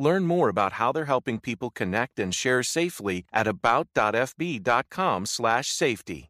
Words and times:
Learn 0.00 0.26
more 0.26 0.48
about 0.48 0.72
how 0.72 0.92
they're 0.92 1.04
helping 1.04 1.38
people 1.38 1.68
connect 1.68 2.18
and 2.18 2.34
share 2.34 2.62
safely 2.62 3.26
at 3.34 3.46
about.fb.com/safety. 3.46 6.29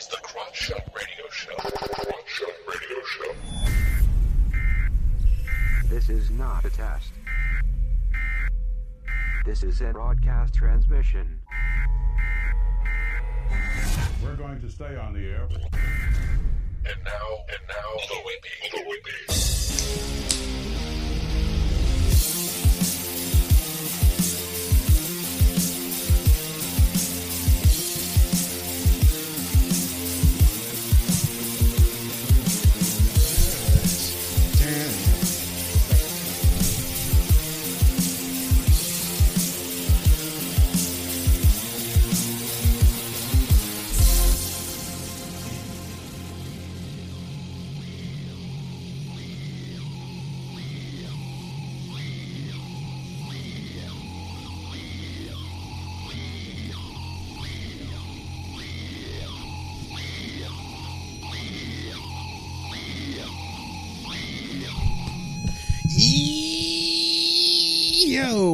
is 0.00 0.06
the 0.06 0.16
Crotch 0.22 0.56
Shot 0.56 0.82
Radio 0.96 1.28
Show. 1.30 1.54
Crotch 1.56 2.26
Shot 2.26 2.54
Radio 2.66 3.04
Show. 3.04 3.34
This 5.88 6.08
is 6.08 6.30
not 6.30 6.64
a 6.64 6.70
test. 6.70 7.12
This 9.44 9.62
is 9.62 9.82
a 9.82 9.92
broadcast 9.92 10.54
transmission. 10.54 11.38
We're 14.22 14.36
going 14.36 14.60
to 14.62 14.70
stay 14.70 14.96
on 14.96 15.12
the 15.12 15.20
air. 15.20 15.46
And 15.50 17.04
now, 17.04 17.44
and 17.50 17.62
now, 17.68 17.90
the 18.08 18.14
Whippy, 18.24 18.70
the 18.70 18.78
Whippy. 18.88 20.39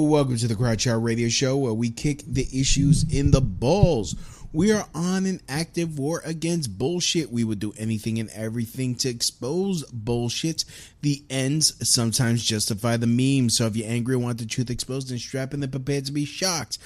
Welcome 0.06 0.36
to 0.36 0.46
the 0.46 0.78
Shot 0.78 1.02
Radio 1.02 1.28
Show 1.28 1.56
where 1.56 1.72
we 1.72 1.90
kick 1.90 2.22
the 2.28 2.46
issues 2.52 3.04
in 3.12 3.32
the 3.32 3.40
balls. 3.40 4.14
We 4.52 4.70
are 4.70 4.86
on 4.94 5.26
an 5.26 5.40
active 5.48 5.98
war 5.98 6.22
against 6.24 6.78
bullshit. 6.78 7.32
We 7.32 7.42
would 7.42 7.58
do 7.58 7.74
anything 7.76 8.20
and 8.20 8.30
everything 8.30 8.94
to 8.96 9.08
expose 9.08 9.82
bullshit. 9.86 10.64
The 11.02 11.24
ends 11.28 11.74
sometimes 11.88 12.44
justify 12.44 12.96
the 12.96 13.08
memes. 13.08 13.56
So 13.56 13.66
if 13.66 13.74
you're 13.74 13.90
angry 13.90 14.14
and 14.14 14.22
want 14.22 14.38
the 14.38 14.46
truth 14.46 14.70
exposed, 14.70 15.08
then 15.10 15.18
strap 15.18 15.52
in 15.52 15.62
and 15.62 15.72
prepare 15.72 16.00
to 16.00 16.12
be 16.12 16.24
shocked. 16.24 16.78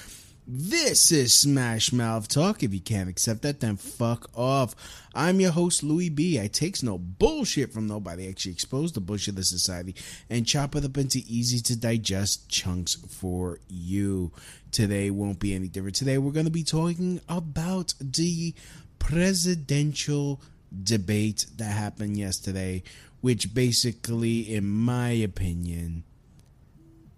This 0.47 1.11
is 1.11 1.35
Smash 1.35 1.93
Mouth 1.93 2.27
Talk. 2.27 2.63
If 2.63 2.73
you 2.73 2.79
can't 2.79 3.07
accept 3.07 3.43
that, 3.43 3.59
then 3.59 3.77
fuck 3.77 4.27
off. 4.35 4.75
I'm 5.13 5.39
your 5.39 5.51
host, 5.51 5.83
Louis 5.83 6.09
B. 6.09 6.41
I 6.41 6.47
takes 6.47 6.81
no 6.81 6.97
bullshit 6.97 7.71
from 7.71 7.85
nobody. 7.85 8.27
Actually 8.27 8.53
expose 8.53 8.91
the 8.91 9.01
bullshit 9.01 9.29
of 9.29 9.35
the 9.35 9.43
society 9.43 9.93
and 10.31 10.47
chop 10.47 10.75
it 10.75 10.83
up 10.83 10.97
into 10.97 11.21
easy 11.27 11.59
to 11.61 11.75
digest 11.75 12.49
chunks 12.49 12.95
for 12.95 13.59
you. 13.69 14.31
Today 14.71 15.11
won't 15.11 15.39
be 15.39 15.53
any 15.53 15.67
different. 15.67 15.95
Today 15.95 16.17
we're 16.17 16.31
going 16.31 16.45
to 16.47 16.51
be 16.51 16.63
talking 16.63 17.21
about 17.29 17.93
the 18.01 18.55
presidential 18.97 20.41
debate 20.83 21.45
that 21.57 21.65
happened 21.65 22.17
yesterday, 22.17 22.81
which 23.21 23.53
basically, 23.53 24.39
in 24.53 24.67
my 24.67 25.09
opinion, 25.11 26.03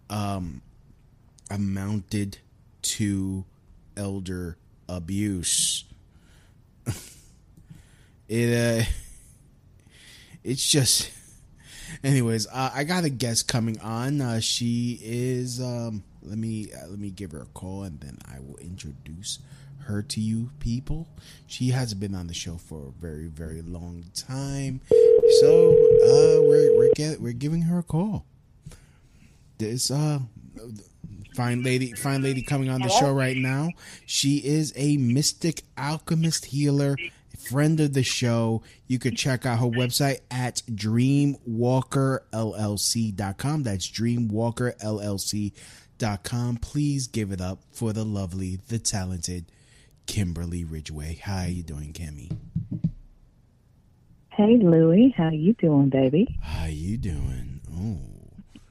um, 0.09 0.61
amounted 1.49 2.39
to 2.83 3.45
elder 3.97 4.57
abuse. 4.87 5.85
it 8.27 8.83
uh 8.83 8.85
it's 10.43 10.65
just 10.65 11.09
anyways 12.03 12.47
uh, 12.47 12.71
i 12.73 12.83
got 12.83 13.03
a 13.03 13.09
guest 13.09 13.47
coming 13.47 13.79
on. 13.81 14.21
Uh 14.21 14.39
she 14.39 14.99
is 15.03 15.61
um 15.61 16.03
let 16.21 16.37
me 16.37 16.71
uh, 16.73 16.87
let 16.87 16.99
me 16.99 17.09
give 17.09 17.31
her 17.31 17.41
a 17.41 17.45
call 17.47 17.83
and 17.83 17.99
then 17.99 18.17
i 18.33 18.39
will 18.39 18.57
introduce 18.57 19.39
her 19.85 20.01
to 20.01 20.21
you 20.21 20.49
people. 20.59 21.09
She 21.45 21.67
hasn't 21.69 21.99
been 21.99 22.15
on 22.15 22.27
the 22.27 22.33
show 22.33 22.55
for 22.55 22.87
a 22.87 22.91
very 22.91 23.27
very 23.27 23.61
long 23.61 24.05
time. 24.15 24.81
So 25.41 25.71
uh 25.71 26.41
we're 26.47 26.77
we're 26.77 26.91
get, 26.95 27.19
we're 27.21 27.33
giving 27.33 27.63
her 27.63 27.79
a 27.79 27.83
call. 27.83 28.25
This 29.57 29.91
uh 29.91 30.19
fine 31.35 31.63
lady 31.63 31.91
fine 31.93 32.21
lady 32.21 32.41
coming 32.41 32.69
on 32.69 32.81
the 32.81 32.89
show 32.89 33.11
right 33.11 33.37
now. 33.37 33.69
She 34.05 34.37
is 34.37 34.73
a 34.75 34.97
mystic 34.97 35.63
alchemist 35.77 36.45
healer 36.45 36.95
friend 37.37 37.79
of 37.79 37.93
the 37.93 38.03
show. 38.03 38.61
You 38.87 38.99
could 38.99 39.15
check 39.17 39.45
out 39.45 39.59
her 39.59 39.67
website 39.67 40.19
at 40.31 40.61
dreamwalkerllc.com 40.71 43.63
that's 43.63 43.87
dreamwalkerllc.com 43.89 46.57
please 46.57 47.07
give 47.07 47.31
it 47.31 47.39
up 47.39 47.59
for 47.71 47.93
the 47.93 48.03
lovely 48.03 48.59
the 48.67 48.77
talented 48.79 49.45
kimberly 50.05 50.65
ridgeway 50.65 51.15
how 51.15 51.37
are 51.37 51.47
you 51.47 51.63
doing 51.63 51.93
kimmy? 51.93 52.29
Hey 54.29 54.57
Louie, 54.57 55.13
how 55.15 55.29
you 55.29 55.53
doing, 55.53 55.87
baby? 55.89 56.37
how 56.41 56.65
you 56.65 56.97
doing? 56.97 57.61
Oh 57.73 58.01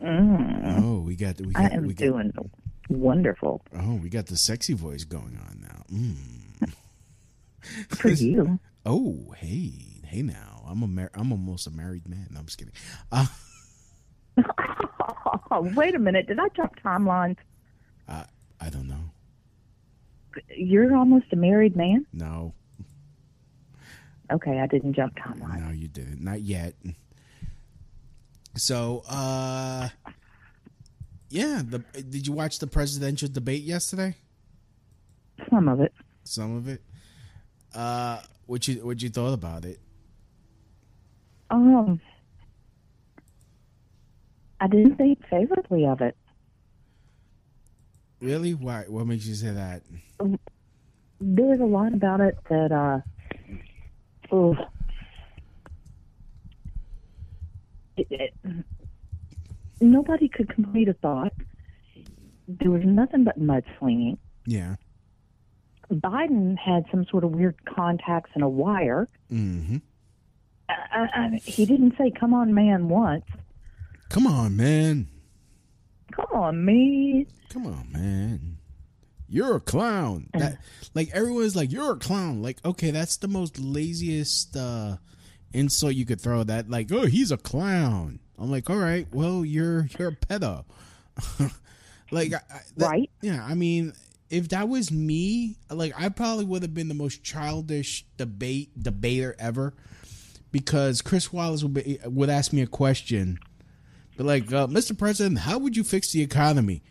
Mm, 0.02 0.82
oh 0.82 1.00
we 1.00 1.14
got 1.16 1.40
we 1.40 1.54
I 1.54 1.69
am 1.69 1.87
we 1.87 1.94
got 1.94 2.04
doing 2.04 2.32
wonderful 2.88 3.62
oh 3.78 3.94
we 3.94 4.08
got 4.08 4.26
the 4.26 4.37
sexy 4.37 4.75
voice 4.75 5.04
going 5.04 5.38
on 5.38 5.60
now 5.60 5.84
mm. 5.93 6.72
for 7.88 8.08
you. 8.10 8.58
Oh, 8.84 9.32
hey, 9.37 9.72
hey 10.04 10.22
now. 10.22 10.64
I'm 10.69 10.82
a 10.82 10.88
mar- 10.88 11.10
I'm 11.14 11.31
almost 11.31 11.69
a 11.69 11.70
married 11.70 12.08
man. 12.08 12.26
No, 12.32 12.40
I'm 12.40 12.46
just 12.46 12.58
kidding. 12.58 12.75
Uh, 13.12 13.26
Wait 15.76 15.94
a 15.94 15.99
minute, 16.00 16.26
did 16.26 16.40
I 16.40 16.49
jump 16.49 16.72
timelines? 16.82 17.37
I 18.08 18.25
I 18.60 18.70
don't 18.70 18.88
know. 18.88 19.10
You're 20.56 20.96
almost 20.96 21.26
a 21.32 21.37
married 21.37 21.76
man. 21.76 22.06
No, 22.12 22.54
Okay, 24.32 24.60
I 24.60 24.66
didn't 24.66 24.94
jump 24.94 25.14
timelines. 25.16 25.60
no, 25.66 25.70
you 25.72 25.88
didn't. 25.88 26.22
Not 26.25 26.40
yet. 26.40 26.75
So, 28.54 29.02
uh, 29.08 29.88
yeah. 31.28 31.62
The 31.64 31.78
did 32.02 32.26
you 32.26 32.32
watch 32.32 32.58
the 32.58 32.66
presidential 32.66 33.28
debate 33.28 33.62
yesterday? 33.62 34.14
Some 35.50 35.69
of 35.69 35.81
it. 35.81 35.93
Some 36.25 36.56
of 36.56 36.69
it. 36.69 36.82
Uh, 37.75 38.20
what 38.46 38.69
you 38.69 38.84
what 38.84 39.02
you 39.02 39.08
thought 39.08 39.32
about 39.32 39.64
it? 39.64 39.81
Um, 41.50 42.00
I 44.60 44.66
didn't 44.69 44.96
think 44.96 45.26
favorably 45.28 45.87
of 45.87 46.00
it. 46.00 46.16
Really? 48.20 48.54
Why? 48.54 48.84
What 48.87 49.06
makes 49.06 49.26
you 49.26 49.34
say 49.34 49.50
that? 49.50 49.82
There's 51.20 51.60
a 51.60 51.64
lot 51.64 51.93
about 51.93 52.20
it 52.20 52.38
that, 52.49 52.72
uh, 52.72 54.34
oof. 54.34 54.56
It, 58.10 58.34
nobody 59.81 60.28
could 60.28 60.49
complete 60.49 60.88
a 60.88 60.94
thought. 60.94 61.32
There 62.49 62.70
was 62.70 62.82
nothing 62.84 63.25
but 63.25 63.40
mudslinging. 63.40 64.19
Yeah. 64.46 64.76
Biden 65.90 66.56
had 66.58 66.84
some 66.90 67.04
sort 67.10 67.25
of 67.25 67.32
weird 67.32 67.56
contacts 67.64 68.31
and 68.34 68.43
a 68.43 68.49
wire. 68.49 69.08
Mm-hmm. 69.31 69.76
I, 70.69 70.75
I, 70.75 71.08
I, 71.14 71.40
he 71.44 71.66
didn't 71.66 71.94
say 71.99 72.10
"come 72.10 72.32
on, 72.32 72.54
man" 72.54 72.88
once. 72.88 73.25
Come 74.08 74.26
on, 74.26 74.56
man. 74.56 75.08
Come 76.12 76.26
on, 76.32 76.64
me. 76.64 77.26
Come 77.50 77.66
on, 77.66 77.88
man. 77.90 78.58
You're 79.28 79.56
a 79.56 79.60
clown. 79.60 80.28
That 80.34 80.58
like 80.94 81.10
everyone's 81.14 81.56
like 81.56 81.72
you're 81.72 81.93
a 81.93 81.99
clown. 81.99 82.43
Like 82.43 82.58
okay, 82.64 82.90
that's 82.90 83.16
the 83.16 83.28
most 83.28 83.58
laziest 83.58 84.56
uh 84.56 84.96
insult 85.52 85.94
you 85.94 86.04
could 86.06 86.20
throw. 86.20 86.43
That 86.44 86.69
like 86.70 86.90
oh 86.93 87.06
he's 87.06 87.31
a 87.32 87.37
clown. 87.37 88.19
I'm 88.38 88.50
like 88.50 88.69
all 88.70 88.76
right, 88.76 89.06
well 89.12 89.44
you're 89.44 89.88
you're 89.99 90.08
a 90.08 90.16
pedo. 90.16 90.64
like 92.10 92.32
I, 92.34 92.40
that- 92.76 92.88
Right. 92.90 93.10
Yeah, 93.20 93.44
I 93.44 93.54
mean 93.54 93.93
if 94.31 94.49
that 94.49 94.69
was 94.69 94.90
me, 94.90 95.56
like 95.70 95.93
I 95.99 96.08
probably 96.08 96.46
would 96.46 96.62
have 96.62 96.72
been 96.72 96.88
the 96.88 96.94
most 96.94 97.22
childish 97.22 98.06
debate 98.16 98.70
debater 98.82 99.37
ever 99.38 99.75
because 100.52 101.02
Chris 101.02 101.31
Wallace 101.32 101.62
would 101.62 101.75
be, 101.75 101.99
would 102.06 102.31
ask 102.31 102.50
me 102.52 102.62
a 102.62 102.66
question, 102.66 103.38
but 104.16 104.25
like, 104.26 104.50
uh, 104.52 104.66
Mr. 104.69 104.96
President, 104.96 105.38
how 105.40 105.58
would 105.58 105.76
you 105.76 105.84
fix 105.84 106.12
the 106.12 106.22
economy? 106.22 106.82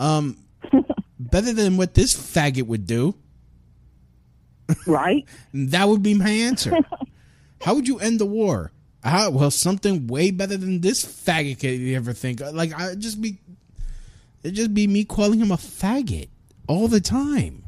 Um, 0.00 0.38
better 1.20 1.52
than 1.52 1.76
what 1.76 1.94
this 1.94 2.14
faggot 2.14 2.66
would 2.66 2.86
do. 2.86 3.14
Right? 4.86 5.24
That 5.54 5.88
would 5.88 6.02
be 6.02 6.14
my 6.14 6.30
answer. 6.30 6.72
How 7.64 7.74
would 7.74 7.86
you 7.88 7.98
end 7.98 8.18
the 8.20 8.26
war? 8.26 8.72
How, 9.04 9.30
well, 9.30 9.50
something 9.50 10.06
way 10.06 10.30
better 10.30 10.56
than 10.56 10.80
this 10.80 11.04
faggot 11.04 11.58
could 11.60 11.70
you 11.70 11.96
ever 11.96 12.12
think. 12.12 12.40
Like 12.40 12.72
I 12.78 12.94
just 12.94 13.20
be, 13.20 13.38
it 14.44 14.52
just 14.52 14.72
be 14.74 14.86
me 14.86 15.04
calling 15.04 15.40
him 15.40 15.50
a 15.50 15.56
faggot 15.56 16.28
all 16.68 16.86
the 16.88 17.00
time. 17.00 17.64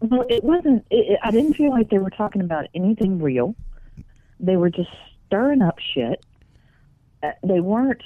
Well, 0.00 0.26
it 0.28 0.42
wasn't. 0.44 0.84
It, 0.90 1.12
it- 1.12 1.20
I 1.22 1.30
didn't 1.30 1.54
feel 1.54 1.70
like 1.70 1.88
they 1.90 1.98
were 1.98 2.10
talking 2.10 2.42
about 2.42 2.66
anything 2.74 3.22
real. 3.22 3.54
They 4.40 4.56
were 4.56 4.70
just 4.70 4.90
stirring 5.26 5.62
up 5.62 5.78
shit. 5.94 6.22
Uh, 7.22 7.30
they 7.42 7.60
weren't 7.60 8.02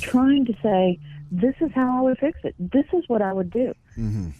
trying 0.00 0.44
to 0.46 0.54
say, 0.62 0.98
"This 1.30 1.54
is 1.60 1.70
how 1.72 1.98
I 1.98 2.00
would 2.02 2.18
fix 2.18 2.40
it. 2.42 2.54
This 2.58 2.86
is 2.92 3.04
what 3.06 3.22
I 3.22 3.32
would 3.32 3.50
do." 3.50 3.74
Mm-hmm. 3.96 4.30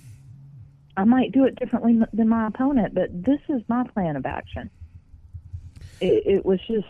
I 0.97 1.05
might 1.05 1.33
do 1.33 1.45
it 1.45 1.57
differently 1.57 1.99
than 2.13 2.29
my 2.29 2.47
opponent, 2.47 2.95
but 2.95 3.09
this 3.13 3.41
is 3.49 3.63
my 3.69 3.85
plan 3.95 4.17
of 4.17 4.27
action. 4.27 4.71
It, 6.01 6.23
it 6.27 6.47
was 6.47 6.61
just, 6.67 6.87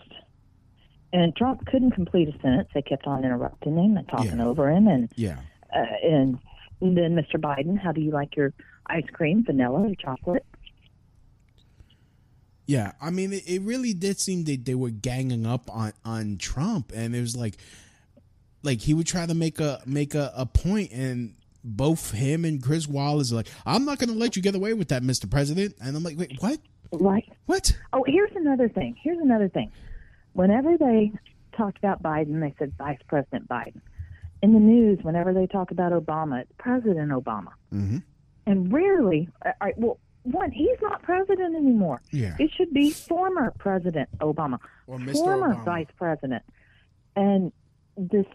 and 1.12 1.34
Trump 1.36 1.64
couldn't 1.66 1.92
complete 1.92 2.28
a 2.28 2.32
sentence. 2.40 2.68
They 2.74 2.82
kept 2.82 3.06
on 3.06 3.24
interrupting 3.24 3.76
him 3.76 3.96
and 3.96 4.06
talking 4.08 4.38
Yeah. 4.38 4.44
over 4.46 4.70
him, 4.70 4.88
and 4.88 5.08
Yeah. 5.16 5.38
uh, 5.74 5.86
and 6.02 6.38
then 6.80 7.14
Mr. 7.16 7.36
Biden, 7.36 7.78
how 7.78 7.92
do 7.92 8.00
you 8.00 8.10
like 8.10 8.36
your 8.36 8.52
ice 8.86 9.06
cream, 9.12 9.44
vanilla 9.44 9.88
or 9.88 9.94
chocolate? 9.94 10.44
Yeah, 12.66 12.92
I 13.00 13.10
mean, 13.10 13.32
it, 13.32 13.42
it 13.46 13.60
really 13.62 13.92
did 13.92 14.18
seem 14.18 14.44
that 14.44 14.64
they 14.64 14.74
were 14.74 14.90
ganging 14.90 15.44
up 15.46 15.68
on 15.70 15.92
on 16.04 16.38
Trump, 16.38 16.92
and 16.94 17.14
it 17.14 17.20
was 17.20 17.36
like, 17.36 17.56
like 18.62 18.80
he 18.80 18.94
would 18.94 19.06
try 19.06 19.26
to 19.26 19.34
make 19.34 19.60
a 19.60 19.82
make 19.86 20.14
a, 20.14 20.32
a 20.34 20.46
point, 20.46 20.90
and 20.92 21.34
both 21.64 22.12
him 22.12 22.44
and 22.44 22.62
Chris 22.62 22.86
Wallace 22.86 23.32
are 23.32 23.36
like, 23.36 23.48
"I'm 23.64 23.84
not 23.84 23.98
going 23.98 24.10
to 24.10 24.14
let 24.14 24.36
you 24.36 24.42
get 24.42 24.54
away 24.54 24.74
with 24.74 24.88
that, 24.88 25.02
Mr. 25.02 25.30
President," 25.30 25.74
and 25.80 25.96
I'm 25.96 26.02
like, 26.02 26.18
"Wait, 26.18 26.36
what? 26.40 26.58
Right. 26.92 27.32
What? 27.46 27.76
Oh, 27.92 28.04
here's 28.06 28.30
another 28.36 28.68
thing. 28.68 28.96
Here's 29.02 29.18
another 29.18 29.48
thing. 29.48 29.72
Whenever 30.34 30.76
they 30.76 31.12
talked 31.56 31.78
about 31.78 32.02
Biden, 32.02 32.40
they 32.40 32.54
said 32.58 32.72
Vice 32.78 32.98
President 33.08 33.48
Biden. 33.48 33.80
In 34.42 34.52
the 34.52 34.60
news, 34.60 34.98
whenever 35.02 35.32
they 35.32 35.46
talk 35.46 35.70
about 35.70 35.92
Obama, 35.92 36.42
it's 36.42 36.52
President 36.58 37.10
Obama. 37.10 37.52
Mm-hmm. 37.72 37.98
And 38.46 38.72
rarely, 38.72 39.28
all 39.44 39.52
right, 39.60 39.78
well, 39.78 39.98
one, 40.24 40.50
he's 40.50 40.76
not 40.82 41.02
president 41.02 41.54
anymore. 41.54 42.00
Yeah. 42.10 42.36
It 42.38 42.50
should 42.56 42.72
be 42.72 42.90
former 42.90 43.52
President 43.58 44.08
Obama, 44.18 44.58
Or 44.86 44.98
Mr. 44.98 45.12
former 45.14 45.54
Obama. 45.54 45.64
Vice 45.64 45.86
President. 45.96 46.42
And 47.16 47.52
this 47.96 48.26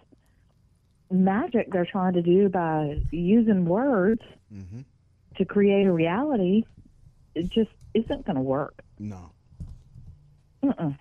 magic 1.11 1.71
they're 1.71 1.85
trying 1.85 2.13
to 2.13 2.21
do 2.21 2.49
by 2.49 3.01
using 3.11 3.65
words 3.65 4.21
Mhm. 4.53 4.85
to 5.37 5.45
create 5.45 5.85
a 5.87 5.91
reality, 5.91 6.63
it 7.35 7.49
just 7.49 7.71
isn't 7.93 8.25
going 8.25 8.35
to 8.35 8.41
work. 8.41 8.83
No, 8.99 9.31
Mm-mm. 10.63 10.97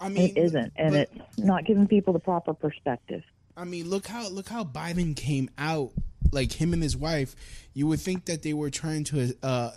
I 0.00 0.08
mean, 0.08 0.30
It 0.36 0.38
isn't, 0.38 0.72
and 0.76 0.94
it's 0.94 1.12
not 1.38 1.64
giving 1.64 1.86
people 1.88 2.12
the 2.12 2.18
proper 2.20 2.54
perspective. 2.54 3.22
I 3.56 3.64
mean, 3.64 3.88
look 3.90 4.06
how 4.06 4.28
look 4.28 4.48
how 4.48 4.64
Biden 4.64 5.16
came 5.16 5.50
out. 5.58 5.90
Like 6.30 6.52
him 6.52 6.74
and 6.74 6.82
his 6.82 6.94
wife, 6.96 7.34
you 7.72 7.86
would 7.86 8.00
think 8.00 8.26
that 8.26 8.42
they 8.42 8.52
were 8.52 8.68
trying 8.68 9.04
to 9.04 9.34
uh, 9.42 9.70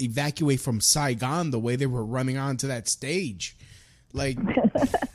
evacuate 0.00 0.58
from 0.58 0.80
Saigon 0.80 1.52
the 1.52 1.60
way 1.60 1.76
they 1.76 1.86
were 1.86 2.04
running 2.04 2.36
onto 2.36 2.66
that 2.66 2.88
stage, 2.88 3.56
like, 4.12 4.36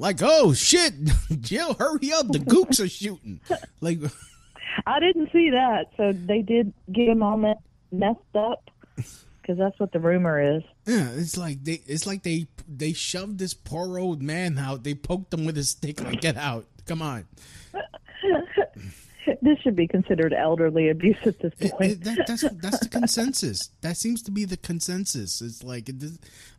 like 0.00 0.20
oh 0.22 0.52
shit, 0.54 0.94
Jill, 1.40 1.74
hurry 1.74 2.12
up, 2.12 2.28
the 2.28 2.38
gooks 2.40 2.82
are 2.82 2.88
shooting. 2.88 3.40
Like, 3.80 3.98
I 4.86 4.98
didn't 4.98 5.30
see 5.30 5.50
that, 5.50 5.90
so 5.96 6.12
they 6.12 6.40
did 6.42 6.72
get 6.90 7.08
him 7.08 7.22
all 7.22 7.36
me- 7.36 7.54
messed 7.92 8.18
up 8.34 8.70
because 8.96 9.58
that's 9.58 9.78
what 9.78 9.92
the 9.92 10.00
rumor 10.00 10.56
is. 10.56 10.62
yeah, 10.86 11.10
it's 11.10 11.36
like 11.36 11.62
they 11.64 11.82
it's 11.86 12.06
like 12.06 12.22
they 12.22 12.46
they 12.66 12.94
shoved 12.94 13.38
this 13.38 13.52
poor 13.52 13.98
old 13.98 14.22
man 14.22 14.58
out. 14.58 14.84
They 14.84 14.94
poked 14.94 15.34
him 15.34 15.44
with 15.44 15.58
a 15.58 15.64
stick. 15.64 16.00
Like, 16.02 16.20
get 16.22 16.36
out, 16.36 16.66
come 16.86 17.02
on. 17.02 17.26
This 19.42 19.58
should 19.60 19.74
be 19.76 19.86
considered 19.86 20.32
elderly 20.34 20.90
abuse 20.90 21.16
at 21.24 21.38
this 21.40 21.52
point. 21.54 21.80
it- 21.92 22.04
that, 22.04 22.26
that's 22.26 22.42
that's 22.62 22.78
the 22.80 22.88
consensus. 22.88 23.70
That 23.80 23.96
seems 23.96 24.22
to 24.22 24.30
be 24.30 24.44
the 24.44 24.56
consensus. 24.56 25.40
It's 25.40 25.62
like, 25.62 25.88
it, 25.88 25.96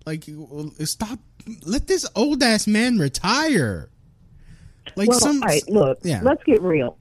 like, 0.06 0.24
stop. 0.88 1.20
Let 1.66 1.88
this 1.88 2.08
old 2.16 2.42
ass 2.44 2.68
man 2.68 2.98
retire. 2.98 3.90
Like 4.96 5.10
well, 5.10 5.20
some, 5.20 5.42
all 5.44 5.48
right, 5.48 5.62
look, 5.70 6.00
yeah. 6.04 6.22
let's 6.24 6.44
get 6.44 6.62
real. 6.62 6.98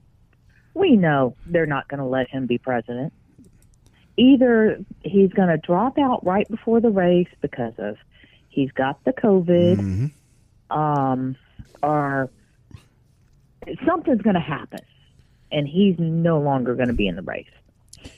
We 0.74 0.96
know 0.96 1.34
they're 1.46 1.66
not 1.66 1.88
going 1.88 1.98
to 2.00 2.06
let 2.06 2.28
him 2.28 2.46
be 2.46 2.58
president. 2.58 3.12
Either 4.16 4.84
he's 5.02 5.32
going 5.32 5.48
to 5.48 5.56
drop 5.56 5.98
out 5.98 6.24
right 6.24 6.46
before 6.48 6.80
the 6.80 6.90
race 6.90 7.28
because 7.40 7.72
of 7.78 7.96
he's 8.50 8.70
got 8.72 9.02
the 9.04 9.12
COVID, 9.14 9.76
Mm-hmm. 9.78 10.78
um, 10.78 11.36
or 11.82 12.28
something's 13.86 14.20
going 14.22 14.34
to 14.34 14.40
happen, 14.40 14.80
and 15.52 15.66
he's 15.68 15.96
no 15.98 16.40
longer 16.40 16.74
going 16.74 16.88
to 16.88 16.94
be 16.94 17.06
in 17.08 17.16
the 17.16 17.22
race. 17.22 17.46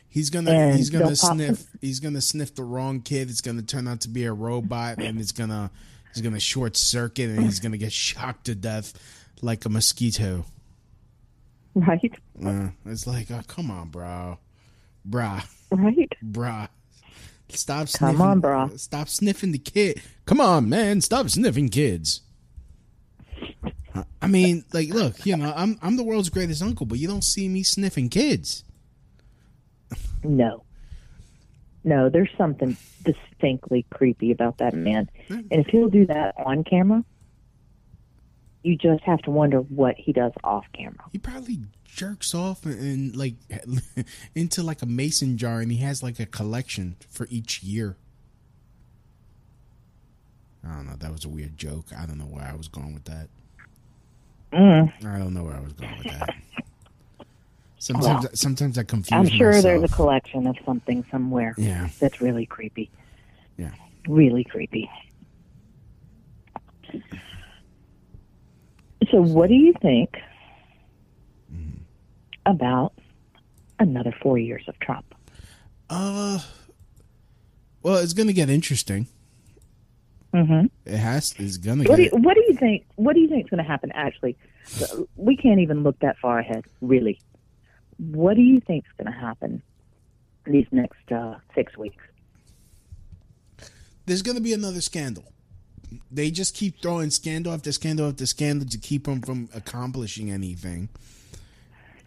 he's 0.08 0.30
gonna 0.30 0.50
and 0.50 0.76
he's 0.76 0.90
gonna 0.90 1.16
sniff. 1.16 1.64
He's 1.80 1.98
gonna 2.00 2.20
sniff 2.20 2.54
the 2.54 2.62
wrong 2.64 3.00
kid. 3.00 3.28
It's 3.30 3.40
gonna 3.40 3.62
turn 3.62 3.88
out 3.88 4.00
to 4.02 4.08
be 4.08 4.24
a 4.24 4.32
robot, 4.32 4.98
and 4.98 5.18
it's 5.20 5.32
gonna 5.32 5.70
he's 6.14 6.22
gonna 6.22 6.38
short 6.38 6.76
circuit, 6.76 7.28
and 7.30 7.42
he's 7.42 7.58
gonna 7.60 7.76
get 7.78 7.92
shocked 7.92 8.44
to 8.46 8.54
death 8.54 8.92
like 9.42 9.64
a 9.64 9.68
mosquito. 9.68 10.44
Right? 11.74 12.12
Uh, 12.44 12.68
it's 12.86 13.06
like, 13.06 13.30
oh, 13.30 13.40
come 13.48 13.70
on, 13.70 13.88
bro, 13.88 14.38
brah. 15.08 15.44
Right? 15.70 16.12
Bruh. 16.24 16.68
Stop 17.48 17.78
Come 17.78 17.86
sniffing. 17.86 18.20
on, 18.20 18.42
brah. 18.42 18.78
Stop 18.78 19.08
sniffing 19.08 19.52
the 19.52 19.58
kid. 19.58 20.00
Come 20.26 20.40
on, 20.40 20.68
man. 20.68 21.00
Stop 21.00 21.28
sniffing 21.30 21.68
kids. 21.70 22.20
I 24.20 24.26
mean, 24.26 24.64
like, 24.72 24.88
look, 24.88 25.26
you 25.26 25.36
know, 25.36 25.52
I'm 25.54 25.78
I'm 25.82 25.96
the 25.96 26.02
world's 26.02 26.30
greatest 26.30 26.62
uncle, 26.62 26.86
but 26.86 26.98
you 26.98 27.08
don't 27.08 27.24
see 27.24 27.48
me 27.48 27.62
sniffing 27.62 28.08
kids. 28.08 28.64
No. 30.22 30.64
No, 31.84 32.08
there's 32.08 32.30
something 32.38 32.76
distinctly 33.02 33.84
creepy 33.90 34.30
about 34.30 34.58
that 34.58 34.74
man. 34.74 35.10
And 35.28 35.46
if 35.50 35.66
he'll 35.66 35.88
do 35.88 36.06
that 36.06 36.34
on 36.38 36.62
camera, 36.62 37.04
you 38.62 38.76
just 38.76 39.02
have 39.02 39.20
to 39.22 39.30
wonder 39.30 39.58
what 39.58 39.96
he 39.96 40.12
does 40.12 40.32
off 40.44 40.64
camera. 40.72 41.04
He 41.10 41.18
probably 41.18 41.58
jerks 41.84 42.34
off 42.34 42.64
and, 42.64 42.78
and 42.78 43.16
like 43.16 43.34
into 44.34 44.62
like 44.62 44.82
a 44.82 44.86
mason 44.86 45.36
jar, 45.36 45.60
and 45.60 45.72
he 45.72 45.78
has 45.78 46.02
like 46.02 46.20
a 46.20 46.26
collection 46.26 46.96
for 47.10 47.26
each 47.30 47.62
year. 47.62 47.96
I 50.64 50.76
don't 50.76 50.86
know. 50.86 50.96
That 50.96 51.10
was 51.10 51.24
a 51.24 51.28
weird 51.28 51.58
joke. 51.58 51.86
I 51.96 52.06
don't 52.06 52.18
know 52.18 52.24
where 52.24 52.44
I 52.44 52.54
was 52.54 52.68
going 52.68 52.94
with 52.94 53.04
that. 53.04 53.28
Mm. 54.52 54.92
I 55.06 55.18
don't 55.18 55.34
know 55.34 55.44
where 55.44 55.54
I 55.56 55.60
was 55.60 55.72
going 55.72 55.96
with 55.98 56.06
that. 56.08 56.34
Sometimes, 57.78 58.24
Well, 58.24 58.30
sometimes 58.34 58.78
I 58.78 58.84
confuse. 58.84 59.12
I'm 59.12 59.26
sure 59.28 59.48
myself. 59.48 59.62
there's 59.64 59.82
a 59.82 59.88
collection 59.94 60.46
of 60.46 60.56
something 60.64 61.04
somewhere 61.10 61.54
Yeah. 61.58 61.88
that's 61.98 62.20
really 62.20 62.46
creepy. 62.46 62.90
Yeah. 63.56 63.72
Really 64.06 64.44
creepy. 64.44 64.88
So, 69.10 69.20
what 69.20 69.48
do 69.48 69.54
you 69.54 69.74
think 69.82 70.16
about 72.46 72.92
another 73.78 74.14
four 74.22 74.38
years 74.38 74.62
of 74.68 74.78
Trump? 74.78 75.04
Uh, 75.90 76.38
well, 77.82 77.96
it's 77.96 78.12
gonna 78.12 78.32
get 78.32 78.48
interesting. 78.48 79.08
Mm-hmm. 80.32 80.66
It 80.86 80.96
has. 80.98 81.34
It's 81.38 81.56
gonna 81.58 81.82
What 81.84 81.96
do, 81.96 82.02
get. 82.04 82.12
you, 82.12 82.18
what 82.20 82.34
do 82.34 82.40
you 82.40 82.41
think? 82.62 82.86
What 82.96 83.14
do 83.14 83.20
you 83.20 83.28
think 83.28 83.44
is 83.44 83.50
going 83.50 83.62
to 83.62 83.68
happen? 83.68 83.90
Actually, 83.92 84.36
we 85.16 85.36
can't 85.36 85.60
even 85.60 85.82
look 85.82 85.98
that 86.00 86.16
far 86.18 86.38
ahead. 86.38 86.64
Really, 86.80 87.20
what 87.98 88.34
do 88.34 88.42
you 88.42 88.60
think 88.60 88.84
is 88.86 88.92
going 89.04 89.12
to 89.12 89.18
happen 89.18 89.62
these 90.46 90.66
next 90.70 91.10
uh, 91.10 91.36
six 91.54 91.76
weeks? 91.76 92.02
There's 94.06 94.22
gonna 94.22 94.40
be 94.40 94.52
another 94.52 94.80
scandal. 94.80 95.24
They 96.10 96.30
just 96.30 96.56
keep 96.56 96.80
throwing 96.82 97.10
scandal 97.10 97.52
after 97.52 97.70
scandal 97.70 98.08
after 98.08 98.26
scandal 98.26 98.66
to 98.68 98.78
keep 98.78 99.06
him 99.06 99.20
from 99.20 99.48
accomplishing 99.54 100.30
anything. 100.30 100.88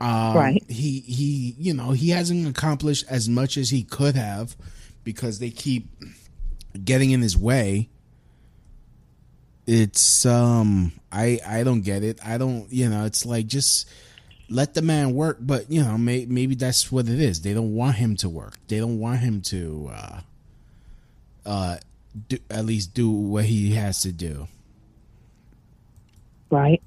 Um, 0.02 0.36
Right. 0.36 0.64
He 0.68 1.00
he. 1.02 1.56
You 1.58 1.74
know 1.74 1.92
he 1.92 2.10
hasn't 2.10 2.48
accomplished 2.48 3.06
as 3.10 3.30
much 3.30 3.58
as 3.58 3.70
he 3.70 3.84
could 3.84 4.16
have 4.16 4.56
because 5.04 5.40
they 5.40 5.50
keep 5.52 5.88
getting 6.84 7.12
in 7.12 7.22
his 7.22 7.38
way. 7.38 7.90
It's 9.68 10.26
um 10.26 10.92
I 11.12 11.40
I 11.46 11.64
don't 11.64 11.82
get 11.82 12.04
it. 12.04 12.20
I 12.26 12.38
don't 12.38 12.72
you 12.72 12.90
know 12.90 13.06
it's 13.06 13.26
like 13.26 13.48
just 13.48 13.90
let 14.50 14.76
the 14.76 14.82
man 14.82 15.14
work, 15.14 15.38
but 15.40 15.72
you 15.72 15.84
know 15.84 15.98
may, 15.98 16.26
maybe 16.26 16.56
that's 16.56 16.92
what 16.92 17.08
it 17.08 17.20
is. 17.20 17.42
They 17.42 17.54
don't 17.54 17.74
want 17.74 17.96
him 17.96 18.16
to 18.18 18.30
work. 18.30 18.56
They 18.68 18.80
don't 18.80 19.00
want 19.00 19.20
him 19.20 19.42
to 19.42 19.92
uh 19.94 20.20
uh 21.46 21.78
do, 22.30 22.38
at 22.50 22.66
least 22.66 22.94
do 22.94 23.10
what 23.10 23.46
he 23.46 23.74
has 23.74 24.02
to 24.02 24.12
do. 24.12 24.48
Right. 26.50 26.82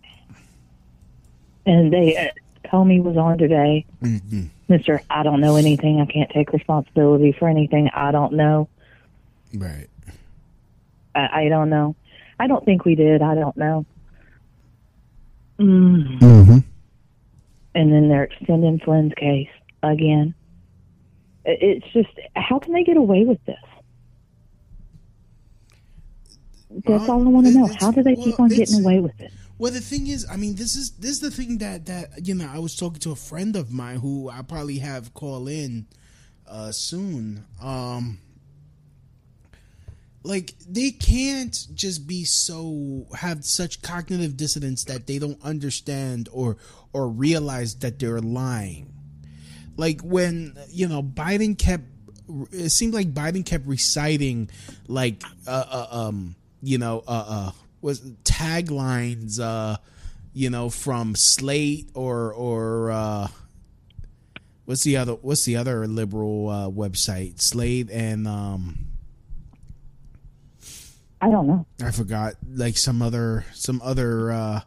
And 1.66 1.92
they, 1.92 2.16
uh, 2.16 2.30
Comey 2.68 3.02
was 3.02 3.16
on 3.16 3.36
today. 3.38 3.84
Mm-hmm. 4.02 4.44
Mister, 4.68 5.02
I 5.10 5.22
don't 5.22 5.40
know 5.40 5.56
anything. 5.56 6.00
I 6.00 6.06
can't 6.06 6.30
take 6.30 6.52
responsibility 6.52 7.32
for 7.32 7.48
anything. 7.48 7.90
I 7.92 8.10
don't 8.10 8.34
know. 8.34 8.68
Right. 9.52 9.88
I, 11.14 11.44
I 11.44 11.48
don't 11.48 11.70
know. 11.70 11.96
I 12.38 12.46
don't 12.46 12.64
think 12.64 12.84
we 12.84 12.94
did. 12.94 13.22
I 13.22 13.34
don't 13.34 13.56
know. 13.56 13.86
Mm. 15.58 16.20
Mm-hmm. 16.20 16.58
And 17.74 17.92
then 17.92 18.08
they're 18.08 18.24
extending 18.24 18.78
Flynn's 18.80 19.14
case 19.14 19.48
again. 19.82 20.34
It's 21.44 21.86
just, 21.92 22.08
how 22.36 22.58
can 22.58 22.72
they 22.72 22.84
get 22.84 22.96
away 22.96 23.24
with 23.24 23.44
this? 23.44 23.56
That's 26.70 27.08
Well, 27.08 27.10
all 27.10 27.26
I 27.26 27.30
want 27.30 27.46
to 27.46 27.52
know. 27.52 27.70
How 27.80 27.90
do 27.90 28.02
they 28.02 28.14
keep 28.14 28.38
well, 28.38 28.44
on 28.44 28.48
getting 28.50 28.84
away 28.84 29.00
with 29.00 29.18
it? 29.20 29.32
Well, 29.58 29.72
the 29.72 29.80
thing 29.80 30.06
is, 30.06 30.26
I 30.30 30.36
mean, 30.36 30.54
this 30.54 30.76
is 30.76 30.92
this 30.92 31.10
is 31.12 31.20
the 31.20 31.30
thing 31.30 31.58
that 31.58 31.86
that 31.86 32.26
you 32.26 32.34
know, 32.34 32.48
I 32.52 32.58
was 32.58 32.76
talking 32.76 33.00
to 33.00 33.12
a 33.12 33.16
friend 33.16 33.56
of 33.56 33.72
mine 33.72 33.96
who 33.96 34.28
I 34.28 34.42
probably 34.42 34.78
have 34.78 35.14
call 35.14 35.48
in 35.48 35.86
uh 36.46 36.70
soon. 36.72 37.44
Um 37.60 38.18
like 40.22 40.54
they 40.68 40.90
can't 40.90 41.66
just 41.74 42.06
be 42.06 42.24
so 42.24 43.06
have 43.16 43.44
such 43.44 43.82
cognitive 43.82 44.36
dissonance 44.36 44.84
that 44.84 45.06
they 45.06 45.18
don't 45.18 45.42
understand 45.42 46.28
or 46.32 46.56
or 46.92 47.08
realize 47.08 47.76
that 47.76 47.98
they're 47.98 48.20
lying. 48.20 48.92
Like 49.76 50.00
when, 50.00 50.58
you 50.70 50.88
know, 50.88 51.02
Biden 51.02 51.56
kept 51.56 51.84
it 52.52 52.70
seemed 52.70 52.94
like 52.94 53.14
Biden 53.14 53.44
kept 53.44 53.66
reciting 53.66 54.50
like 54.86 55.22
uh, 55.46 55.64
uh 55.70 55.86
um 55.90 56.36
you 56.60 56.76
know 56.76 57.02
uh 57.06 57.24
uh 57.26 57.50
was 57.80 58.00
taglines 58.24 59.40
uh 59.40 59.78
you 60.34 60.50
know 60.50 60.68
from 60.68 61.14
Slate 61.14 61.88
or 61.94 62.34
or 62.34 62.90
uh 62.90 63.28
what's 64.66 64.82
the 64.84 64.98
other 64.98 65.14
what's 65.14 65.44
the 65.44 65.56
other 65.56 65.86
liberal 65.86 66.50
uh 66.50 66.68
website 66.68 67.40
Slate 67.40 67.88
and 67.90 68.28
um 68.28 68.87
I 71.20 71.30
don't 71.30 71.46
know. 71.46 71.66
I 71.82 71.90
forgot 71.90 72.34
like 72.54 72.76
some 72.76 73.02
other 73.02 73.44
some 73.54 73.80
other 73.82 74.30
uh 74.32 74.60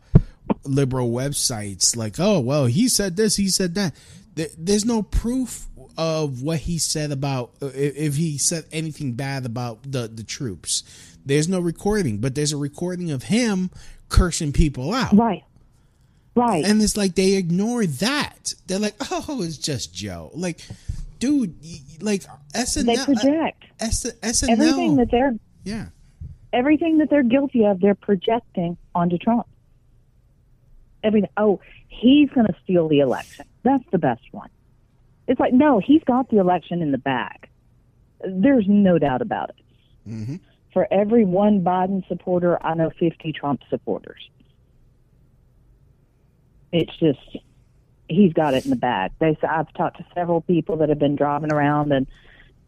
liberal 0.65 1.10
websites 1.12 1.96
like 1.96 2.15
oh 2.20 2.39
well 2.39 2.65
he 2.65 2.89
said 2.89 3.15
this 3.15 3.36
he 3.38 3.48
said 3.50 3.75
that. 3.75 3.96
There, 4.36 4.48
there's 4.58 4.86
no 4.86 5.01
proof 5.03 5.67
of 5.98 6.41
what 6.41 6.60
he 6.60 6.77
said 6.77 7.12
about 7.12 7.51
uh, 7.62 7.70
if 7.74 8.15
he 8.15 8.38
said 8.38 8.63
anything 8.72 9.13
bad 9.13 9.46
about 9.46 9.84
the 9.84 10.08
the 10.13 10.24
troops. 10.24 10.84
There's 11.25 11.48
no 11.48 11.60
recording 11.60 12.17
but 12.20 12.36
there's 12.36 12.51
a 12.53 12.58
recording 12.58 13.12
of 13.12 13.24
him 13.24 13.70
cursing 14.10 14.51
people 14.53 14.93
out. 14.93 15.13
Right. 15.13 15.43
Right. 16.34 16.63
and 16.63 16.81
it's 16.81 16.96
like 16.96 17.15
they 17.15 17.34
ignore 17.34 17.86
that. 17.86 18.53
They're 18.67 18.79
like 18.79 18.96
oh 19.12 19.41
it's 19.41 19.58
just 19.58 19.93
joe. 19.93 20.31
Like 20.34 20.60
dude 21.20 21.55
like 22.01 22.24
SNL 22.55 22.86
they 22.86 22.96
project. 23.05 23.63
uh, 23.81 23.86
S- 23.86 24.12
SNL 24.22 24.50
everything 24.50 24.96
that 24.98 25.12
they're 25.12 25.36
yeah 25.63 25.88
everything 26.53 26.98
that 27.00 27.10
they're 27.10 27.24
guilty 27.24 27.65
of, 27.65 27.79
they're 27.79 27.96
projecting 27.96 28.77
onto 28.93 29.17
Trump. 29.17 29.48
Everything. 31.03 31.29
Oh, 31.38 31.60
he's 31.88 32.29
going 32.29 32.48
to 32.48 32.55
steal 32.63 32.88
the 32.88 33.00
election. 33.00 33.46
That's 33.63 33.84
the 33.91 33.98
best 33.98 34.22
one. 34.31 34.50
It's 35.27 35.39
like, 35.39 35.53
no, 35.53 35.79
he's 35.79 36.03
got 36.03 36.29
the 36.29 36.38
election 36.38 36.81
in 36.81 36.91
the 36.91 36.98
bag. 36.98 37.48
There's 38.24 38.65
no 38.67 39.00
doubt 39.00 39.22
about 39.22 39.50
it. 39.50 39.55
hmm 40.05 40.36
For 40.74 40.88
every 40.91 41.25
one 41.25 41.62
Biden 41.62 42.08
supporter, 42.08 42.63
I 42.63 42.74
know 42.74 42.91
50 43.00 43.34
Trump 43.34 43.62
supporters. 43.70 44.29
It's 46.72 46.96
just, 46.98 47.38
he's 48.08 48.34
got 48.34 48.53
it 48.53 48.63
in 48.63 48.70
the 48.70 48.77
bag. 48.77 49.12
They 49.20 49.38
I've 49.48 49.72
talked 49.74 49.98
to 49.98 50.05
several 50.13 50.41
people 50.41 50.77
that 50.77 50.89
have 50.89 51.00
been 51.00 51.15
driving 51.15 51.51
around 51.51 51.91
and 51.91 52.08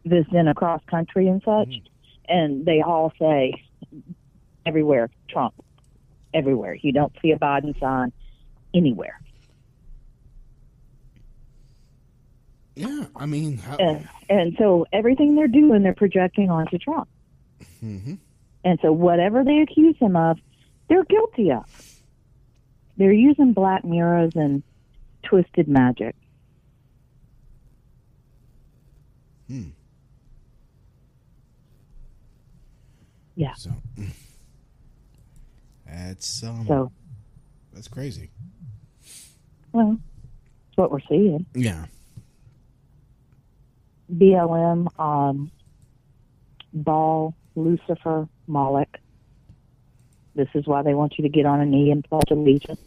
visiting 0.06 0.48
across 0.48 0.82
country 0.86 1.28
and 1.28 1.42
such, 1.44 1.82
and 2.28 2.66
they 2.66 2.82
all 2.82 3.13
say, 3.20 3.63
everywhere, 4.65 5.10
Trump, 5.29 5.53
everywhere. 6.34 6.75
You 6.82 6.91
don't 6.91 7.13
see 7.22 7.32
a 7.32 7.38
Biden 7.39 7.77
sign 7.79 8.12
anywhere. 8.74 9.20
yeah 12.75 13.05
i 13.15 13.27
mean 13.27 13.55
how, 13.60 13.75
And, 13.77 14.10
and 14.29 14.55
so 14.58 14.88
everything 14.91 15.36
they're 15.36 15.48
doing, 15.48 15.84
they're 15.84 15.93
projecting 15.93 16.50
onto 16.50 16.79
Trump. 16.79 17.08
Mhm. 17.84 18.17
And 18.65 18.79
so 18.82 18.91
whatever 18.91 19.43
they 19.43 19.60
accuse 19.60 19.96
him 20.00 20.15
of, 20.15 20.39
they're 20.88 21.03
guilty 21.03 21.51
of. 21.51 21.65
They're 22.98 23.12
using 23.13 23.53
black 23.53 23.86
mirrors 23.86 24.32
and 24.36 24.63
twisted 25.22 25.67
magic. 25.67 26.15
Hmm. 29.48 29.70
Yeah. 33.36 33.53
So 33.53 33.70
that's 35.93 36.43
um 36.43 36.65
So, 36.67 36.91
that's 37.73 37.88
crazy. 37.88 38.29
well, 39.71 39.97
that's 40.67 40.77
what 40.77 40.91
we're 40.91 41.00
seeing. 41.09 41.45
Yeah. 41.53 41.85
BLM, 44.13 44.88
um, 45.00 45.51
Baal, 46.73 47.35
Lucifer, 47.55 48.27
Moloch. 48.47 48.97
This 50.35 50.50
is 50.55 50.65
why 50.67 50.81
they 50.83 50.93
want 50.93 51.17
you 51.17 51.23
to 51.23 51.29
get 51.29 51.45
on 51.45 51.62
a 51.62 51.65
knee 51.65 51.91
and 51.91 52.03
pledge 52.03 52.29
allegiance. 52.31 52.81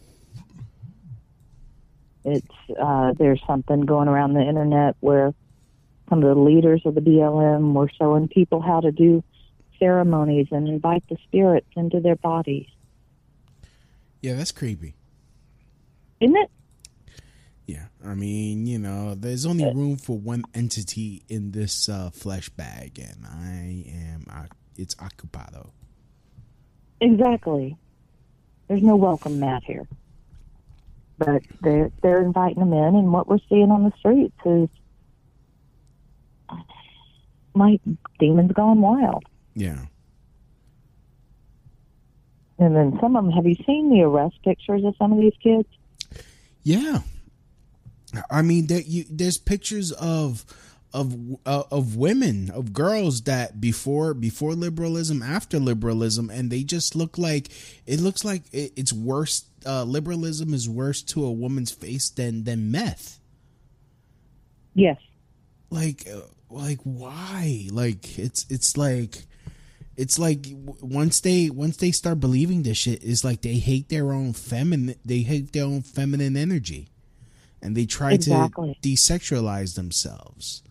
It's 2.25 2.45
uh, 2.79 3.13
there's 3.17 3.41
something 3.47 3.81
going 3.81 4.09
around 4.09 4.33
the 4.33 4.41
internet 4.41 4.97
where 4.99 5.33
some 6.09 6.23
of 6.23 6.35
the 6.35 6.41
leaders 6.41 6.81
of 6.85 6.95
the 6.95 7.01
BLM 7.01 7.73
were 7.73 7.89
showing 7.97 8.27
people 8.27 8.61
how 8.61 8.81
to 8.81 8.91
do 8.91 9.23
ceremonies 9.79 10.47
and 10.51 10.67
invite 10.67 11.03
the 11.09 11.17
spirits 11.23 11.67
into 11.75 11.99
their 12.01 12.15
bodies. 12.17 12.67
Yeah, 14.27 14.33
that's 14.33 14.51
creepy. 14.51 14.93
Isn't 16.19 16.35
it? 16.35 16.51
Yeah. 17.65 17.85
I 18.05 18.13
mean, 18.13 18.67
you 18.67 18.77
know, 18.77 19.15
there's 19.15 19.45
only 19.45 19.63
room 19.73 19.95
for 19.95 20.17
one 20.17 20.43
entity 20.53 21.23
in 21.29 21.51
this 21.51 21.87
uh, 21.87 22.09
flesh 22.09 22.49
bag 22.49 22.99
and 22.99 23.25
I 23.25 23.85
am 23.89 24.25
uh, 24.29 24.47
it's 24.75 24.95
occupado. 24.95 25.69
Exactly. 26.99 27.77
There's 28.67 28.83
no 28.83 28.97
welcome 28.97 29.39
mat 29.39 29.63
here. 29.65 29.87
But 31.17 31.43
they're 31.61 31.89
they're 32.03 32.21
inviting 32.21 32.59
them 32.59 32.73
in, 32.73 32.95
and 32.95 33.13
what 33.13 33.29
we're 33.29 33.39
seeing 33.47 33.71
on 33.71 33.85
the 33.85 33.93
streets 33.97 34.35
is 34.45 34.67
like 37.55 37.79
demons 38.19 38.51
gone 38.51 38.81
wild. 38.81 39.23
Yeah. 39.55 39.85
And 42.59 42.75
then 42.75 42.97
some 42.99 43.15
of 43.15 43.23
them. 43.23 43.31
Have 43.33 43.45
you 43.45 43.55
seen 43.65 43.89
the 43.89 44.01
arrest 44.01 44.41
pictures 44.43 44.83
of 44.83 44.95
some 44.97 45.13
of 45.13 45.19
these 45.19 45.35
kids? 45.41 45.67
Yeah. 46.63 47.01
I 48.31 48.41
mean, 48.41 48.67
there 48.67 48.81
you 48.81 49.05
there's 49.09 49.37
pictures 49.37 49.91
of 49.91 50.45
of 50.93 51.15
uh, 51.45 51.63
of 51.69 51.97
women 51.97 52.49
of 52.49 52.73
girls 52.73 53.21
that 53.23 53.59
before 53.59 54.13
before 54.13 54.53
liberalism 54.53 55.21
after 55.21 55.59
liberalism 55.59 56.29
and 56.29 56.49
they 56.49 56.63
just 56.63 56.95
look 56.95 57.17
like 57.17 57.49
it 57.85 57.99
looks 57.99 58.23
like 58.23 58.43
it, 58.53 58.71
it's 58.77 58.93
worse 58.93 59.43
uh, 59.65 59.83
liberalism 59.83 60.53
is 60.53 60.69
worse 60.69 61.01
to 61.01 61.25
a 61.25 61.31
woman's 61.31 61.71
face 61.71 62.09
than 62.09 62.45
than 62.45 62.71
meth 62.71 63.19
Yes. 64.73 64.97
like 65.69 66.07
uh, 66.11 66.21
like 66.49 66.79
why 66.85 67.67
like 67.71 68.17
it's 68.17 68.45
it's 68.49 68.77
like 68.77 69.26
it's 69.97 70.19
like 70.19 70.45
once 70.81 71.19
they 71.21 71.49
once 71.49 71.77
they 71.77 71.91
start 71.91 72.19
believing 72.19 72.63
this 72.63 72.77
shit 72.77 73.03
it's 73.03 73.23
like 73.23 73.41
they 73.41 73.55
hate 73.55 73.89
their 73.89 74.13
own 74.13 74.31
feminine 74.33 74.95
they 75.03 75.19
hate 75.19 75.51
their 75.53 75.65
own 75.65 75.81
feminine 75.81 76.37
energy 76.37 76.87
and 77.61 77.75
they 77.75 77.85
try 77.85 78.13
Exactly. 78.13 78.77
to 78.81 78.89
desexualize 78.89 79.75
themselves 79.75 80.61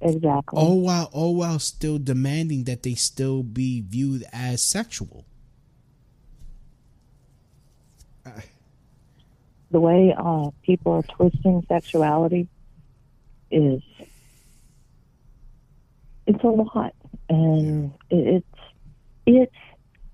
Exactly. 0.00 0.58
all 0.60 0.80
while 0.82 1.08
all 1.12 1.34
while 1.34 1.58
still 1.58 1.98
demanding 1.98 2.64
that 2.64 2.82
they 2.82 2.94
still 2.94 3.42
be 3.42 3.80
viewed 3.80 4.24
as 4.32 4.62
sexual 4.62 5.24
the 9.70 9.80
way 9.80 10.14
uh, 10.16 10.50
people 10.62 10.92
are 10.92 11.02
twisting 11.02 11.64
sexuality 11.68 12.46
is 13.50 13.82
it's 16.26 16.42
a 16.42 16.46
lot, 16.46 16.94
and 17.28 17.92
it, 18.10 18.42
it's 18.44 18.60
it's 19.26 19.56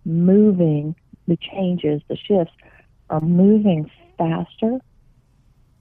moving. 0.05 0.95
The 1.27 1.37
changes, 1.37 2.03
the 2.09 2.17
shifts, 2.17 2.55
are 3.09 3.21
moving 3.21 3.89
faster 4.19 4.79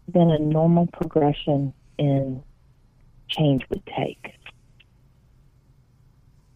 than 0.07 0.29
a 0.29 0.37
normal 0.37 0.87
progression 0.87 1.73
in 1.97 2.43
change 3.29 3.63
would 3.69 3.83
take. 3.85 4.33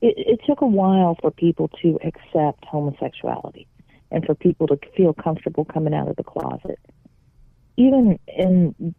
It, 0.01 0.13
it 0.18 0.39
took 0.46 0.62
a 0.62 0.68
while 0.68 1.18
for 1.22 1.32
people 1.32 1.70
to 1.82 1.98
accept 2.03 2.65
homosexuality 2.65 3.68
and 4.12 4.24
for 4.25 4.36
people 4.36 4.68
to 4.68 4.80
feel 4.96 5.13
comfortable 5.13 5.65
coming 5.65 5.96
out 5.96 6.08
of 6.08 6.15
the 6.18 6.24
closet 6.24 6.80
even 7.77 8.20
in 8.27 8.96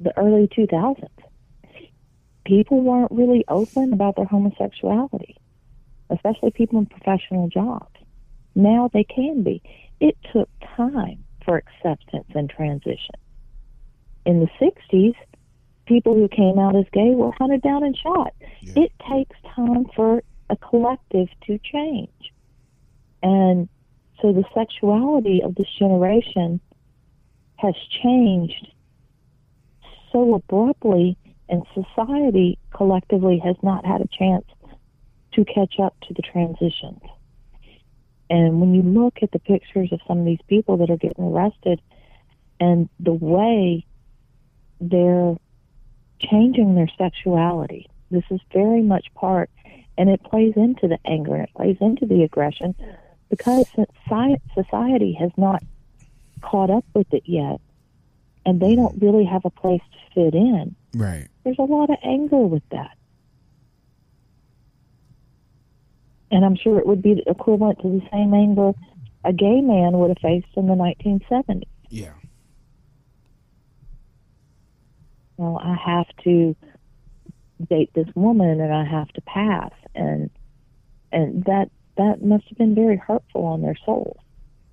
the 0.00 0.16
early 0.18 0.48
2000s, 0.48 1.08
people 2.46 2.80
weren't 2.80 3.10
really 3.10 3.44
open 3.48 3.92
about 3.92 4.16
their 4.16 4.24
homosexuality, 4.24 5.36
especially 6.10 6.52
people 6.52 6.78
in 6.78 6.86
professional 6.86 7.48
jobs. 7.48 7.94
Now 8.54 8.88
they 8.92 9.04
can 9.04 9.42
be. 9.42 9.60
It 10.00 10.16
took 10.32 10.48
time 10.76 11.24
for 11.44 11.56
acceptance 11.56 12.30
and 12.34 12.48
transition. 12.48 13.16
In 14.24 14.40
the 14.40 14.48
60s, 14.60 15.14
people 15.86 16.14
who 16.14 16.28
came 16.28 16.58
out 16.58 16.76
as 16.76 16.84
gay 16.92 17.14
were 17.14 17.32
hunted 17.32 17.62
down 17.62 17.84
and 17.84 17.96
shot. 17.96 18.32
It 18.62 18.92
takes 19.10 19.36
time 19.54 19.86
for 19.94 20.22
a 20.48 20.56
collective 20.56 21.28
to 21.46 21.58
change. 21.58 22.32
And 23.22 23.68
so 24.20 24.32
the 24.32 24.44
sexuality 24.54 25.42
of 25.42 25.54
this 25.54 25.68
generation 25.78 26.60
has 27.56 27.74
changed 28.02 28.68
so 30.12 30.34
abruptly, 30.34 31.16
and 31.48 31.62
society 31.74 32.58
collectively 32.74 33.38
has 33.44 33.56
not 33.62 33.84
had 33.84 34.00
a 34.00 34.08
chance 34.08 34.44
to 35.32 35.44
catch 35.44 35.78
up 35.78 35.94
to 36.08 36.14
the 36.14 36.22
transitions. 36.22 37.00
And 38.28 38.60
when 38.60 38.74
you 38.74 38.82
look 38.82 39.18
at 39.22 39.30
the 39.32 39.38
pictures 39.38 39.90
of 39.92 40.00
some 40.06 40.20
of 40.20 40.24
these 40.24 40.40
people 40.48 40.78
that 40.78 40.90
are 40.90 40.96
getting 40.96 41.24
arrested 41.24 41.80
and 42.58 42.88
the 42.98 43.12
way 43.12 43.86
they're 44.80 45.36
changing 46.20 46.74
their 46.74 46.90
sexuality, 46.98 47.88
this 48.10 48.24
is 48.30 48.40
very 48.52 48.82
much 48.82 49.06
part, 49.14 49.50
and 49.98 50.08
it 50.08 50.22
plays 50.24 50.54
into 50.56 50.88
the 50.88 50.98
anger 51.06 51.34
and 51.34 51.44
it 51.44 51.54
plays 51.54 51.76
into 51.80 52.06
the 52.06 52.22
aggression 52.22 52.74
because 53.30 53.66
society 54.54 55.16
has 55.18 55.30
not 55.36 55.62
caught 56.42 56.70
up 56.70 56.84
with 56.94 57.12
it 57.12 57.22
yet, 57.26 57.60
and 58.46 58.60
they 58.60 58.76
don't 58.76 58.98
mm. 58.98 59.02
really 59.02 59.24
have 59.24 59.44
a 59.44 59.50
place 59.50 59.82
to 59.92 60.14
fit 60.14 60.34
in. 60.34 60.74
right 60.94 61.28
There's 61.44 61.58
a 61.58 61.62
lot 61.62 61.90
of 61.90 61.96
anger 62.02 62.38
with 62.38 62.62
that. 62.70 62.96
And 66.30 66.44
I'm 66.44 66.56
sure 66.56 66.78
it 66.78 66.86
would 66.86 67.02
be 67.02 67.22
equivalent 67.26 67.80
to 67.82 67.88
the 67.88 68.02
same 68.10 68.32
anger 68.32 68.72
a 69.24 69.32
gay 69.32 69.60
man 69.60 69.98
would 69.98 70.10
have 70.10 70.18
faced 70.22 70.46
in 70.56 70.68
the 70.68 70.74
1970s. 70.74 71.64
yeah 71.90 72.12
Well, 75.36 75.60
I 75.62 75.74
have 75.74 76.06
to 76.22 76.54
date 77.68 77.90
this 77.94 78.06
woman 78.14 78.60
and 78.60 78.72
I 78.72 78.84
have 78.84 79.08
to 79.08 79.20
pass 79.22 79.72
and 79.94 80.30
and 81.10 81.44
that 81.44 81.70
that 81.96 82.22
must 82.22 82.44
have 82.48 82.58
been 82.58 82.74
very 82.74 82.96
hurtful 82.98 83.44
on 83.46 83.62
their 83.62 83.76
souls 83.84 84.18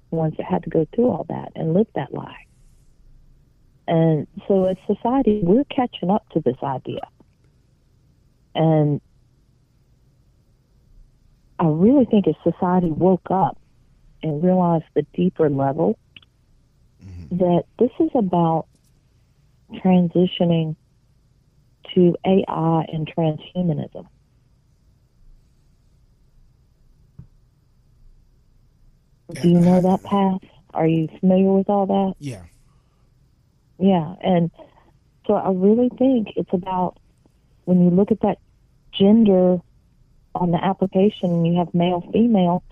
the 0.10 0.18
ones 0.18 0.36
that 0.38 0.46
had 0.46 0.64
to 0.64 0.70
go 0.70 0.86
through 0.94 1.10
all 1.10 1.26
that 1.30 1.54
and 1.56 1.74
live 1.74 1.88
that 1.96 2.14
lie. 2.14 2.46
And 3.88 4.28
so 4.48 4.65
as 4.65 4.78
society 4.88 5.41
we're 5.43 5.65
catching 5.65 6.10
up 6.10 6.28
to 6.30 6.39
this 6.39 6.58
idea. 6.63 7.02
And 8.56 9.02
I 11.60 11.65
really 11.65 12.06
think 12.06 12.28
if 12.28 12.36
society 12.43 12.91
woke 12.91 13.30
up 13.30 13.58
and 14.22 14.43
realized 14.43 14.86
the 14.93 15.04
deeper 15.13 15.50
level 15.50 15.98
mm-hmm. 17.04 17.38
that 17.38 17.63
this 17.80 17.91
is 18.00 18.10
about 18.15 18.67
transitioning 19.74 20.76
to 21.93 22.15
AI 22.26 22.86
and 22.91 23.12
transhumanism. 23.15 24.08
Do 29.41 29.50
you 29.50 29.60
know 29.60 29.82
that 29.82 30.04
path? 30.04 30.41
Are 30.74 30.88
you 30.88 31.08
familiar 31.19 31.52
with 31.52 31.69
all 31.69 31.86
that? 31.88 32.15
yeah 32.19 32.43
Yeah, 33.84 34.15
and 34.24 34.50
so 35.28 35.34
I 35.34 35.52
really 35.52 35.89
think 35.98 36.30
it's 36.38 36.54
about 36.54 36.96
when 37.65 37.84
you 37.84 37.89
look 37.89 38.12
at 38.12 38.22
that 38.22 38.38
gender 38.98 39.58
on 40.34 40.52
the 40.52 40.63
application 40.63 41.32
and 41.32 41.46
you 41.46 41.58
have 41.58 41.74
male, 41.74 42.02
female, 42.13 42.63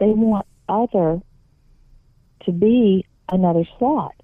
they 0.00 0.06
want 0.06 0.44
other 0.68 1.20
to 2.46 2.52
be 2.52 3.06
another 3.30 3.62
slot. 3.78 4.16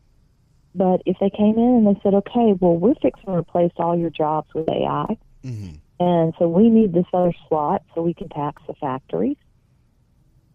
But 0.75 1.03
if 1.07 1.17
they 1.21 1.31
came 1.31 1.57
in 1.57 1.87
and 1.87 1.87
they 1.87 2.01
said, 2.03 2.15
okay, 2.15 2.55
well, 2.61 2.77
we're 2.77 2.95
fixing 3.01 3.27
to 3.27 3.37
replace 3.37 3.71
all 3.77 3.97
your 3.97 4.11
jobs 4.11 4.49
with 4.53 4.69
AI, 4.69 5.17
hmm 5.45 5.71
and 6.01 6.33
so 6.39 6.49
we 6.49 6.71
need 6.71 6.95
this 6.95 7.05
other 7.13 7.35
slot 7.47 7.83
so 7.95 8.01
we 8.01 8.15
can 8.15 8.31
tax 8.31 8.63
the 8.67 8.73
factories 8.81 9.37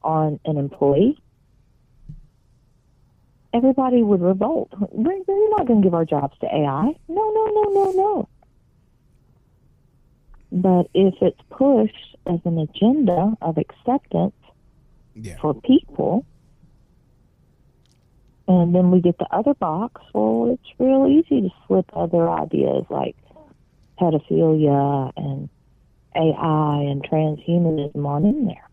on 0.02 0.40
an 0.44 0.58
employee. 0.58 1.18
Everybody 3.56 4.04
would 4.04 4.22
revolt. 4.22 4.70
We're, 4.92 5.18
we're 5.26 5.50
not 5.52 5.66
going 5.66 5.82
to 5.82 5.86
give 5.86 5.94
our 5.94 6.04
jobs 6.04 6.38
to 6.42 6.46
AI. 6.46 6.94
No, 7.08 7.32
no, 7.32 7.46
no, 7.54 7.64
no, 7.72 7.92
no. 7.92 8.30
But 10.52 10.90
if 10.94 11.14
it's 11.22 11.40
pushed 11.50 12.18
as 12.28 12.40
an 12.44 12.58
agenda 12.60 13.34
of 13.42 13.58
acceptance 13.58 14.34
yeah 15.14 15.38
for 15.40 15.54
people, 15.54 16.26
and 18.50 18.76
then 18.76 18.92
we 18.92 19.00
get 19.00 19.18
the 19.20 19.28
other 19.32 19.54
box, 19.54 20.02
well, 20.14 20.52
it's 20.54 20.80
real 20.80 21.08
easy 21.08 21.48
to 21.48 21.50
slip 21.66 21.90
other 21.94 22.30
ideas 22.30 22.86
like 22.90 23.16
pedophilia 23.98 25.14
and 25.16 25.48
AI 26.14 26.82
and 26.82 27.02
transhumanism 27.04 28.06
on 28.06 28.26
in 28.26 28.48
there. 28.48 28.70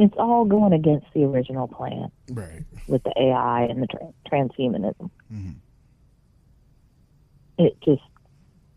It's 0.00 0.14
all 0.16 0.46
going 0.46 0.72
against 0.72 1.06
the 1.12 1.24
original 1.24 1.68
plan 1.68 2.10
right 2.30 2.64
with 2.88 3.02
the 3.02 3.12
AI 3.20 3.64
and 3.64 3.82
the 3.82 3.86
tra- 3.86 4.12
transhumanism. 4.32 5.10
Mhm. 5.30 5.56
It 7.58 7.76
just, 7.84 8.00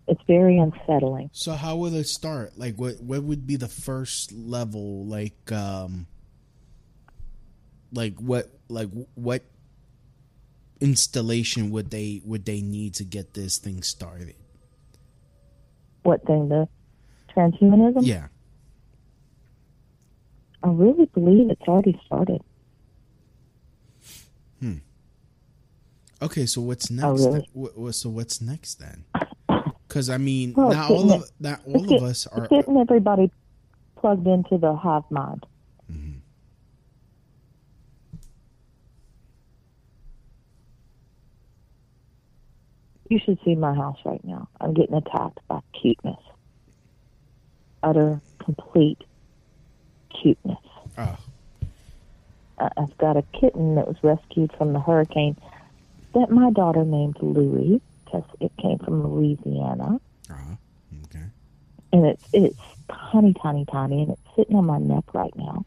it's 0.09 0.21
very 0.27 0.57
unsettling. 0.57 1.29
So 1.31 1.53
how 1.53 1.77
would 1.77 1.93
it 1.93 2.07
start? 2.07 2.57
Like 2.57 2.75
what 2.75 3.01
what 3.01 3.23
would 3.23 3.47
be 3.47 3.55
the 3.55 3.69
first 3.69 4.33
level 4.33 5.05
like 5.05 5.49
um 5.53 6.07
like 7.93 8.19
what 8.19 8.51
like 8.67 8.89
what 9.15 9.43
installation 10.81 11.71
would 11.71 11.89
they 11.89 12.21
would 12.25 12.43
they 12.43 12.61
need 12.61 12.95
to 12.95 13.05
get 13.05 13.33
this 13.33 13.57
thing 13.59 13.81
started? 13.81 14.35
What 16.01 16.25
thing? 16.25 16.49
The 16.49 16.67
transhumanism? 17.33 18.05
Yeah. 18.05 18.27
I 20.63 20.69
really 20.69 21.05
believe 21.05 21.49
it's 21.49 21.61
already 21.67 21.99
started. 22.05 22.41
Hmm. 24.59 24.77
Okay, 26.21 26.45
so 26.45 26.61
what's 26.61 26.89
next? 26.89 27.05
Oh, 27.05 27.13
really? 27.15 27.31
then? 27.39 27.43
What, 27.53 27.77
what, 27.77 27.95
so 27.95 28.09
what's 28.09 28.41
next 28.41 28.75
then? 28.75 29.03
Cuz 29.89 30.09
I 30.09 30.17
mean, 30.17 30.53
Well, 30.55 30.71
not 30.71 30.89
all 30.89 31.11
of 31.11 31.31
not 31.39 31.59
all 31.67 31.95
of 31.95 32.03
us 32.03 32.25
are 32.27 32.47
getting 32.47 32.77
everybody 32.77 33.29
plugged 33.95 34.25
into 34.25 34.57
the 34.57 34.75
hive 34.75 35.03
mind. 35.11 35.45
You 43.09 43.19
should 43.23 43.37
see 43.45 43.53
my 43.53 43.75
house 43.75 43.99
right 44.05 44.23
now. 44.23 44.47
I'm 44.59 44.73
getting 44.73 44.95
attacked 44.95 45.39
by 45.47 45.59
cuteness. 45.79 46.17
Utter, 47.83 48.21
complete 48.39 49.03
cuteness. 50.21 50.57
Oh, 50.97 51.17
I've 52.59 52.97
got 52.97 53.17
a 53.17 53.23
kitten 53.39 53.75
that 53.75 53.87
was 53.87 53.97
rescued 54.03 54.51
from 54.57 54.73
the 54.73 54.79
hurricane 54.79 55.35
that 56.13 56.29
my 56.29 56.51
daughter 56.51 56.83
named 56.85 57.17
Louie 57.21 57.81
because 58.05 58.23
it 58.39 58.51
came 58.61 58.77
from 58.79 59.03
Louisiana. 59.07 59.99
uh-huh. 60.29 60.55
okay. 61.05 61.25
and 61.91 62.05
it's 62.05 62.23
it's 62.31 62.59
tiny, 63.11 63.33
tiny, 63.33 63.65
tiny, 63.65 64.03
and 64.03 64.11
it's 64.11 64.21
sitting 64.35 64.55
on 64.55 64.65
my 64.65 64.77
neck 64.77 65.13
right 65.13 65.35
now. 65.35 65.65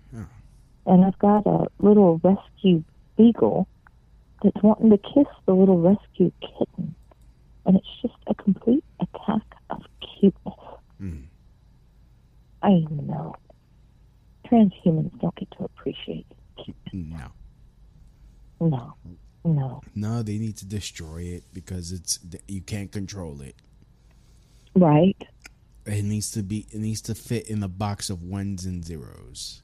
And 0.87 1.05
I've 1.05 1.19
got 1.19 1.47
a 1.47 1.67
little 1.81 2.21
rescue 2.23 2.85
beagle 3.17 3.67
that's 4.43 4.63
wanting 4.63 4.91
to 4.91 4.99
kiss 4.99 5.27
the 5.47 5.55
little 5.55 5.81
rescue 5.81 6.31
kitten, 6.41 6.95
and 7.65 7.77
it's 7.77 7.89
just 8.01 8.15
a 8.29 8.35
complete 8.35 8.85
attack 9.01 9.43
of 9.71 9.83
cuteness. 10.21 10.55
Mm. 11.03 11.25
I 12.63 12.85
know 12.91 13.35
transhumans 14.51 15.19
don't 15.21 15.35
get 15.37 15.51
to 15.59 15.65
appreciate 15.65 16.27
it. 16.31 16.75
No, 16.93 17.33
No, 18.61 18.95
no, 19.45 19.83
no, 19.95 20.23
they 20.23 20.39
need 20.39 20.57
to 20.59 20.67
destroy 20.67 21.23
it 21.23 21.45
because 21.53 21.93
it's 21.93 22.19
you 22.49 22.61
can't 22.63 22.91
control 22.91 23.41
it. 23.43 23.55
right? 24.75 25.17
It 25.85 26.03
needs 26.05 26.33
to 26.33 26.43
be. 26.43 26.67
It 26.73 26.81
needs 26.81 27.01
to 27.03 27.15
fit 27.15 27.49
in 27.49 27.61
the 27.61 27.69
box 27.69 28.11
of 28.11 28.23
ones 28.23 28.65
and 28.65 28.85
zeros. 28.85 29.63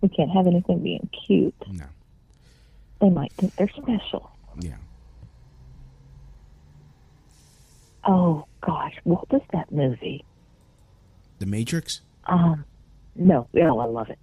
We 0.00 0.08
can't 0.08 0.30
have 0.30 0.46
anything 0.46 0.82
being 0.82 1.10
cute. 1.26 1.54
No. 1.70 1.84
They 3.02 3.10
might 3.10 3.32
think 3.34 3.54
they're 3.56 3.68
special. 3.68 4.30
Yeah. 4.58 4.76
Oh 8.04 8.46
gosh, 8.62 8.94
what 9.04 9.30
was 9.30 9.42
that 9.52 9.70
movie? 9.70 10.24
The 11.38 11.46
Matrix. 11.46 12.00
Um, 12.26 12.64
no, 13.16 13.48
oh, 13.54 13.78
I 13.78 13.84
love 13.86 14.10
it, 14.10 14.18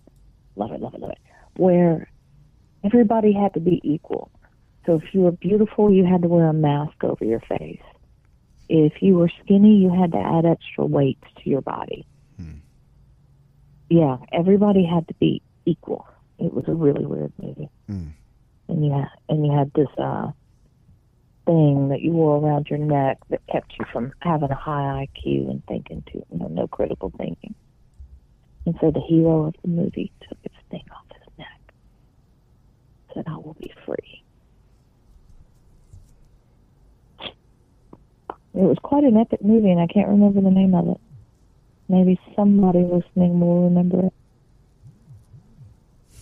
love 0.56 0.72
it, 0.72 0.82
love 0.82 0.94
it, 0.94 1.02
love 1.02 1.12
it. 1.12 1.20
Where 1.56 2.10
everybody 2.84 3.34
had 3.34 3.54
to 3.56 3.60
be 3.60 3.82
equal. 3.84 4.32
So 4.86 4.96
if 4.96 5.14
you 5.14 5.22
were 5.22 5.32
beautiful, 5.32 5.92
you 5.92 6.06
had 6.06 6.22
to 6.22 6.28
wear 6.28 6.48
a 6.48 6.54
mask 6.54 7.04
over 7.04 7.26
your 7.26 7.42
face. 7.42 7.82
If 8.70 9.02
you 9.02 9.16
were 9.16 9.30
skinny, 9.44 9.76
you 9.78 9.90
had 9.90 10.12
to 10.14 10.18
add 10.18 10.46
extra 10.46 10.86
weight 10.86 11.20
to 11.44 11.50
your 11.50 11.62
body. 11.62 12.06
Yeah, 13.90 14.18
everybody 14.34 14.86
had 14.86 15.08
to 15.08 15.14
be 15.16 15.42
equal. 15.66 16.08
It 16.40 16.54
was 16.54 16.66
a 16.68 16.74
really 16.74 17.06
weird 17.06 17.32
movie. 17.42 17.70
Mm. 17.90 18.12
And 18.68 18.86
you 18.86 18.92
had, 18.92 19.08
and 19.30 19.46
you 19.46 19.52
had 19.52 19.72
this 19.74 19.88
uh 19.98 20.32
thing 21.46 21.88
that 21.90 22.02
you 22.02 22.12
wore 22.12 22.38
around 22.38 22.68
your 22.70 22.80
neck 22.80 23.18
that 23.30 23.40
kept 23.48 23.74
you 23.80 23.86
from 23.92 24.12
having 24.20 24.52
a 24.52 24.56
high 24.56 25.08
IQ 25.08 25.50
and 25.50 25.66
thinking 25.66 26.04
too, 26.12 26.24
you 26.32 26.40
know, 26.40 26.48
no 26.48 26.68
critical 26.68 27.12
thinking. 27.18 27.56
And 28.68 28.76
so 28.82 28.92
the 28.92 29.00
hero 29.00 29.46
of 29.46 29.56
the 29.62 29.70
movie 29.70 30.12
took 30.28 30.38
his 30.44 30.52
thing 30.70 30.84
off 30.92 31.06
his 31.08 31.26
neck. 31.40 31.74
Said, 33.14 33.24
I 33.26 33.38
will 33.38 33.56
be 33.58 33.74
free. 33.86 34.24
It 38.54 38.64
was 38.64 38.78
quite 38.84 39.06
an 39.06 39.16
epic 39.16 39.42
movie, 39.42 39.72
and 39.72 39.80
I 39.80 39.88
can't 39.88 40.10
remember 40.10 40.42
the 40.42 40.52
name 40.52 40.76
of 40.76 40.90
it. 40.90 41.00
Maybe 41.88 42.20
somebody 42.36 42.80
listening 42.80 43.40
will 43.40 43.64
remember 43.64 44.08
it. 44.08 44.14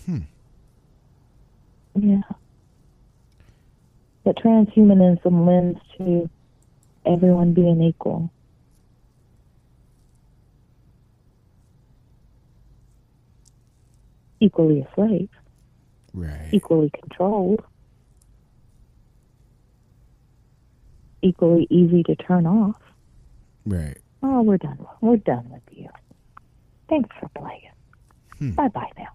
Hmm. 0.06 0.20
Yeah. 1.96 2.22
But 4.24 4.36
transhumanism 4.36 5.48
lends 5.48 5.80
to 5.98 6.30
everyone 7.08 7.54
being 7.56 7.82
equal. 7.82 8.30
Equally 14.46 14.82
a 14.82 14.88
slave, 14.94 15.30
Right. 16.14 16.50
equally 16.52 16.92
controlled, 16.92 17.64
equally 21.24 21.66
easy 21.72 22.04
to 22.04 22.16
turn 22.16 22.46
off. 22.46 22.80
Right. 23.66 23.98
Oh, 24.22 24.44
we're 24.44 24.58
done. 24.58 24.86
We're 25.02 25.18
done 25.18 25.50
with 25.50 25.64
you. 25.72 25.90
Thanks 26.90 27.10
for 27.20 27.28
playing. 27.30 27.72
Hmm. 28.38 28.52
Bye 28.52 28.68
bye 28.68 28.92
now. 28.98 29.08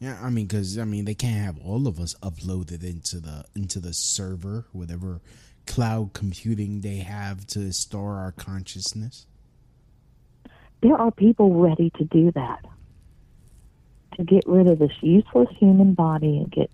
Yeah, 0.00 0.18
I 0.20 0.30
mean, 0.30 0.46
because 0.46 0.78
I 0.78 0.84
mean, 0.84 1.04
they 1.04 1.14
can't 1.14 1.44
have 1.44 1.58
all 1.64 1.86
of 1.86 2.00
us 2.00 2.14
uploaded 2.20 2.82
into 2.82 3.20
the 3.20 3.44
into 3.54 3.78
the 3.78 3.92
server, 3.92 4.66
whatever 4.72 5.20
cloud 5.68 6.12
computing 6.12 6.80
they 6.80 6.96
have 6.96 7.46
to 7.48 7.72
store 7.72 8.16
our 8.16 8.32
consciousness. 8.32 9.26
There 10.82 10.96
are 10.96 11.12
people 11.12 11.54
ready 11.54 11.90
to 11.98 12.04
do 12.04 12.32
that. 12.32 12.64
To 14.16 14.24
get 14.24 14.44
rid 14.46 14.68
of 14.68 14.78
this 14.78 14.92
useless 15.00 15.48
human 15.58 15.94
body 15.94 16.38
and 16.38 16.50
get 16.50 16.70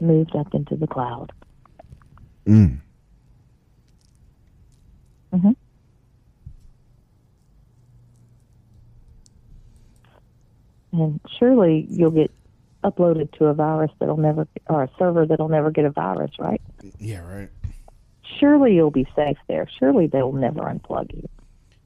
moved 0.00 0.36
up 0.36 0.54
into 0.54 0.76
the 0.76 0.86
cloud. 0.86 1.32
Mm. 2.46 2.80
Mm-hmm. 5.32 5.52
And 10.92 11.20
surely 11.38 11.86
you'll 11.88 12.10
get 12.10 12.30
uploaded 12.84 13.32
to 13.38 13.46
a 13.46 13.54
virus 13.54 13.90
that'll 13.98 14.18
never, 14.18 14.46
or 14.68 14.82
a 14.82 14.90
server 14.98 15.24
that'll 15.24 15.48
never 15.48 15.70
get 15.70 15.86
a 15.86 15.90
virus, 15.90 16.32
right? 16.38 16.60
Yeah. 16.98 17.20
Right. 17.20 17.48
Surely 18.38 18.74
you'll 18.74 18.90
be 18.90 19.06
safe 19.16 19.38
there. 19.48 19.66
Surely 19.78 20.08
they'll 20.08 20.32
never 20.32 20.60
unplug 20.60 21.14
you. 21.14 21.28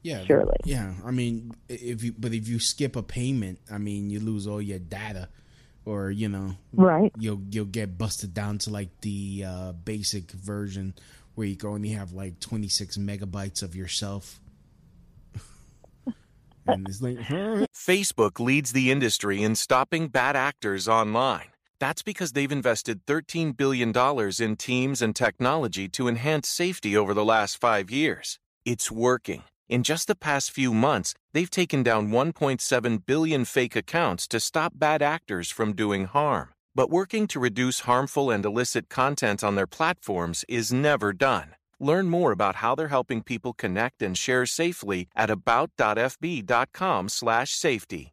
Yeah. 0.06 0.24
Surely. 0.24 0.54
Yeah. 0.64 0.94
I 1.04 1.10
mean, 1.10 1.50
if 1.68 2.04
you 2.04 2.12
but 2.16 2.32
if 2.32 2.46
you 2.46 2.60
skip 2.60 2.94
a 2.94 3.02
payment, 3.02 3.58
I 3.68 3.78
mean, 3.78 4.08
you 4.08 4.20
lose 4.20 4.46
all 4.46 4.62
your 4.62 4.78
data, 4.78 5.28
or 5.84 6.12
you 6.12 6.28
know, 6.28 6.54
Right. 6.72 7.10
you'll 7.18 7.42
you'll 7.50 7.64
get 7.64 7.98
busted 7.98 8.32
down 8.32 8.58
to 8.58 8.70
like 8.70 9.00
the 9.00 9.44
uh, 9.44 9.72
basic 9.72 10.30
version 10.30 10.94
where 11.34 11.48
you 11.48 11.56
can 11.56 11.70
only 11.70 11.88
have 11.88 12.12
like 12.12 12.38
26 12.38 12.98
megabytes 12.98 13.64
of 13.64 13.74
yourself. 13.74 14.38
and 16.66 16.88
it's 16.88 17.02
like, 17.02 17.18
huh? 17.20 17.66
Facebook 17.74 18.38
leads 18.38 18.70
the 18.72 18.92
industry 18.92 19.42
in 19.42 19.56
stopping 19.56 20.06
bad 20.06 20.36
actors 20.36 20.86
online. 20.86 21.48
That's 21.80 22.02
because 22.02 22.32
they've 22.32 22.50
invested 22.52 23.04
$13 23.06 23.56
billion 23.56 23.92
in 24.40 24.56
teams 24.56 25.02
and 25.02 25.14
technology 25.16 25.88
to 25.88 26.06
enhance 26.08 26.48
safety 26.48 26.96
over 26.96 27.12
the 27.12 27.24
last 27.24 27.60
five 27.60 27.90
years. 27.90 28.38
It's 28.64 28.90
working. 28.90 29.42
In 29.68 29.82
just 29.82 30.06
the 30.06 30.14
past 30.14 30.52
few 30.52 30.72
months, 30.72 31.12
they've 31.32 31.50
taken 31.50 31.82
down 31.82 32.10
1.7 32.10 33.04
billion 33.04 33.44
fake 33.44 33.74
accounts 33.74 34.28
to 34.28 34.38
stop 34.38 34.74
bad 34.76 35.02
actors 35.02 35.50
from 35.50 35.72
doing 35.72 36.04
harm. 36.04 36.50
But 36.74 36.88
working 36.88 37.26
to 37.28 37.40
reduce 37.40 37.80
harmful 37.80 38.30
and 38.30 38.44
illicit 38.44 38.88
content 38.88 39.42
on 39.42 39.56
their 39.56 39.66
platforms 39.66 40.44
is 40.48 40.72
never 40.72 41.12
done. 41.12 41.56
Learn 41.80 42.08
more 42.08 42.30
about 42.30 42.54
how 42.56 42.76
they're 42.76 42.88
helping 42.88 43.22
people 43.22 43.52
connect 43.52 44.02
and 44.02 44.16
share 44.16 44.46
safely 44.46 45.08
at 45.16 45.30
about.fb.com/safety. 45.30 48.12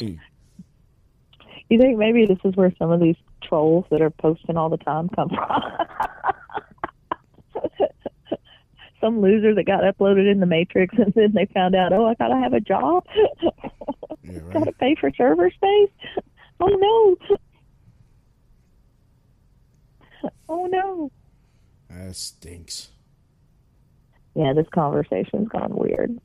You 0.00 1.78
think 1.78 1.98
maybe 1.98 2.24
this 2.26 2.38
is 2.44 2.56
where 2.56 2.72
some 2.78 2.90
of 2.90 3.00
these 3.00 3.16
trolls 3.42 3.84
that 3.90 4.00
are 4.00 4.10
posting 4.10 4.56
all 4.56 4.68
the 4.70 4.78
time 4.78 5.08
come 5.10 5.28
from? 5.28 5.48
some 9.00 9.20
loser 9.20 9.54
that 9.54 9.64
got 9.64 9.82
uploaded 9.82 10.30
in 10.30 10.40
the 10.40 10.46
Matrix 10.46 10.94
and 10.98 11.12
then 11.14 11.32
they 11.34 11.46
found 11.54 11.74
out, 11.76 11.92
oh, 11.92 12.06
I 12.06 12.14
gotta 12.14 12.36
have 12.36 12.52
a 12.52 12.60
job, 12.60 13.04
Yeah, 13.12 13.50
right. 14.24 14.52
gotta 14.52 14.72
pay 14.72 14.94
for 15.00 15.10
server 15.16 15.50
space. 15.50 15.90
Oh 16.60 17.16
no! 17.22 17.38
Oh 20.48 20.66
no! 20.66 21.12
That 21.88 22.16
stinks. 22.16 22.88
Yeah, 24.34 24.54
this 24.54 24.66
conversation's 24.74 25.46
gone 25.48 25.76
weird. 25.76 26.18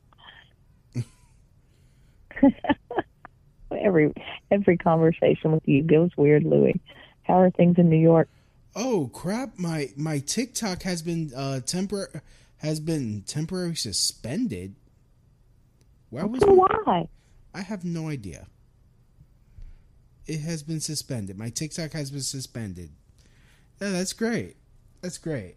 Every 3.80 4.12
every 4.50 4.76
conversation 4.76 5.52
with 5.52 5.66
you 5.66 5.82
goes 5.82 6.10
weird, 6.16 6.44
Louis. 6.44 6.80
How 7.22 7.40
are 7.40 7.50
things 7.50 7.76
in 7.78 7.88
New 7.88 7.96
York? 7.98 8.28
Oh 8.76 9.10
crap! 9.12 9.58
My 9.58 9.90
my 9.96 10.18
TikTok 10.18 10.82
has 10.82 11.02
been 11.02 11.30
uh 11.34 11.60
tempor 11.64 12.20
has 12.58 12.80
been 12.80 13.22
temporarily 13.26 13.74
suspended. 13.74 14.74
Why 16.10 16.24
was 16.24 16.42
Why? 16.44 17.08
I 17.54 17.60
have 17.60 17.84
no 17.84 18.08
idea. 18.08 18.46
It 20.26 20.40
has 20.40 20.62
been 20.62 20.80
suspended. 20.80 21.38
My 21.38 21.50
TikTok 21.50 21.92
has 21.92 22.10
been 22.10 22.22
suspended. 22.22 22.90
Yeah, 23.80 23.90
that's 23.90 24.12
great. 24.12 24.56
That's 25.02 25.18
great. 25.18 25.56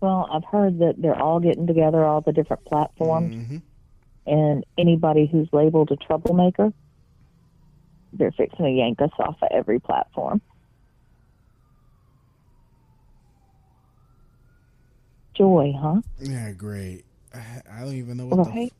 Well, 0.00 0.28
I've 0.32 0.44
heard 0.44 0.78
that 0.78 0.94
they're 0.96 1.20
all 1.20 1.40
getting 1.40 1.66
together, 1.66 2.04
all 2.04 2.20
the 2.22 2.32
different 2.32 2.64
platforms, 2.64 3.34
Mm-hmm. 3.34 3.56
And 4.26 4.64
anybody 4.78 5.28
who's 5.30 5.48
labeled 5.52 5.90
a 5.90 5.96
troublemaker, 5.96 6.72
they're 8.12 8.32
fixing 8.32 8.64
to 8.64 8.70
yank 8.70 9.00
us 9.00 9.10
off 9.18 9.36
of 9.42 9.48
every 9.52 9.78
platform. 9.78 10.42
Joy, 15.36 15.72
huh? 15.80 16.02
Yeah, 16.20 16.52
great. 16.52 17.04
I, 17.34 17.62
I 17.72 17.80
don't 17.80 17.94
even 17.94 18.16
know 18.16 18.26
what 18.26 18.44
the 18.44 18.50
Right? 18.50 18.72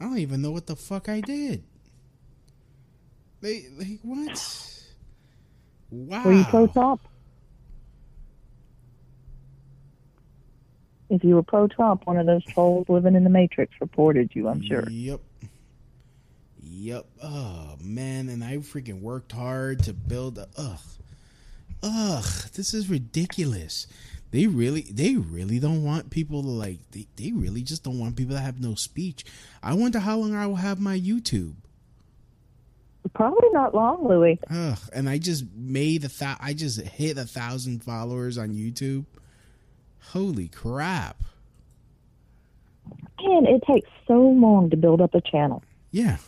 I 0.00 0.04
don't 0.04 0.18
even 0.18 0.42
know 0.42 0.52
what 0.52 0.66
the 0.66 0.76
fuck 0.76 1.08
I 1.08 1.20
did. 1.20 1.64
They 3.40 3.66
like 3.76 3.98
what? 4.02 4.84
Wow. 5.90 6.24
Were 6.24 6.32
you 6.32 6.44
pro 6.44 6.66
Trump? 6.68 7.07
If 11.10 11.24
you 11.24 11.34
were 11.34 11.42
pro 11.42 11.68
Trump, 11.68 12.06
one 12.06 12.18
of 12.18 12.26
those 12.26 12.44
trolls 12.44 12.88
living 12.88 13.14
in 13.14 13.24
the 13.24 13.30
Matrix 13.30 13.72
reported 13.80 14.30
you, 14.34 14.48
I'm 14.48 14.62
sure. 14.62 14.88
Yep. 14.90 15.20
Yep. 16.62 17.06
Oh 17.22 17.76
man, 17.82 18.28
and 18.28 18.44
I 18.44 18.58
freaking 18.58 19.00
worked 19.00 19.32
hard 19.32 19.82
to 19.84 19.92
build 19.92 20.38
a 20.38 20.48
ugh. 20.56 20.78
Ugh, 21.82 22.24
this 22.54 22.74
is 22.74 22.90
ridiculous. 22.90 23.86
They 24.30 24.46
really 24.46 24.82
they 24.82 25.16
really 25.16 25.58
don't 25.58 25.82
want 25.82 26.10
people 26.10 26.42
to 26.42 26.48
like 26.48 26.78
they, 26.90 27.06
they 27.16 27.32
really 27.32 27.62
just 27.62 27.84
don't 27.84 27.98
want 27.98 28.16
people 28.16 28.36
to 28.36 28.42
have 28.42 28.60
no 28.60 28.74
speech. 28.74 29.24
I 29.62 29.74
wonder 29.74 30.00
how 30.00 30.18
long 30.18 30.34
I 30.34 30.46
will 30.46 30.56
have 30.56 30.80
my 30.80 30.98
YouTube. 30.98 31.54
Probably 33.14 33.48
not 33.52 33.74
long, 33.74 34.06
Louis. 34.06 34.38
Ugh, 34.50 34.78
and 34.92 35.08
I 35.08 35.18
just 35.18 35.44
made 35.54 36.04
a 36.04 36.08
thou 36.08 36.36
I 36.40 36.52
just 36.52 36.80
hit 36.80 37.16
a 37.16 37.24
thousand 37.24 37.82
followers 37.82 38.36
on 38.36 38.50
YouTube. 38.50 39.06
Holy 40.12 40.48
crap. 40.48 41.22
And 43.18 43.46
it 43.46 43.62
takes 43.66 43.88
so 44.06 44.14
long 44.20 44.70
to 44.70 44.76
build 44.76 45.00
up 45.00 45.14
a 45.14 45.20
channel 45.20 45.62
Yeah. 45.90 46.18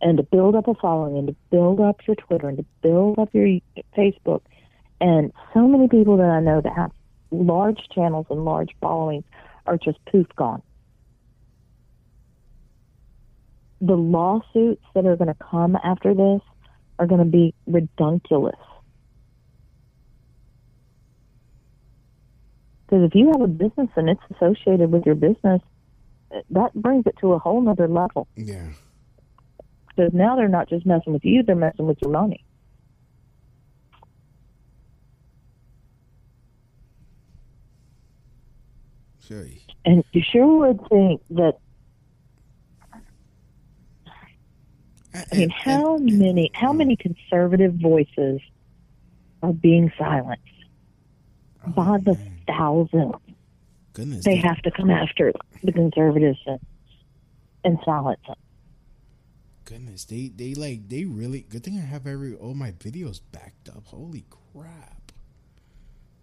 and 0.00 0.16
to 0.18 0.22
build 0.22 0.54
up 0.54 0.68
a 0.68 0.74
following 0.74 1.18
and 1.18 1.28
to 1.28 1.36
build 1.50 1.80
up 1.80 2.06
your 2.06 2.16
Twitter 2.16 2.48
and 2.48 2.58
to 2.58 2.64
build 2.82 3.18
up 3.18 3.34
your 3.34 3.58
Facebook. 3.96 4.42
And 5.00 5.32
so 5.54 5.66
many 5.66 5.88
people 5.88 6.16
that 6.18 6.28
I 6.30 6.40
know 6.40 6.60
that 6.60 6.72
have 6.74 6.92
large 7.30 7.88
channels 7.94 8.26
and 8.30 8.44
large 8.44 8.70
followings 8.80 9.24
are 9.66 9.78
just 9.78 9.98
poof 10.06 10.26
gone. 10.36 10.62
The 13.80 13.96
lawsuits 13.96 14.84
that 14.94 15.06
are 15.06 15.16
going 15.16 15.28
to 15.28 15.36
come 15.50 15.76
after 15.82 16.12
this 16.14 16.42
are 16.98 17.06
going 17.06 17.20
to 17.20 17.30
be 17.30 17.54
redunculous. 17.66 18.58
Because 22.90 23.04
if 23.04 23.14
you 23.14 23.30
have 23.30 23.40
a 23.40 23.46
business 23.46 23.88
and 23.94 24.10
it's 24.10 24.20
associated 24.34 24.90
with 24.90 25.06
your 25.06 25.14
business, 25.14 25.62
that 26.50 26.74
brings 26.74 27.06
it 27.06 27.14
to 27.20 27.34
a 27.34 27.38
whole 27.38 27.60
nother 27.60 27.86
level. 27.86 28.26
Yeah. 28.34 28.66
Because 29.86 30.12
now 30.12 30.34
they're 30.34 30.48
not 30.48 30.68
just 30.68 30.84
messing 30.84 31.12
with 31.12 31.24
you, 31.24 31.44
they're 31.44 31.54
messing 31.54 31.86
with 31.86 31.98
your 32.02 32.10
money. 32.10 32.44
Sorry. 39.20 39.62
And 39.84 40.02
you 40.10 40.22
sure 40.28 40.66
would 40.66 40.80
think 40.88 41.22
that, 41.30 41.58
I 45.14 45.36
mean, 45.36 45.50
how 45.50 45.96
many, 45.98 46.50
how 46.54 46.72
many 46.72 46.96
conservative 46.96 47.74
voices 47.74 48.40
are 49.44 49.52
being 49.52 49.92
silenced? 49.96 50.42
By 51.68 51.98
the 51.98 52.18
thousands. 52.56 53.14
Goodness. 53.92 54.24
They 54.24 54.36
have 54.36 54.60
to 54.62 54.70
come 54.70 54.90
after 54.90 55.32
the 55.62 55.72
conservatives 55.72 56.38
and, 56.46 56.60
and 57.64 57.78
silence 57.84 58.20
them. 58.26 58.36
Goodness, 59.64 60.04
they 60.04 60.32
they 60.34 60.54
like 60.54 60.88
they 60.88 61.04
really 61.04 61.42
good 61.48 61.62
thing 61.62 61.78
I 61.78 61.82
have 61.82 62.06
every 62.06 62.34
all 62.34 62.54
my 62.54 62.72
videos 62.72 63.20
backed 63.30 63.68
up. 63.68 63.86
Holy 63.86 64.24
crap. 64.52 65.12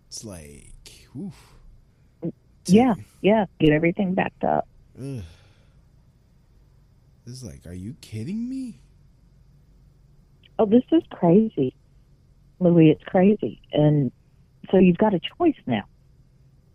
It's 0.08 0.24
like 0.24 0.74
oof. 1.18 1.54
Yeah, 2.66 2.96
yeah, 3.22 3.46
get 3.60 3.72
everything 3.72 4.14
backed 4.14 4.44
up. 4.44 4.68
Ugh. 5.00 5.24
is 7.26 7.44
like, 7.44 7.66
are 7.66 7.74
you 7.74 7.96
kidding 8.02 8.50
me? 8.50 8.82
oh, 10.60 10.66
this 10.66 10.84
is 10.92 11.04
crazy, 11.12 11.76
Louis. 12.60 12.90
It's 12.90 13.04
crazy, 13.04 13.62
and 13.72 14.12
so 14.72 14.78
you've 14.78 14.98
got 14.98 15.14
a 15.14 15.20
choice 15.38 15.56
now. 15.66 15.84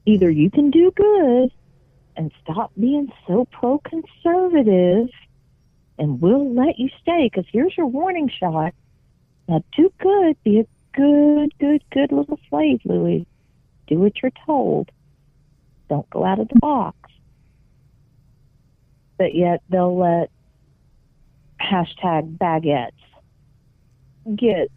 Either 0.05 0.31
you 0.31 0.51
can 0.51 0.71
do 0.71 0.91
good 0.91 1.53
and 2.17 2.33
stop 2.43 2.73
being 2.79 3.11
so 3.27 3.47
pro-conservative, 3.53 5.09
and 5.99 6.21
we'll 6.21 6.53
let 6.53 6.79
you 6.79 6.89
stay. 7.01 7.31
Because 7.33 7.47
here's 7.53 7.77
your 7.77 7.87
warning 7.87 8.29
shot. 8.29 8.75
Now, 9.49 9.63
do 9.77 9.93
good. 9.99 10.37
Be 10.43 10.61
a 10.61 10.67
good, 10.95 11.57
good, 11.59 11.83
good 11.91 12.13
little 12.13 12.39
slave, 12.49 12.81
Louis. 12.85 13.27
Do 13.87 13.99
what 13.99 14.23
you're 14.23 14.33
told. 14.47 14.91
Don't 15.89 16.09
go 16.11 16.25
out 16.25 16.39
of 16.39 16.49
the 16.49 16.59
box. 16.59 16.97
But 19.19 19.35
yet 19.35 19.63
they'll 19.69 19.97
let 19.97 20.31
hashtag 21.61 22.39
baguettes 22.39 22.91
get 24.37 24.69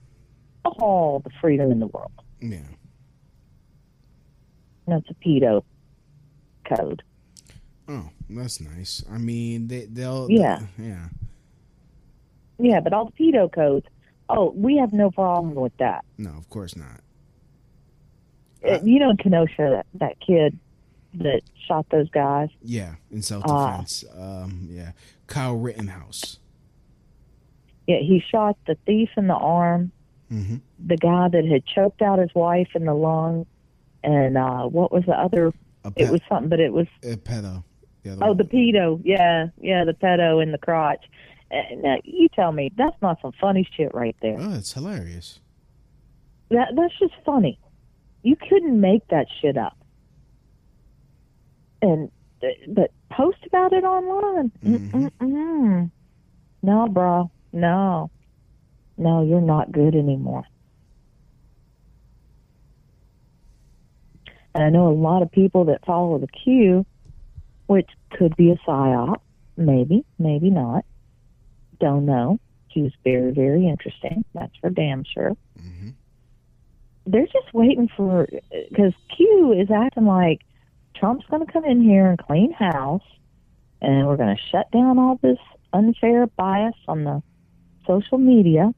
all 0.64 1.20
the 1.20 1.30
freedom 1.42 1.72
in 1.72 1.80
the 1.80 1.88
world. 1.88 2.12
Yeah. 2.42 2.60
That's 4.88 5.10
a 5.10 5.14
pedo 5.16 5.64
code. 6.66 7.04
Oh, 7.88 8.10
that's 8.30 8.60
nice. 8.62 9.04
I 9.12 9.18
mean, 9.18 9.68
they 9.68 9.86
they'll 9.86 10.28
Yeah. 10.30 10.62
yeah. 10.78 11.08
Yeah, 12.58 12.80
but 12.80 12.94
all 12.94 13.06
the 13.06 13.12
pedo 13.12 13.52
codes. 13.52 13.86
Oh, 14.30 14.52
we 14.56 14.78
have 14.78 14.94
no 14.94 15.12
problem 15.12 15.54
with 15.56 15.76
that. 15.78 16.04
No, 16.18 16.32
of 16.32 16.50
course 16.50 16.76
not. 16.76 17.02
Uh, 18.68 18.80
you 18.84 18.98
know, 18.98 19.12
in 19.12 19.18
Kenosha, 19.18 19.56
that, 19.60 19.86
that 20.00 20.20
kid 20.20 20.58
that 21.16 21.42
shot 21.68 21.86
those 21.92 22.10
guys. 22.10 22.50
Yeah, 22.64 22.96
in 23.12 23.22
self 23.22 23.44
defense. 23.44 24.04
um, 24.18 24.68
yeah, 24.72 24.92
Kyle 25.28 25.56
Rittenhouse. 25.56 26.40
Yeah, 27.88 28.00
he 28.00 28.20
shot 28.32 28.58
the 28.66 28.76
thief 28.86 29.10
in 29.18 29.28
the 29.28 29.36
arm, 29.36 29.92
Mm-hmm. 30.34 30.56
the 30.84 30.98
guy 30.98 31.28
that 31.28 31.46
had 31.46 31.64
choked 31.68 32.02
out 32.02 32.18
his 32.18 32.34
wife 32.34 32.70
in 32.74 32.86
the 32.86 32.96
lung, 32.96 33.46
and 34.06 34.38
uh, 34.38 34.64
what 34.64 34.92
was 34.92 35.04
the 35.06 35.14
other? 35.14 35.52
It 35.96 36.12
was 36.12 36.22
something, 36.30 36.50
but 36.50 36.60
it 36.60 36.72
was 36.72 36.88
a 37.04 37.16
pedo. 37.18 37.64
The 38.04 38.12
oh, 38.12 38.28
one. 38.28 38.38
the 38.38 38.44
pedo. 38.44 39.02
Yeah, 39.04 39.48
yeah, 39.60 39.84
the 39.84 39.94
pedo 39.94 40.42
in 40.42 40.52
the 40.52 40.58
crotch. 40.58 41.04
Uh, 41.52 41.76
now 41.78 41.98
you 42.04 42.28
tell 42.30 42.52
me 42.52 42.72
that's 42.78 43.00
not 43.02 43.20
some 43.22 43.32
funny 43.42 43.68
shit 43.76 43.94
right 43.94 44.16
there. 44.22 44.38
Oh, 44.40 44.54
it's 44.54 44.74
hilarious. 44.74 45.40
That 46.50 46.70
that's 46.76 46.98
just 47.00 47.14
funny. 47.26 47.60
You 48.22 48.36
couldn't 48.36 48.80
make 48.80 49.08
that 49.10 49.28
shit 49.42 49.58
up. 49.58 49.78
And 51.82 52.12
uh, 52.44 52.48
but 52.70 52.92
post 53.12 53.40
about 53.48 53.74
it 53.74 53.84
online. 53.84 54.52
Mm-mm-mm. 54.64 55.92
No, 56.62 56.88
bro. 56.88 57.32
No. 57.54 58.12
No, 58.98 59.24
you're 59.24 59.42
not 59.42 59.72
good 59.72 59.96
anymore. 59.96 60.46
And 64.56 64.64
I 64.64 64.70
know 64.70 64.88
a 64.88 64.96
lot 64.96 65.22
of 65.22 65.32
people 65.32 65.66
that 65.66 65.86
follow 65.86 66.18
the 66.18 66.28
Q, 66.28 66.86
which 67.68 67.90
could 68.10 68.36
be 68.36 68.50
a 68.52 68.56
psyop, 68.68 69.18
maybe, 69.58 70.04
maybe 70.18 70.50
not. 70.50 70.86
Don't 71.80 72.08
know. 72.08 72.40
Was 72.78 72.92
very, 73.06 73.32
very 73.32 73.70
interesting. 73.70 74.26
That's 74.34 74.54
for 74.60 74.70
damn 74.70 75.06
sure 75.06 75.38
Mm-hmm. 75.58 75.92
they're 77.06 77.26
just 77.26 77.54
waiting 77.54 77.90
for 77.96 78.28
because 78.70 78.92
Q 79.16 79.54
is 79.58 79.72
acting 79.72 80.06
like 80.06 80.42
Trump's 80.98 81.26
going 81.28 81.46
to 81.46 81.52
come 81.52 81.64
in 81.64 81.82
here 81.82 82.08
and 82.08 82.20
clean 82.20 82.52
house, 82.52 83.02
and 83.82 84.06
we're 84.06 84.18
going 84.18 84.36
to 84.36 84.42
shut 84.52 84.70
down 84.72 85.00
all 85.00 85.18
this 85.22 85.38
unfair 85.72 86.28
bias 86.28 86.76
on 86.90 87.06
the 87.06 87.24
social 87.88 88.18
media. 88.18 88.74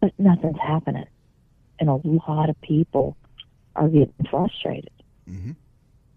But 0.00 0.12
nothing's 0.18 0.58
happening, 0.60 1.06
and 1.78 1.88
a 1.88 2.00
lot 2.28 2.50
of 2.50 2.60
people 2.60 3.16
are 3.80 3.88
getting 3.88 4.12
frustrated. 4.30 4.92
Mm-hmm. 5.28 5.52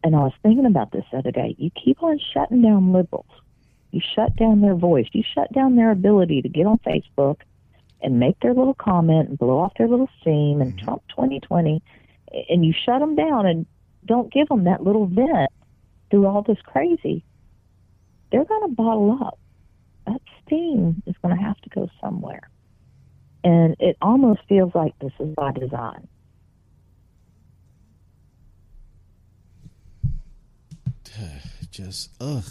And 0.04 0.15
I 0.15 0.19
was 0.19 0.34
thinking 0.43 0.65
about 0.65 0.91
this 0.91 1.06
the 1.12 1.19
other 1.19 1.32
day. 1.32 1.56
You 1.58 1.71
keep 1.71 2.04
on 2.04 2.19
shutting 2.34 2.62
down 2.62 2.91
liberals. 2.91 3.26
You 3.91 4.02
shut 4.15 4.36
down 4.36 4.62
their 4.62 4.76
voice. 4.76 5.08
You 5.13 5.23
shut 5.34 5.52
down 5.54 5.76
their 5.76 5.91
ability 5.91 6.41
to 6.41 6.49
get 6.49 6.65
on 6.65 6.80
Facebook 6.80 7.38
and 8.02 8.19
make 8.19 8.38
their 8.41 8.54
little 8.54 8.73
comment 8.73 9.30
and 9.30 9.38
blow 9.38 9.60
off 9.60 9.73
their 9.78 9.88
little 9.88 10.10
steam 10.19 10.62
and 10.62 10.78
Trump 10.78 11.04
2020, 11.10 11.82
and 12.49 12.65
you 12.65 12.73
shut 12.86 12.99
them 12.99 13.15
down 13.15 13.45
and 13.45 13.65
don't 14.06 14.32
give 14.34 14.49
them 14.49 14.65
that 14.65 14.84
little 14.84 15.06
vent 15.06 15.49
through 16.12 16.28
all 16.28 16.41
this 16.41 16.58
crazy, 16.65 17.23
they're 18.32 18.43
going 18.43 18.69
to 18.69 18.76
bottle 18.76 19.17
up. 19.21 19.39
That 20.06 20.19
steam 20.45 21.02
is 21.06 21.15
going 21.21 21.38
to 21.38 21.41
have 21.41 21.60
to 21.62 21.69
go 21.69 21.89
somewhere. 22.02 22.49
And 23.45 23.78
it 23.80 23.95
almost 24.02 24.41
feels 24.49 24.76
like 24.76 24.97
this 24.99 25.13
is 25.19 25.34
by 25.36 25.54
design. 25.54 26.08
Just 31.72 32.12
ugh. 32.20 32.44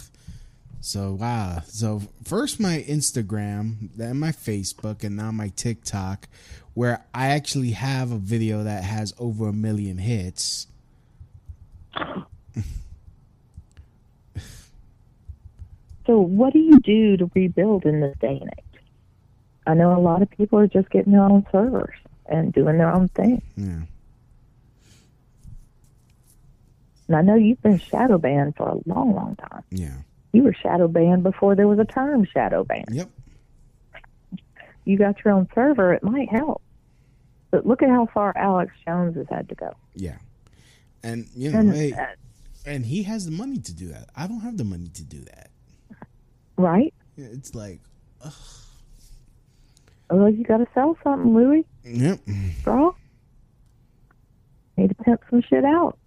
So 0.81 1.13
wow. 1.13 1.61
So 1.65 2.01
first 2.23 2.59
my 2.59 2.83
Instagram, 2.87 3.89
then 3.95 4.19
my 4.19 4.31
Facebook, 4.31 5.03
and 5.03 5.15
now 5.15 5.31
my 5.31 5.49
TikTok, 5.55 6.27
where 6.73 7.05
I 7.13 7.27
actually 7.27 7.71
have 7.71 8.11
a 8.11 8.17
video 8.17 8.63
that 8.63 8.83
has 8.83 9.13
over 9.17 9.49
a 9.49 9.53
million 9.53 9.97
hits. 9.97 10.67
So, 16.05 16.19
what 16.19 16.53
do 16.53 16.59
you 16.59 16.79
do 16.79 17.17
to 17.17 17.31
rebuild 17.33 17.85
in 17.85 18.01
this 18.01 18.15
day 18.19 18.37
and 18.41 18.49
age? 18.57 18.81
I 19.65 19.73
know 19.73 19.97
a 19.97 20.01
lot 20.01 20.21
of 20.21 20.29
people 20.31 20.59
are 20.59 20.67
just 20.67 20.89
getting 20.89 21.13
their 21.13 21.23
own 21.23 21.45
servers 21.51 21.95
and 22.25 22.51
doing 22.51 22.77
their 22.77 22.93
own 22.93 23.07
thing. 23.09 23.41
Yeah. 23.55 23.83
And 27.07 27.17
I 27.17 27.21
know 27.21 27.35
you've 27.35 27.61
been 27.61 27.79
shadow 27.79 28.17
banned 28.17 28.55
for 28.55 28.67
a 28.69 28.75
long, 28.85 29.13
long 29.13 29.35
time. 29.35 29.63
Yeah. 29.69 29.95
You 30.31 30.43
were 30.43 30.53
shadow 30.53 30.87
banned 30.87 31.23
before 31.23 31.55
there 31.55 31.67
was 31.67 31.79
a 31.79 31.85
term 31.85 32.25
shadow 32.25 32.63
ban. 32.63 32.85
Yep. 32.91 33.09
You 34.85 34.97
got 34.97 35.23
your 35.23 35.33
own 35.33 35.47
server, 35.55 35.93
it 35.93 36.03
might 36.03 36.29
help. 36.29 36.61
But 37.51 37.65
look 37.65 37.81
at 37.83 37.89
how 37.89 38.07
far 38.13 38.33
Alex 38.35 38.73
Jones 38.85 39.15
has 39.15 39.27
had 39.29 39.47
to 39.49 39.55
go. 39.55 39.73
Yeah. 39.95 40.17
And 41.03 41.27
you 41.35 41.51
know, 41.51 41.59
And, 41.59 41.73
hey, 41.73 41.91
uh, 41.93 42.05
and 42.65 42.85
he 42.85 43.03
has 43.03 43.25
the 43.25 43.31
money 43.31 43.59
to 43.59 43.73
do 43.73 43.89
that. 43.89 44.09
I 44.15 44.27
don't 44.27 44.39
have 44.39 44.57
the 44.57 44.63
money 44.63 44.87
to 44.87 45.03
do 45.03 45.19
that. 45.21 45.49
right? 46.57 46.93
It's 47.17 47.53
like, 47.53 47.79
Well, 50.09 50.29
you 50.29 50.43
got 50.43 50.57
to 50.57 50.67
sell 50.73 50.97
something, 51.03 51.33
Louis, 51.35 51.65
yep. 51.83 52.19
bro. 52.63 52.95
Need 54.77 54.89
to 54.89 54.95
pimp 55.03 55.21
some 55.29 55.41
shit 55.41 55.63
out. 55.65 55.97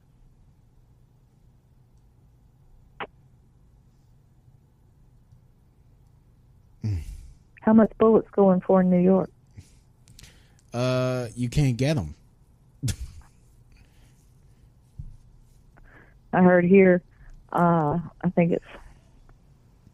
How 7.67 7.73
much 7.73 7.91
bullets 7.99 8.29
going 8.31 8.61
for 8.61 8.81
in 8.81 8.91
New 8.91 9.01
York? 9.01 9.29
Uh, 10.73 11.27
you 11.35 11.49
can't 11.49 11.77
get 11.77 11.95
them. 11.97 12.15
I 16.33 16.43
heard 16.43 16.65
here, 16.65 17.03
uh, 17.53 17.99
I 18.23 18.31
think 18.37 18.53
it's 18.53 18.65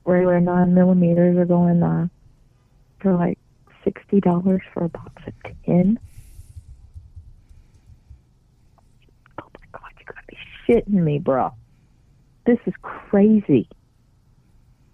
regular 0.05 0.39
nine 0.41 0.75
millimeters 0.75 1.39
are 1.39 1.47
going 1.47 1.83
uh, 1.83 2.09
for 3.01 3.15
like 3.15 3.39
sixty 3.85 4.21
dollars 4.21 4.61
for 4.75 4.85
a 4.85 4.89
box 4.91 5.23
of 5.27 5.33
ten. 5.65 5.99
Oh 9.41 9.47
my 9.59 9.67
god, 9.73 9.93
you 9.99 10.05
gotta 10.05 10.27
be 10.27 10.37
shitting 10.67 11.03
me, 11.03 11.19
bro. 11.21 11.55
This 12.45 12.59
is 12.67 12.75
crazy. 12.83 13.69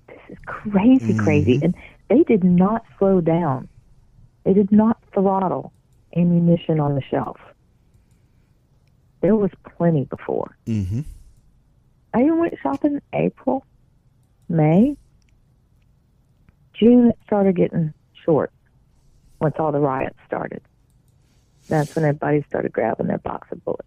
This 0.06 0.20
is 0.28 0.38
crazy, 0.44 1.16
crazy. 1.16 1.60
And 1.62 1.74
they 2.08 2.22
did 2.22 2.44
not 2.44 2.84
slow 2.98 3.20
down. 3.20 3.68
They 4.44 4.54
did 4.54 4.72
not 4.72 4.98
throttle 5.12 5.72
ammunition 6.16 6.80
on 6.80 6.94
the 6.94 7.02
shelf. 7.02 7.38
There 9.20 9.36
was 9.36 9.50
plenty 9.76 10.04
before. 10.04 10.56
Mm-hmm. 10.66 11.00
I 12.14 12.20
even 12.20 12.38
went 12.38 12.54
shopping 12.62 12.94
in 12.94 13.02
April, 13.12 13.66
May. 14.48 14.96
June 16.74 17.08
it 17.08 17.18
started 17.26 17.56
getting 17.56 17.92
short 18.24 18.52
once 19.40 19.56
all 19.58 19.72
the 19.72 19.80
riots 19.80 20.18
started. 20.26 20.62
That's 21.68 21.94
when 21.94 22.04
everybody 22.04 22.44
started 22.48 22.72
grabbing 22.72 23.08
their 23.08 23.18
box 23.18 23.48
of 23.50 23.62
bullets 23.64 23.82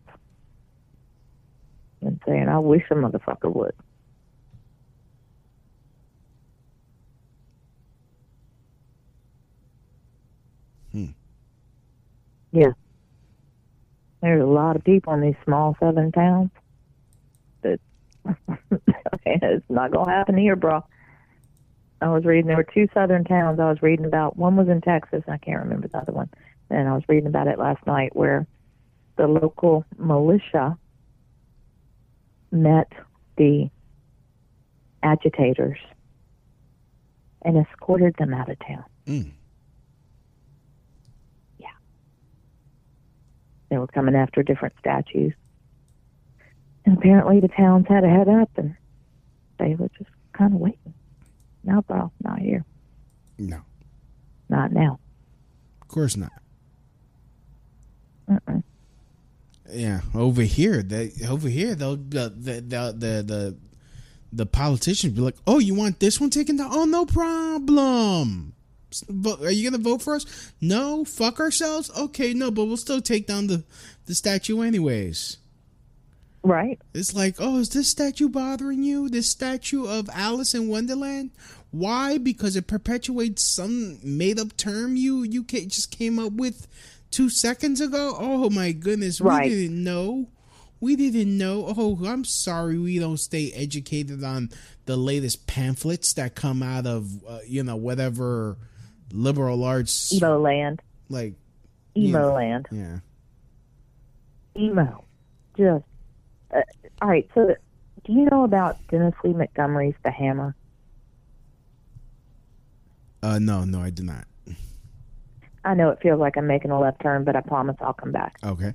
and 2.01 2.21
saying, 2.25 2.47
I 2.47 2.59
wish 2.59 2.83
a 2.91 2.95
motherfucker 2.95 3.53
would. 3.53 3.73
Hmm. 10.91 11.05
Yeah. 12.51 12.71
There's 14.21 14.41
a 14.41 14.45
lot 14.45 14.75
of 14.75 14.83
people 14.83 15.13
in 15.13 15.21
these 15.21 15.35
small 15.43 15.75
southern 15.79 16.11
towns 16.11 16.51
that 17.61 17.79
it's 19.25 19.65
not 19.69 19.91
going 19.91 20.05
to 20.05 20.11
happen 20.11 20.37
here, 20.37 20.55
bro. 20.55 20.83
I 22.01 22.09
was 22.09 22.25
reading, 22.25 22.47
there 22.47 22.57
were 22.57 22.63
two 22.63 22.87
southern 22.93 23.23
towns 23.23 23.59
I 23.59 23.69
was 23.69 23.81
reading 23.81 24.05
about. 24.05 24.37
One 24.37 24.55
was 24.55 24.67
in 24.67 24.81
Texas, 24.81 25.23
I 25.27 25.37
can't 25.37 25.59
remember 25.59 25.87
the 25.87 25.97
other 25.97 26.11
one. 26.11 26.29
And 26.69 26.87
I 26.87 26.93
was 26.93 27.03
reading 27.07 27.27
about 27.27 27.47
it 27.47 27.59
last 27.59 27.85
night 27.85 28.15
where 28.15 28.47
the 29.17 29.27
local 29.27 29.85
militia 29.97 30.77
met 32.51 32.91
the 33.37 33.69
agitators 35.03 35.77
and 37.43 37.57
escorted 37.57 38.15
them 38.17 38.33
out 38.33 38.49
of 38.49 38.57
town. 38.59 38.83
Mm. 39.07 39.31
They 43.71 43.77
were 43.77 43.87
coming 43.87 44.15
after 44.15 44.43
different 44.43 44.75
statues. 44.79 45.33
And 46.85 46.97
apparently 46.97 47.39
the 47.39 47.47
towns 47.47 47.87
had 47.87 48.03
a 48.03 48.09
head 48.09 48.27
up 48.27 48.49
and 48.57 48.75
they 49.57 49.75
were 49.75 49.89
just 49.97 50.09
kind 50.33 50.53
of 50.53 50.59
waiting. 50.59 50.93
No, 51.63 51.81
bro, 51.81 52.11
not 52.21 52.39
here. 52.39 52.65
No, 53.39 53.61
Not 54.49 54.71
now. 54.73 54.99
of 55.81 55.87
course 55.87 56.17
not. 56.17 56.33
Mm-mm. 58.29 58.61
Yeah, 59.71 60.01
over 60.13 60.41
here, 60.41 60.83
they 60.83 61.11
over 61.27 61.47
here, 61.47 61.73
they'll 61.75 61.95
the 61.95 62.29
the 62.29 62.53
the 62.61 62.93
the, 62.97 63.23
the, 63.23 63.57
the 64.33 64.45
politicians 64.45 65.13
be 65.13 65.21
like, 65.21 65.37
"Oh, 65.47 65.59
you 65.59 65.73
want 65.75 65.99
this 66.01 66.19
one 66.19 66.29
taken 66.29 66.57
down? 66.57 66.69
Oh, 66.71 66.83
no 66.85 67.05
problem. 67.05 68.53
Are 69.41 69.51
you 69.51 69.69
gonna 69.69 69.81
vote 69.81 70.01
for 70.01 70.15
us? 70.15 70.25
No, 70.61 71.03
fuck 71.05 71.39
ourselves. 71.39 71.89
Okay, 71.97 72.33
no, 72.33 72.51
but 72.51 72.65
we'll 72.65 72.77
still 72.77 73.01
take 73.01 73.27
down 73.27 73.47
the 73.47 73.63
the 74.05 74.15
statue 74.15 74.61
anyways. 74.61 75.37
Right? 76.43 76.79
It's 76.95 77.13
like, 77.13 77.35
oh, 77.37 77.59
is 77.59 77.69
this 77.69 77.87
statue 77.89 78.27
bothering 78.27 78.81
you? 78.83 79.09
This 79.09 79.29
statue 79.29 79.85
of 79.85 80.09
Alice 80.11 80.55
in 80.55 80.67
Wonderland? 80.69 81.29
Why? 81.69 82.17
Because 82.17 82.55
it 82.55 82.65
perpetuates 82.65 83.43
some 83.43 83.99
made 84.03 84.39
up 84.39 84.57
term 84.57 84.95
you 84.95 85.21
you 85.23 85.43
ca- 85.43 85.65
just 85.67 85.91
came 85.91 86.17
up 86.17 86.33
with 86.33 86.67
two 87.11 87.29
seconds 87.29 87.79
ago. 87.79 88.15
Oh 88.19 88.49
my 88.49 88.71
goodness, 88.71 89.21
Right. 89.21 89.49
we 89.49 89.55
didn't 89.55 89.83
know. 89.83 90.27
We 90.79 90.95
didn't 90.95 91.37
know. 91.37 91.71
Oh, 91.77 91.99
I'm 92.05 92.25
sorry. 92.25 92.79
We 92.79 92.97
don't 92.97 93.19
stay 93.19 93.51
educated 93.51 94.23
on 94.23 94.49
the 94.87 94.97
latest 94.97 95.45
pamphlets 95.45 96.13
that 96.13 96.33
come 96.33 96.63
out 96.63 96.87
of 96.87 97.23
uh, 97.27 97.39
you 97.47 97.61
know 97.61 97.75
whatever 97.75 98.57
liberal 99.13 99.63
arts 99.63 100.13
Emo 100.13 100.39
land. 100.39 100.81
like 101.09 101.33
Emo 101.95 102.27
Yeah. 102.29 102.33
land. 102.33 102.67
yeah. 102.71 102.99
Emo. 104.57 105.03
Just. 105.57 105.85
Uh, 106.53 106.61
all 107.01 107.09
right, 107.09 107.29
so 107.33 107.55
do 108.05 108.13
you 108.13 108.25
know 108.29 108.43
about 108.43 108.77
Dennis 108.89 109.13
Lee 109.23 109.33
Montgomery's 109.33 109.95
The 110.03 110.11
Hammer? 110.11 110.55
Uh, 113.23 113.39
no, 113.39 113.63
no, 113.63 113.81
I 113.81 113.89
do 113.89 114.03
not. 114.03 114.25
I 115.63 115.75
know 115.75 115.89
it 115.89 115.99
feels 116.01 116.19
like 116.19 116.37
I'm 116.37 116.47
making 116.47 116.71
a 116.71 116.79
left 116.79 117.01
turn, 117.01 117.23
but 117.23 117.35
I 117.35 117.41
promise 117.41 117.75
I'll 117.81 117.93
come 117.93 118.11
back. 118.11 118.37
Okay. 118.43 118.73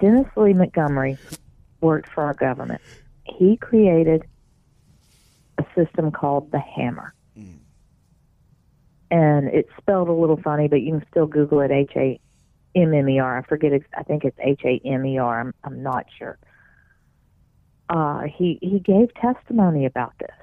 Dennis 0.00 0.26
Lee 0.36 0.52
Montgomery 0.52 1.16
worked 1.80 2.10
for 2.10 2.24
our 2.24 2.34
government. 2.34 2.82
He 3.24 3.56
created 3.56 4.24
a 5.58 5.64
system 5.74 6.10
called 6.10 6.52
the 6.52 6.58
Hammer. 6.60 7.14
And 9.10 9.48
it's 9.48 9.70
spelled 9.78 10.08
a 10.08 10.12
little 10.12 10.36
funny, 10.42 10.68
but 10.68 10.82
you 10.82 10.98
can 10.98 11.06
still 11.10 11.26
Google 11.26 11.60
it 11.60 11.70
H 11.70 11.92
A 11.96 12.18
M 12.74 12.92
M 12.92 13.08
E 13.08 13.18
R. 13.20 13.38
I 13.38 13.42
forget, 13.42 13.72
ex- 13.72 13.86
I 13.96 14.02
think 14.02 14.24
it's 14.24 14.36
H 14.40 14.60
A 14.64 14.80
M 14.84 15.06
E 15.06 15.18
R. 15.18 15.40
I'm, 15.40 15.54
I'm 15.64 15.82
not 15.82 16.06
sure. 16.18 16.38
Uh, 17.88 18.22
he, 18.22 18.58
he 18.62 18.80
gave 18.80 19.14
testimony 19.14 19.86
about 19.86 20.12
this. 20.18 20.34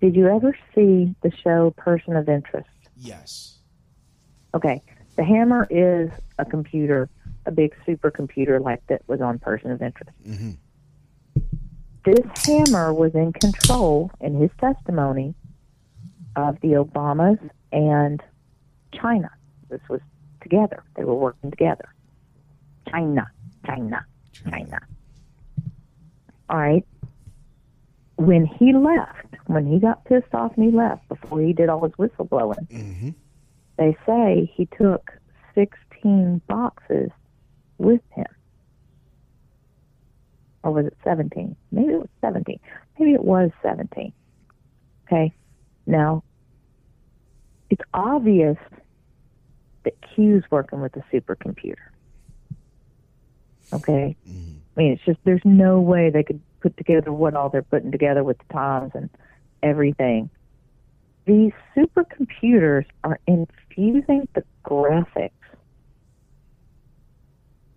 Did 0.00 0.16
you 0.16 0.26
ever 0.28 0.56
see 0.74 1.14
the 1.22 1.30
show 1.30 1.72
Person 1.76 2.16
of 2.16 2.28
Interest? 2.28 2.68
Yes. 2.96 3.58
Okay. 4.54 4.82
The 5.14 5.22
hammer 5.24 5.68
is 5.70 6.10
a 6.38 6.44
computer, 6.44 7.08
a 7.46 7.52
big 7.52 7.74
supercomputer 7.86 8.60
like 8.60 8.84
that 8.88 9.02
was 9.06 9.20
on 9.20 9.38
Person 9.38 9.70
of 9.70 9.80
Interest. 9.82 10.10
Mhm. 10.26 10.56
This 12.04 12.26
hammer 12.44 12.92
was 12.92 13.14
in 13.14 13.32
control, 13.32 14.10
in 14.20 14.34
his 14.40 14.50
testimony, 14.58 15.34
of 16.36 16.60
the 16.60 16.68
Obamas 16.68 17.38
and 17.72 18.22
China. 18.92 19.30
This 19.68 19.80
was 19.88 20.00
together. 20.40 20.82
They 20.96 21.04
were 21.04 21.14
working 21.14 21.50
together. 21.50 21.88
China, 22.88 23.30
China, 23.66 24.04
China. 24.50 24.78
All 26.50 26.58
right. 26.58 26.84
When 28.16 28.44
he 28.46 28.72
left, 28.72 29.36
when 29.46 29.66
he 29.66 29.78
got 29.78 30.04
pissed 30.04 30.34
off 30.34 30.52
and 30.56 30.64
he 30.64 30.70
left 30.76 31.08
before 31.08 31.40
he 31.40 31.52
did 31.52 31.68
all 31.68 31.82
his 31.84 31.92
whistleblowing, 31.92 32.68
Mm-hmm. 32.68 33.10
they 33.78 33.96
say 34.06 34.50
he 34.54 34.66
took 34.76 35.10
16 35.54 36.40
boxes 36.46 37.10
with 37.78 38.00
him. 38.14 38.26
Or 40.62 40.72
was 40.72 40.86
it 40.86 40.96
17? 41.02 41.56
Maybe 41.72 41.92
it 41.94 41.98
was 41.98 42.08
17. 42.20 42.58
Maybe 42.98 43.12
it 43.14 43.24
was 43.24 43.50
17. 43.62 44.12
Okay. 45.06 45.32
Now, 45.86 46.22
it's 47.70 47.82
obvious 47.94 48.56
that 49.84 49.94
Q's 50.14 50.42
working 50.50 50.80
with 50.80 50.94
a 50.96 51.04
supercomputer. 51.12 51.76
Okay. 53.72 54.16
Mm-hmm. 54.28 54.52
I 54.76 54.80
mean, 54.80 54.92
it's 54.92 55.04
just 55.04 55.18
there's 55.24 55.42
no 55.44 55.80
way 55.80 56.10
they 56.10 56.22
could 56.22 56.40
put 56.60 56.76
together 56.76 57.12
what 57.12 57.34
all 57.34 57.48
they're 57.48 57.62
putting 57.62 57.90
together 57.90 58.22
with 58.22 58.38
the 58.38 58.52
times 58.52 58.92
and 58.94 59.10
everything. 59.62 60.30
These 61.24 61.52
supercomputers 61.76 62.84
are 63.04 63.18
infusing 63.26 64.28
the 64.34 64.44
graphics 64.64 65.30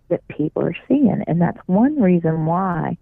that 0.08 0.26
people 0.28 0.62
are 0.62 0.76
seeing, 0.88 1.22
and 1.26 1.40
that's 1.40 1.58
one 1.66 2.00
reason 2.00 2.46
why 2.46 2.96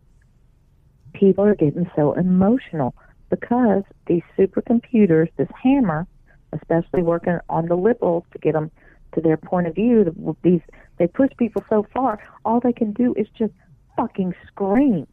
people 1.13 1.45
are 1.45 1.55
getting 1.55 1.91
so 1.95 2.13
emotional 2.15 2.95
because 3.35 3.83
these 4.07 4.23
supercomputers, 4.39 5.29
this 5.37 5.49
hammer, 5.61 6.07
especially 6.53 7.03
working 7.03 7.39
on 7.49 7.67
the 7.67 7.75
liberals 7.75 8.25
to 8.33 8.39
get 8.39 8.53
them 8.53 8.71
to 9.15 9.21
their 9.21 9.37
point 9.37 9.67
of 9.67 9.75
view, 9.75 10.37
these 10.43 10.61
they 10.99 11.07
push 11.07 11.31
people 11.37 11.65
so 11.69 11.87
far. 11.93 12.19
All 12.45 12.61
they 12.61 12.73
can 12.73 12.93
do 12.93 13.15
is 13.17 13.27
just 13.37 13.53
fucking 13.97 14.35
scream. 14.47 15.07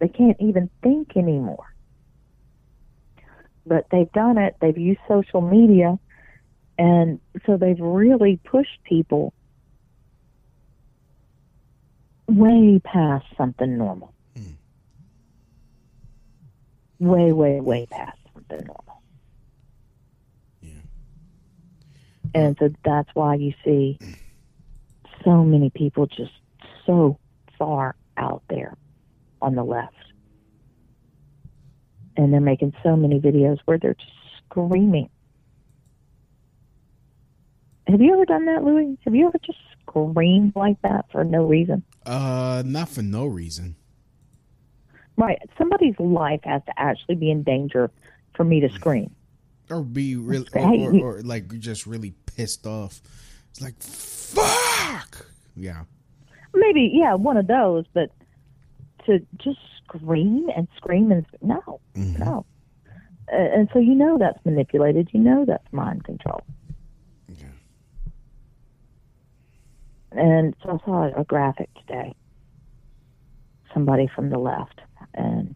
They 0.00 0.08
can't 0.08 0.36
even 0.40 0.68
think 0.82 1.16
anymore. 1.16 1.64
But 3.66 3.86
they've 3.90 4.12
done 4.12 4.36
it. 4.36 4.56
They've 4.60 4.76
used 4.76 5.00
social 5.08 5.40
media, 5.40 5.98
and 6.76 7.18
so 7.46 7.56
they've 7.56 7.80
really 7.80 8.38
pushed 8.44 8.82
people 8.84 9.32
way 12.26 12.80
past 12.82 13.26
something 13.36 13.76
normal. 13.76 14.14
Hmm. 14.36 14.52
Way, 16.98 17.32
way, 17.32 17.60
way 17.60 17.86
past 17.90 18.18
something 18.32 18.58
normal. 18.66 18.94
And 22.34 22.56
so 22.58 22.68
that's 22.84 23.08
why 23.14 23.36
you 23.36 23.54
see 23.64 23.98
so 25.24 25.44
many 25.44 25.70
people 25.70 26.06
just 26.06 26.32
so 26.84 27.18
far 27.56 27.94
out 28.16 28.42
there 28.50 28.76
on 29.40 29.54
the 29.54 29.62
left. 29.62 29.94
And 32.16 32.32
they're 32.32 32.40
making 32.40 32.74
so 32.82 32.96
many 32.96 33.20
videos 33.20 33.58
where 33.64 33.78
they're 33.78 33.94
just 33.94 34.10
screaming. 34.44 35.10
Have 37.86 38.00
you 38.00 38.14
ever 38.14 38.24
done 38.24 38.46
that, 38.46 38.64
Louis? 38.64 38.98
Have 39.04 39.14
you 39.14 39.28
ever 39.28 39.38
just 39.44 39.58
screamed 39.82 40.54
like 40.56 40.80
that 40.82 41.06
for 41.12 41.22
no 41.22 41.44
reason? 41.44 41.84
Uh, 42.06 42.62
not 42.66 42.88
for 42.88 43.02
no 43.02 43.26
reason. 43.26 43.76
Right. 45.16 45.38
Somebody's 45.56 45.98
life 45.98 46.40
has 46.44 46.62
to 46.66 46.72
actually 46.76 47.14
be 47.14 47.30
in 47.30 47.42
danger 47.42 47.90
for 48.34 48.44
me 48.44 48.60
to 48.60 48.68
scream. 48.70 49.14
Or 49.70 49.82
be 49.82 50.16
really, 50.16 50.46
or, 50.54 50.60
Hey, 50.60 50.86
or, 50.86 51.18
or 51.18 51.22
like 51.22 51.58
just 51.58 51.86
really 51.86 52.14
pissed 52.36 52.66
off. 52.66 53.00
It's 53.50 53.60
like, 53.62 53.80
fuck! 53.80 55.26
Yeah. 55.56 55.84
Maybe, 56.52 56.90
yeah, 56.92 57.14
one 57.14 57.36
of 57.36 57.46
those, 57.46 57.84
but 57.94 58.10
to 59.06 59.20
just 59.38 59.58
scream 59.84 60.48
and 60.56 60.68
scream 60.76 61.12
and 61.12 61.24
no, 61.42 61.80
no. 61.94 62.44
Uh, 63.32 63.36
and 63.36 63.68
so 63.72 63.78
you 63.78 63.94
know 63.94 64.18
that's 64.18 64.38
manipulated. 64.44 65.08
You 65.12 65.20
know 65.20 65.44
that's 65.44 65.72
mind 65.72 66.04
control. 66.04 66.42
And 70.14 70.54
so 70.62 70.80
I 70.80 70.84
saw 70.84 71.20
a 71.20 71.24
graphic 71.24 71.68
today. 71.74 72.14
Somebody 73.72 74.08
from 74.14 74.30
the 74.30 74.38
left, 74.38 74.80
and 75.14 75.54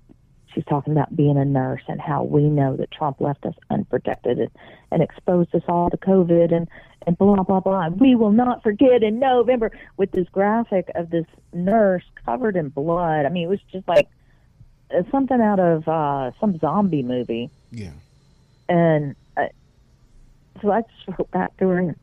she's 0.53 0.65
talking 0.65 0.93
about 0.93 1.15
being 1.15 1.37
a 1.37 1.45
nurse 1.45 1.83
and 1.87 2.01
how 2.01 2.25
we 2.25 2.43
know 2.43 2.77
that 2.77 2.91
Trump 2.91 3.21
left 3.21 3.47
us 3.47 3.55
unprotected 3.71 4.41
and, 4.41 4.51
and 4.91 5.03
exposed 5.03 5.55
us 5.55 5.63
all 5.69 5.89
to 5.91 5.97
COVID 5.97 6.53
and 6.53 6.69
and 7.07 7.17
blah 7.17 7.43
blah 7.45 7.61
blah. 7.61 7.89
We 7.89 8.17
will 8.17 8.33
not 8.33 8.63
forget 8.65 9.05
in 9.05 9.21
November 9.21 9.71
with 9.97 10.11
this 10.11 10.29
graphic 10.31 10.91
of 10.97 11.11
this 11.11 11.27
nurse 11.53 12.03
covered 12.25 12.57
in 12.57 12.71
blood. 12.71 13.25
I 13.25 13.29
mean, 13.29 13.45
it 13.45 13.49
was 13.49 13.61
just 13.71 13.87
like 13.87 14.09
uh, 14.91 15.03
something 15.11 15.41
out 15.41 15.61
of 15.61 15.87
uh, 15.87 16.33
some 16.41 16.59
zombie 16.59 17.03
movie. 17.03 17.51
Yeah. 17.71 17.93
And 18.69 19.15
uh, 19.37 19.47
so 20.61 20.73
I 20.73 20.83
just 20.83 21.19
wrote 21.19 21.31
back 21.31 21.57
to 21.59 21.69
her. 21.69 21.79
And 21.79 21.97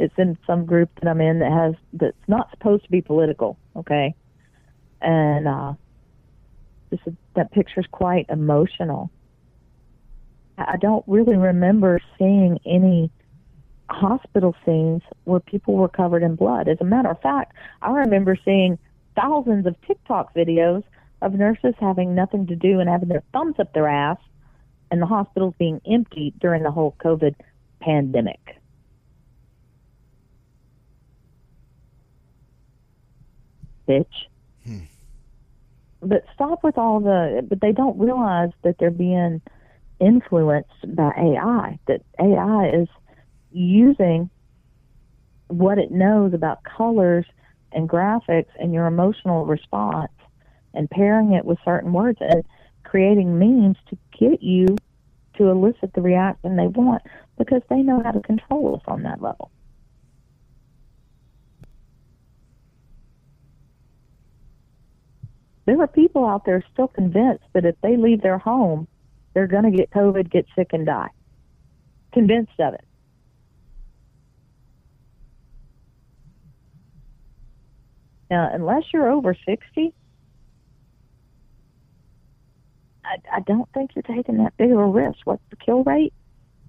it's 0.00 0.14
in 0.16 0.38
some 0.46 0.64
group 0.64 0.90
that 1.00 1.08
I'm 1.08 1.20
in 1.20 1.40
that 1.40 1.52
has 1.52 1.74
that's 1.92 2.28
not 2.28 2.50
supposed 2.50 2.84
to 2.84 2.90
be 2.90 3.02
political. 3.02 3.58
Okay, 3.76 4.14
and 5.00 5.46
uh, 5.46 5.74
this 6.90 7.00
is, 7.06 7.14
that 7.36 7.52
picture's 7.52 7.86
quite 7.92 8.26
emotional. 8.28 9.10
I 10.58 10.76
don't 10.80 11.04
really 11.06 11.36
remember 11.36 12.00
seeing 12.18 12.58
any 12.66 13.10
hospital 13.90 14.54
scenes 14.64 15.02
where 15.24 15.40
people 15.40 15.74
were 15.74 15.88
covered 15.88 16.22
in 16.22 16.34
blood. 16.34 16.68
As 16.68 16.78
a 16.80 16.84
matter 16.84 17.10
of 17.10 17.20
fact, 17.20 17.54
I 17.82 17.90
remember 17.90 18.36
seeing 18.44 18.78
thousands 19.16 19.66
of 19.66 19.74
TikTok 19.86 20.34
videos 20.34 20.82
of 21.22 21.34
nurses 21.34 21.74
having 21.78 22.14
nothing 22.14 22.46
to 22.46 22.56
do 22.56 22.80
and 22.80 22.88
having 22.88 23.08
their 23.08 23.22
thumbs 23.32 23.56
up 23.58 23.72
their 23.72 23.88
ass 23.88 24.18
and 24.90 25.00
the 25.00 25.06
hospitals 25.06 25.54
being 25.58 25.80
empty 25.90 26.32
during 26.40 26.62
the 26.62 26.70
whole 26.70 26.94
COVID 27.04 27.34
pandemic. 27.80 28.59
Bitch. 33.90 34.06
Hmm. 34.64 34.84
But 36.00 36.24
stop 36.34 36.62
with 36.62 36.78
all 36.78 37.00
the, 37.00 37.44
but 37.48 37.60
they 37.60 37.72
don't 37.72 37.98
realize 37.98 38.50
that 38.62 38.76
they're 38.78 38.90
being 38.90 39.42
influenced 39.98 40.94
by 40.94 41.10
AI, 41.16 41.78
that 41.88 42.02
AI 42.18 42.70
is 42.70 42.88
using 43.52 44.30
what 45.48 45.78
it 45.78 45.90
knows 45.90 46.32
about 46.32 46.62
colors 46.62 47.26
and 47.72 47.88
graphics 47.88 48.48
and 48.58 48.72
your 48.72 48.86
emotional 48.86 49.44
response 49.44 50.12
and 50.72 50.88
pairing 50.88 51.32
it 51.32 51.44
with 51.44 51.58
certain 51.64 51.92
words 51.92 52.18
and 52.20 52.44
creating 52.84 53.38
memes 53.38 53.76
to 53.88 53.98
get 54.18 54.42
you 54.42 54.66
to 55.36 55.48
elicit 55.48 55.92
the 55.94 56.00
reaction 56.00 56.56
they 56.56 56.66
want 56.68 57.02
because 57.38 57.62
they 57.68 57.82
know 57.82 58.00
how 58.02 58.12
to 58.12 58.20
control 58.20 58.76
us 58.76 58.82
on 58.86 59.02
that 59.02 59.20
level. 59.20 59.50
There 65.66 65.80
are 65.80 65.86
people 65.86 66.26
out 66.26 66.44
there 66.44 66.64
still 66.72 66.88
convinced 66.88 67.44
that 67.52 67.64
if 67.64 67.76
they 67.82 67.96
leave 67.96 68.22
their 68.22 68.38
home, 68.38 68.88
they're 69.34 69.46
going 69.46 69.70
to 69.70 69.76
get 69.76 69.90
COVID, 69.90 70.30
get 70.30 70.46
sick, 70.56 70.68
and 70.72 70.84
die. 70.86 71.10
Convinced 72.12 72.52
of 72.58 72.74
it. 72.74 72.84
Now, 78.30 78.50
unless 78.52 78.84
you're 78.92 79.10
over 79.10 79.34
60, 79.34 79.92
I, 83.04 83.16
I 83.36 83.40
don't 83.40 83.68
think 83.72 83.90
you're 83.94 84.02
taking 84.02 84.38
that 84.38 84.56
big 84.56 84.70
of 84.70 84.78
a 84.78 84.86
risk. 84.86 85.18
What's 85.24 85.42
the 85.50 85.56
kill 85.56 85.82
rate? 85.82 86.12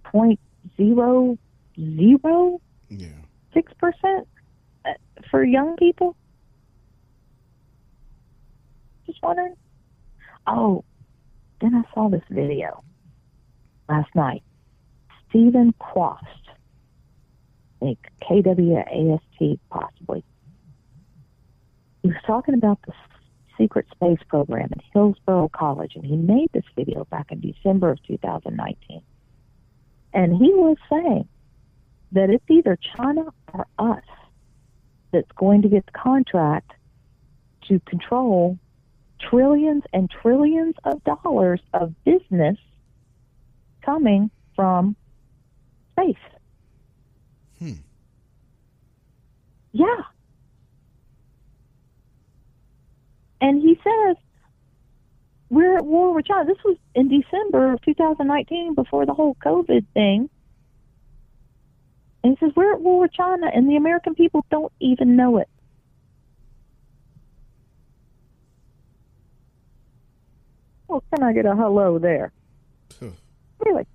Point 0.04 0.40
zero 0.76 1.38
zero 1.80 2.60
Yeah. 2.90 3.10
six 3.54 3.72
percent 3.80 4.28
uh, 4.86 4.94
for 5.30 5.44
young 5.44 5.76
people. 5.78 6.16
Just 9.12 9.24
wondering. 9.24 9.56
Oh, 10.48 10.86
then 11.60 11.76
I 11.76 11.84
saw 11.94 12.08
this 12.08 12.24
video 12.30 12.82
last 13.90 14.10
night. 14.16 14.42
Stephen 15.28 15.74
Quast, 15.80 16.24
like 17.82 17.98
K 18.26 18.42
W 18.42 18.78
A 18.78 19.14
S 19.14 19.20
T 19.38 19.60
possibly. 19.70 20.24
He 22.04 22.08
was 22.08 22.18
talking 22.26 22.54
about 22.54 22.80
the 22.88 22.94
secret 23.58 23.86
space 23.94 24.20
program 24.30 24.70
at 24.72 24.82
Hillsborough 24.94 25.52
College, 25.54 25.92
and 25.96 26.06
he 26.06 26.16
made 26.16 26.48
this 26.54 26.64
video 26.74 27.04
back 27.12 27.34
in 27.34 27.42
December 27.42 27.92
of 27.92 28.04
2019. 28.08 29.02
And 30.14 30.38
he 30.38 30.54
was 30.54 30.78
saying 30.90 31.28
that 32.14 32.30
it's 32.30 32.50
either 32.50 32.78
China 32.96 33.26
or 33.54 33.68
us 33.78 34.04
that's 35.12 35.32
going 35.36 35.64
to 35.64 35.68
get 35.68 35.86
the 35.86 35.92
contract 35.92 36.72
to 37.68 37.82
control 37.82 38.58
trillions 39.30 39.84
and 39.94 40.10
trillions 40.10 40.76
of 40.84 41.04
dollars 41.04 41.62
of 41.74 41.94
business 42.04 42.58
coming 43.82 44.30
from 44.56 44.96
space. 45.94 46.16
Hmm. 47.60 47.74
Yeah. 49.72 50.04
And 53.40 53.62
he 53.62 53.76
says, 53.84 54.18
we're 55.50 55.78
at 55.78 55.86
war 55.86 56.14
with 56.14 56.26
China. 56.26 56.46
This 56.46 56.64
was 56.64 56.78
in 56.96 57.10
December 57.10 57.74
of 57.74 57.82
2019 57.82 58.76
before 58.76 59.06
the 59.06 59.14
whole 59.14 59.36
COVID 59.44 59.86
thing. 59.94 60.30
And 62.24 62.38
he 62.38 62.46
says, 62.46 62.54
we're 62.56 62.74
at 62.74 62.82
war 62.82 63.02
with 63.02 63.14
China, 63.14 63.48
and 63.54 63.68
the 63.68 63.76
American 63.76 64.14
people 64.14 64.46
don't 64.52 64.72
even 64.80 65.16
know 65.16 65.38
it. 65.38 65.50
Well, 70.92 71.02
can 71.16 71.24
I 71.24 71.32
get 71.32 71.46
a 71.46 71.56
hello 71.56 72.00
there? 72.00 72.34
Huh. 73.00 73.12
Really? 73.66 73.86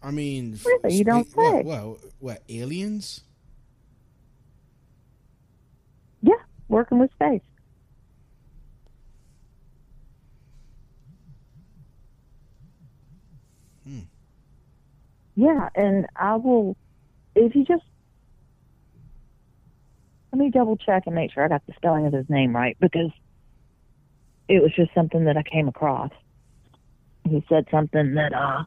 I 0.00 0.12
mean, 0.12 0.56
Really? 0.64 0.94
You 0.94 1.02
don't 1.02 1.28
spa- 1.28 1.42
what- 1.42 1.52
say. 1.56 1.62
What, 1.64 1.98
what, 2.20 2.42
aliens? 2.48 3.22
Yeah, 6.22 6.34
working 6.68 7.00
with 7.00 7.10
space. 7.14 7.42
Hmm. 13.84 14.00
Yeah, 15.34 15.68
and 15.74 16.06
I 16.16 16.36
will, 16.36 16.76
if 17.34 17.54
you 17.56 17.64
just, 17.64 17.82
let 20.32 20.38
me 20.38 20.50
double 20.50 20.76
check 20.76 21.04
and 21.06 21.14
make 21.14 21.32
sure 21.32 21.44
I 21.44 21.48
got 21.48 21.66
the 21.66 21.72
spelling 21.74 22.06
of 22.06 22.12
his 22.12 22.28
name 22.30 22.54
right 22.54 22.76
because 22.80 23.10
it 24.48 24.62
was 24.62 24.72
just 24.74 24.92
something 24.94 25.24
that 25.24 25.36
I 25.36 25.42
came 25.42 25.68
across. 25.68 26.10
He 27.24 27.44
said 27.48 27.66
something 27.70 28.14
that, 28.14 28.32
uh, 28.34 28.64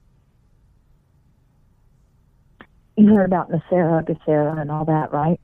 you 2.96 3.14
heard 3.14 3.26
about 3.26 3.52
NESARA, 3.52 4.06
GESARA, 4.08 4.60
and 4.60 4.72
all 4.72 4.86
that, 4.86 5.14
right? 5.14 5.40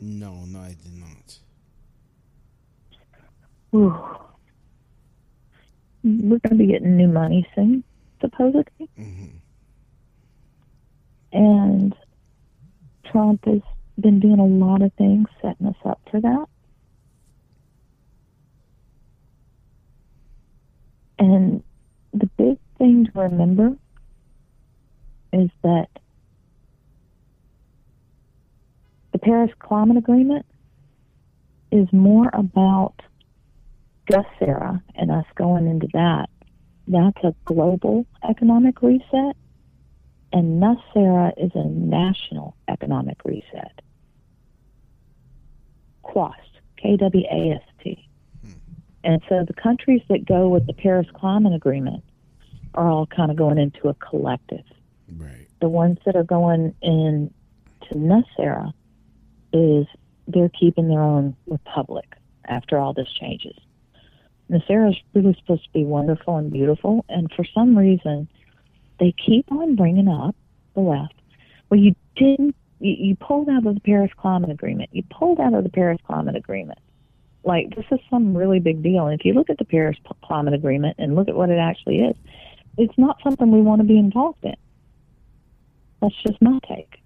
No, 0.00 0.44
no, 0.46 0.60
I 0.60 0.68
did 0.82 0.94
not. 0.98 1.38
Whew. 3.70 3.94
We're 6.02 6.38
going 6.38 6.50
to 6.50 6.54
be 6.54 6.66
getting 6.66 6.96
new 6.96 7.08
money 7.08 7.46
soon, 7.54 7.84
supposedly. 8.20 8.88
hmm 8.96 9.26
And 11.32 11.94
Trump 13.10 13.44
has 13.44 13.60
been 14.00 14.20
doing 14.20 14.38
a 14.38 14.46
lot 14.46 14.82
of 14.82 14.92
things 14.94 15.28
setting 15.42 15.66
us 15.66 15.76
up 15.84 16.00
for 16.10 16.20
that. 16.20 16.46
And 21.18 21.62
the 22.12 22.26
big 22.36 22.58
thing 22.78 23.06
to 23.06 23.20
remember 23.20 23.76
is 25.32 25.50
that 25.62 25.88
the 29.12 29.18
Paris 29.18 29.50
Climate 29.58 29.96
Agreement 29.96 30.46
is 31.72 31.92
more 31.92 32.30
about 32.32 32.94
Gus 34.10 34.26
Sarah 34.38 34.82
and 34.94 35.10
us 35.10 35.24
going 35.34 35.66
into 35.66 35.88
that. 35.92 36.28
That's 36.86 37.24
a 37.24 37.34
global 37.44 38.06
economic 38.28 38.82
reset 38.82 39.36
and 40.32 40.62
NESARA 40.62 41.32
is 41.36 41.52
a 41.54 41.64
national 41.64 42.56
economic 42.68 43.24
reset. 43.24 43.80
QUAST, 46.02 46.60
K 46.76 46.96
W 46.96 47.24
A 47.30 47.54
S 47.54 47.62
T. 47.82 48.05
And 49.06 49.22
so 49.28 49.44
the 49.46 49.54
countries 49.54 50.02
that 50.08 50.26
go 50.26 50.48
with 50.48 50.66
the 50.66 50.72
Paris 50.72 51.06
Climate 51.14 51.54
Agreement 51.54 52.02
are 52.74 52.90
all 52.90 53.06
kind 53.06 53.30
of 53.30 53.36
going 53.36 53.56
into 53.56 53.88
a 53.88 53.94
collective. 53.94 54.64
Right. 55.16 55.46
The 55.60 55.68
ones 55.68 55.98
that 56.04 56.16
are 56.16 56.24
going 56.24 56.74
in 56.82 57.32
to 57.88 57.94
NESARA 57.94 58.72
is 59.52 59.86
they're 60.26 60.48
keeping 60.48 60.88
their 60.88 61.00
own 61.00 61.36
republic 61.46 62.16
after 62.46 62.78
all 62.78 62.94
this 62.94 63.08
changes. 63.12 63.56
NESARA 64.50 64.90
is 64.90 64.96
really 65.14 65.36
supposed 65.38 65.62
to 65.62 65.72
be 65.72 65.84
wonderful 65.84 66.36
and 66.36 66.52
beautiful, 66.52 67.04
and 67.08 67.32
for 67.32 67.44
some 67.54 67.78
reason, 67.78 68.28
they 68.98 69.14
keep 69.24 69.50
on 69.52 69.76
bringing 69.76 70.08
up 70.08 70.34
the 70.74 70.80
left. 70.80 71.14
Well, 71.70 71.78
you 71.78 71.94
didn't. 72.16 72.56
You, 72.80 72.96
you 72.98 73.14
pulled 73.14 73.48
out 73.48 73.66
of 73.66 73.74
the 73.74 73.80
Paris 73.80 74.10
Climate 74.16 74.50
Agreement. 74.50 74.90
You 74.92 75.04
pulled 75.10 75.38
out 75.38 75.54
of 75.54 75.62
the 75.62 75.70
Paris 75.70 76.00
Climate 76.04 76.34
Agreement. 76.34 76.80
Like 77.46 77.76
this 77.76 77.84
is 77.92 78.00
some 78.10 78.36
really 78.36 78.58
big 78.58 78.82
deal. 78.82 79.06
And 79.06 79.18
if 79.18 79.24
you 79.24 79.32
look 79.32 79.48
at 79.48 79.58
the 79.58 79.64
Paris 79.64 79.96
Climate 80.24 80.52
Agreement 80.52 80.96
and 80.98 81.14
look 81.14 81.28
at 81.28 81.36
what 81.36 81.48
it 81.48 81.58
actually 81.58 82.00
is, 82.00 82.16
it's 82.76 82.98
not 82.98 83.18
something 83.22 83.50
we 83.52 83.62
want 83.62 83.80
to 83.80 83.86
be 83.86 83.96
involved 83.96 84.44
in. 84.44 84.56
That's 86.02 86.14
just 86.26 86.42
my 86.42 86.58
take. 86.68 87.00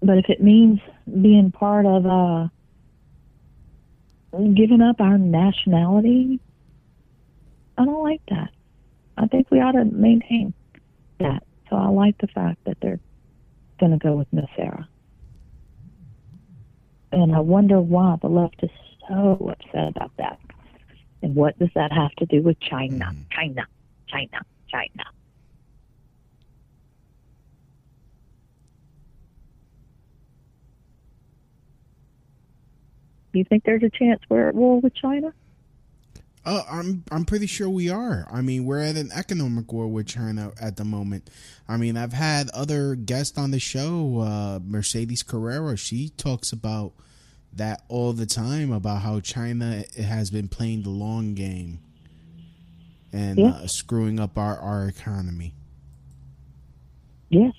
But 0.00 0.16
if 0.16 0.30
it 0.30 0.42
means 0.42 0.80
being 1.20 1.52
part 1.52 1.84
of 1.84 2.06
uh, 2.06 2.48
giving 4.54 4.80
up 4.80 5.00
our 5.00 5.18
nationality, 5.18 6.40
I 7.76 7.84
don't 7.84 8.02
like 8.02 8.22
that. 8.30 8.48
I 9.18 9.26
think 9.26 9.50
we 9.50 9.60
ought 9.60 9.72
to 9.72 9.84
maintain 9.84 10.54
that. 11.20 11.42
So 11.68 11.76
I 11.76 11.88
like 11.88 12.16
the 12.18 12.28
fact 12.28 12.64
that 12.64 12.78
they're 12.80 13.00
going 13.78 13.92
to 13.92 13.98
go 13.98 14.14
with 14.14 14.32
Miss 14.32 14.46
Sarah. 14.56 14.88
And 17.12 17.34
I 17.34 17.40
wonder 17.40 17.80
why 17.80 18.16
the 18.20 18.28
left 18.28 18.62
is 18.62 18.70
so 19.08 19.50
upset 19.50 19.96
about 19.96 20.12
that. 20.18 20.38
And 21.22 21.34
what 21.34 21.58
does 21.58 21.70
that 21.74 21.92
have 21.92 22.12
to 22.16 22.26
do 22.26 22.42
with 22.42 22.60
China? 22.60 23.06
Mm-hmm. 23.06 23.22
China, 23.30 23.66
China, 24.06 24.40
China. 24.70 25.04
Do 33.32 33.38
you 33.38 33.44
think 33.44 33.64
there's 33.64 33.82
a 33.82 33.90
chance 33.90 34.20
we're 34.28 34.48
at 34.48 34.54
war 34.54 34.80
with 34.80 34.94
China? 34.94 35.32
Uh, 36.48 36.62
I'm 36.70 37.04
I'm 37.12 37.26
pretty 37.26 37.46
sure 37.46 37.68
we 37.68 37.90
are. 37.90 38.26
I 38.32 38.40
mean, 38.40 38.64
we're 38.64 38.80
at 38.80 38.96
an 38.96 39.10
economic 39.14 39.70
war 39.70 39.86
with 39.86 40.06
China 40.06 40.50
at 40.58 40.78
the 40.78 40.84
moment. 40.84 41.28
I 41.68 41.76
mean, 41.76 41.98
I've 41.98 42.14
had 42.14 42.48
other 42.54 42.94
guests 42.94 43.36
on 43.36 43.50
the 43.50 43.58
show, 43.58 44.20
uh, 44.20 44.58
Mercedes 44.64 45.22
Carrera. 45.22 45.76
She 45.76 46.08
talks 46.08 46.50
about 46.50 46.94
that 47.52 47.82
all 47.88 48.14
the 48.14 48.24
time 48.24 48.72
about 48.72 49.02
how 49.02 49.20
China 49.20 49.84
has 50.02 50.30
been 50.30 50.48
playing 50.48 50.84
the 50.84 50.88
long 50.88 51.34
game 51.34 51.80
and 53.12 53.38
uh, 53.40 53.66
screwing 53.66 54.18
up 54.18 54.38
our 54.38 54.58
our 54.58 54.88
economy. 54.88 55.52
Yes. 57.28 57.52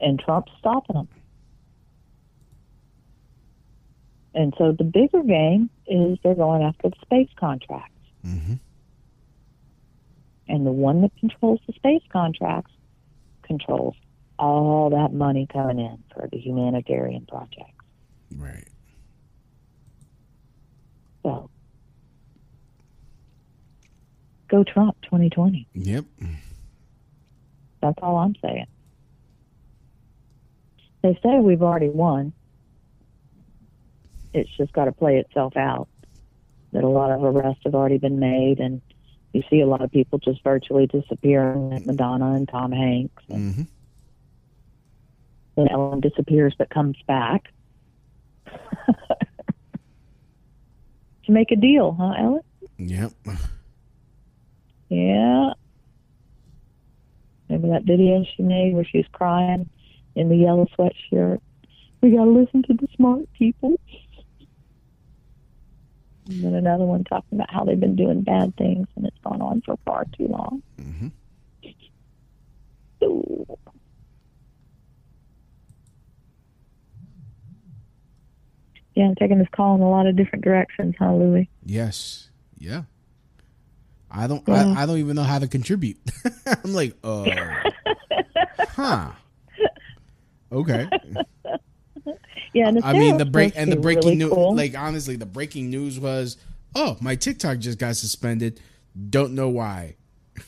And 0.00 0.18
Trump's 0.18 0.52
stopping 0.58 0.96
them. 0.96 1.08
And 4.38 4.54
so 4.56 4.70
the 4.70 4.84
bigger 4.84 5.24
game 5.24 5.68
is 5.88 6.16
they're 6.22 6.36
going 6.36 6.62
after 6.62 6.90
the 6.90 6.96
space 7.02 7.28
contracts. 7.40 7.90
hmm 8.22 8.54
And 10.46 10.64
the 10.64 10.70
one 10.70 11.02
that 11.02 11.10
controls 11.18 11.58
the 11.66 11.72
space 11.72 12.04
contracts 12.12 12.70
controls 13.42 13.96
all 14.38 14.90
that 14.90 15.12
money 15.12 15.48
coming 15.52 15.80
in 15.80 16.04
for 16.14 16.28
the 16.30 16.38
humanitarian 16.38 17.26
projects. 17.26 17.84
Right. 18.36 18.68
So 21.24 21.50
go 24.48 24.62
Trump 24.62 24.96
2020. 25.02 25.66
Yep. 25.74 26.04
That's 27.82 27.98
all 28.00 28.18
I'm 28.18 28.36
saying. 28.40 28.66
They 31.02 31.18
say 31.24 31.40
we've 31.40 31.62
already 31.62 31.88
won. 31.88 32.32
It's 34.34 34.50
just 34.56 34.72
got 34.72 34.84
to 34.86 34.92
play 34.92 35.16
itself 35.16 35.56
out. 35.56 35.88
That 36.72 36.84
a 36.84 36.88
lot 36.88 37.10
of 37.10 37.24
arrests 37.24 37.62
have 37.64 37.74
already 37.74 37.98
been 37.98 38.18
made, 38.20 38.58
and 38.60 38.82
you 39.32 39.42
see 39.48 39.60
a 39.60 39.66
lot 39.66 39.80
of 39.80 39.90
people 39.90 40.18
just 40.18 40.42
virtually 40.44 40.86
disappearing, 40.86 41.70
like 41.70 41.86
Madonna 41.86 42.32
and 42.32 42.48
Tom 42.48 42.72
Hanks. 42.72 43.22
And 43.28 43.54
hmm 43.54 43.62
then 45.56 45.68
Ellen 45.72 45.98
disappears 45.98 46.54
but 46.56 46.70
comes 46.70 46.96
back. 47.08 47.52
to 51.26 51.32
make 51.32 51.50
a 51.50 51.56
deal, 51.56 51.96
huh, 51.98 52.14
Ellen? 52.16 52.42
Yep. 52.78 53.12
Yeah. 54.88 55.52
Remember 57.48 57.68
that 57.70 57.84
video 57.84 58.24
she 58.36 58.42
made 58.42 58.74
where 58.74 58.84
she's 58.84 59.06
crying 59.12 59.68
in 60.14 60.28
the 60.28 60.36
yellow 60.36 60.66
sweatshirt? 60.78 61.40
We 62.00 62.10
got 62.10 62.24
to 62.24 62.30
listen 62.30 62.62
to 62.64 62.74
the 62.74 62.86
smart 62.94 63.22
people. 63.36 63.80
And 66.28 66.44
then 66.44 66.54
another 66.54 66.84
one 66.84 67.04
talking 67.04 67.38
about 67.38 67.50
how 67.50 67.64
they've 67.64 67.80
been 67.80 67.96
doing 67.96 68.20
bad 68.22 68.54
things 68.56 68.86
and 68.96 69.06
it's 69.06 69.16
gone 69.24 69.40
on 69.40 69.62
for 69.64 69.76
far 69.84 70.04
too 70.16 70.28
long. 70.28 70.62
hmm 70.78 71.08
Ooh. 73.02 73.46
Yeah, 78.94 79.04
I'm 79.04 79.14
taking 79.14 79.38
this 79.38 79.48
call 79.54 79.76
in 79.76 79.80
a 79.80 79.88
lot 79.88 80.06
of 80.06 80.16
different 80.16 80.44
directions, 80.44 80.96
huh, 80.98 81.14
Louie? 81.14 81.48
Yes. 81.64 82.30
Yeah. 82.58 82.82
I 84.10 84.26
don't. 84.26 84.42
Yeah. 84.48 84.74
I, 84.76 84.82
I 84.82 84.86
don't 84.86 84.98
even 84.98 85.14
know 85.14 85.22
how 85.22 85.38
to 85.38 85.46
contribute. 85.46 85.98
I'm 86.46 86.72
like, 86.74 86.94
uh, 87.04 87.38
huh. 88.58 89.12
Okay. 90.50 90.88
Yeah, 92.52 92.68
and 92.68 92.84
I 92.84 92.92
mean 92.92 93.16
the 93.16 93.24
break 93.24 93.52
and 93.56 93.70
the 93.70 93.76
breaking 93.76 94.04
really 94.04 94.16
news. 94.16 94.32
cool. 94.32 94.54
Like 94.54 94.76
honestly, 94.76 95.16
the 95.16 95.26
breaking 95.26 95.70
news 95.70 95.98
was, 96.00 96.36
oh, 96.74 96.96
my 97.00 97.14
TikTok 97.14 97.58
just 97.58 97.78
got 97.78 97.96
suspended. 97.96 98.60
Don't 99.10 99.34
know 99.34 99.48
why. 99.48 99.96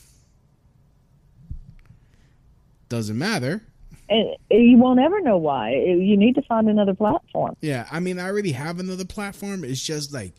Doesn't 2.88 3.18
matter. 3.18 3.62
And 4.08 4.36
you 4.50 4.76
won't 4.76 4.98
ever 4.98 5.20
know 5.20 5.36
why. 5.36 5.70
You 5.70 6.16
need 6.16 6.34
to 6.34 6.42
find 6.42 6.68
another 6.68 6.94
platform. 6.94 7.56
Yeah, 7.60 7.86
I 7.92 8.00
mean, 8.00 8.18
I 8.18 8.26
already 8.26 8.52
have 8.52 8.80
another 8.80 9.04
platform. 9.04 9.62
It's 9.62 9.80
just 9.80 10.12
like, 10.12 10.32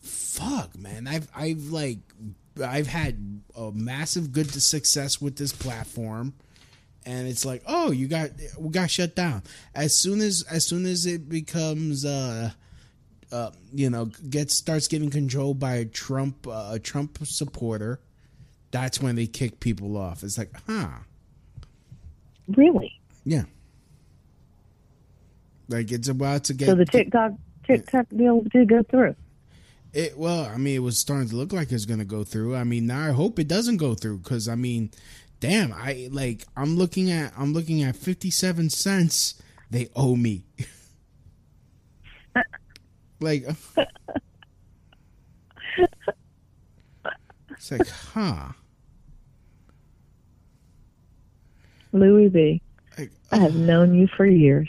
fuck, 0.00 0.76
man. 0.78 1.08
I've 1.08 1.28
I've 1.34 1.70
like 1.70 1.98
I've 2.62 2.86
had 2.86 3.40
a 3.56 3.72
massive 3.72 4.32
good 4.32 4.50
to 4.50 4.60
success 4.60 5.20
with 5.22 5.36
this 5.36 5.52
platform, 5.52 6.34
and 7.06 7.28
it's 7.28 7.44
like, 7.44 7.62
oh, 7.66 7.90
you 7.90 8.06
got 8.08 8.30
we 8.58 8.70
got 8.70 8.90
shut 8.90 9.14
down 9.14 9.42
as 9.74 9.96
soon 9.98 10.20
as 10.20 10.44
as 10.50 10.66
soon 10.66 10.86
as 10.86 11.06
it 11.06 11.28
becomes 11.28 12.04
uh. 12.04 12.50
Uh, 13.32 13.50
you 13.72 13.90
know, 13.90 14.04
gets 14.30 14.54
starts 14.54 14.86
getting 14.86 15.10
controlled 15.10 15.58
by 15.58 15.74
a 15.76 15.84
Trump 15.84 16.46
uh, 16.46 16.68
a 16.74 16.78
Trump 16.78 17.18
supporter. 17.24 17.98
That's 18.70 19.00
when 19.02 19.16
they 19.16 19.26
kick 19.26 19.58
people 19.58 19.96
off. 19.96 20.22
It's 20.22 20.38
like, 20.38 20.52
huh, 20.68 20.88
Really? 22.46 23.00
yeah. 23.24 23.44
Like 25.68 25.90
it's 25.90 26.08
about 26.08 26.44
to 26.44 26.54
get 26.54 26.66
So 26.66 26.74
the 26.74 26.84
TikTok 26.84 27.32
TikTok 27.66 28.06
deal 28.14 28.42
did 28.42 28.68
go 28.68 28.82
through. 28.84 29.16
It 29.92 30.16
well, 30.18 30.44
I 30.44 30.56
mean, 30.56 30.76
it 30.76 30.80
was 30.80 30.98
starting 30.98 31.28
to 31.30 31.36
look 31.36 31.52
like 31.52 31.72
it's 31.72 31.86
gonna 31.86 32.04
go 32.04 32.22
through. 32.24 32.54
I 32.54 32.64
mean, 32.64 32.86
now 32.86 33.08
I 33.08 33.12
hope 33.12 33.38
it 33.38 33.48
doesn't 33.48 33.78
go 33.78 33.94
through 33.94 34.18
because 34.18 34.48
I 34.48 34.54
mean, 34.54 34.90
damn, 35.40 35.72
I 35.72 36.08
like 36.10 36.44
I'm 36.56 36.76
looking 36.76 37.10
at 37.10 37.32
I'm 37.36 37.52
looking 37.52 37.82
at 37.82 37.96
fifty 37.96 38.30
seven 38.30 38.70
cents 38.70 39.40
they 39.74 39.88
owe 39.96 40.14
me. 40.14 40.44
like, 43.20 43.44
uh, 43.76 43.84
it's 47.50 47.72
like, 47.72 47.88
huh? 47.88 48.48
Louis 51.92 52.28
B. 52.28 52.62
Like, 52.98 53.10
I 53.32 53.38
have 53.38 53.56
known 53.56 53.94
you 53.94 54.06
for 54.16 54.26
years. 54.26 54.68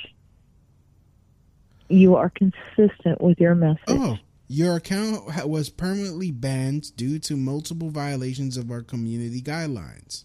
You 1.87 2.15
are 2.15 2.31
consistent 2.31 3.21
with 3.21 3.39
your 3.39 3.53
message. 3.53 3.83
oh, 3.89 4.17
your 4.47 4.77
account 4.77 5.47
was 5.47 5.69
permanently 5.69 6.31
banned 6.31 6.95
due 6.95 7.19
to 7.19 7.35
multiple 7.35 7.91
violations 7.91 8.57
of 8.57 8.71
our 8.71 8.81
community 8.81 9.41
guidelines. 9.41 10.23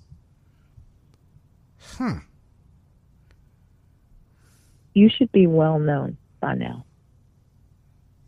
Huh? 1.81 2.21
You 4.95 5.09
should 5.09 5.33
be 5.33 5.47
well 5.47 5.79
known 5.79 6.17
by 6.41 6.55
now. 6.55 6.85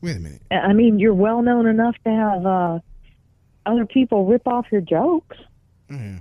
Wait 0.01 0.17
a 0.17 0.21
minute. 0.21 0.43
I 0.51 0.73
mean, 0.73 0.99
you're 0.99 1.15
well 1.15 1.43
known 1.43 1.67
enough 1.67 1.95
to 2.05 2.11
have 2.11 2.47
uh, 2.47 2.79
other 3.67 3.87
people 3.87 4.27
rip 4.27 4.47
off 4.47 4.67
your 4.71 4.81
jokes. 4.81 5.37
Yeah. 5.89 6.19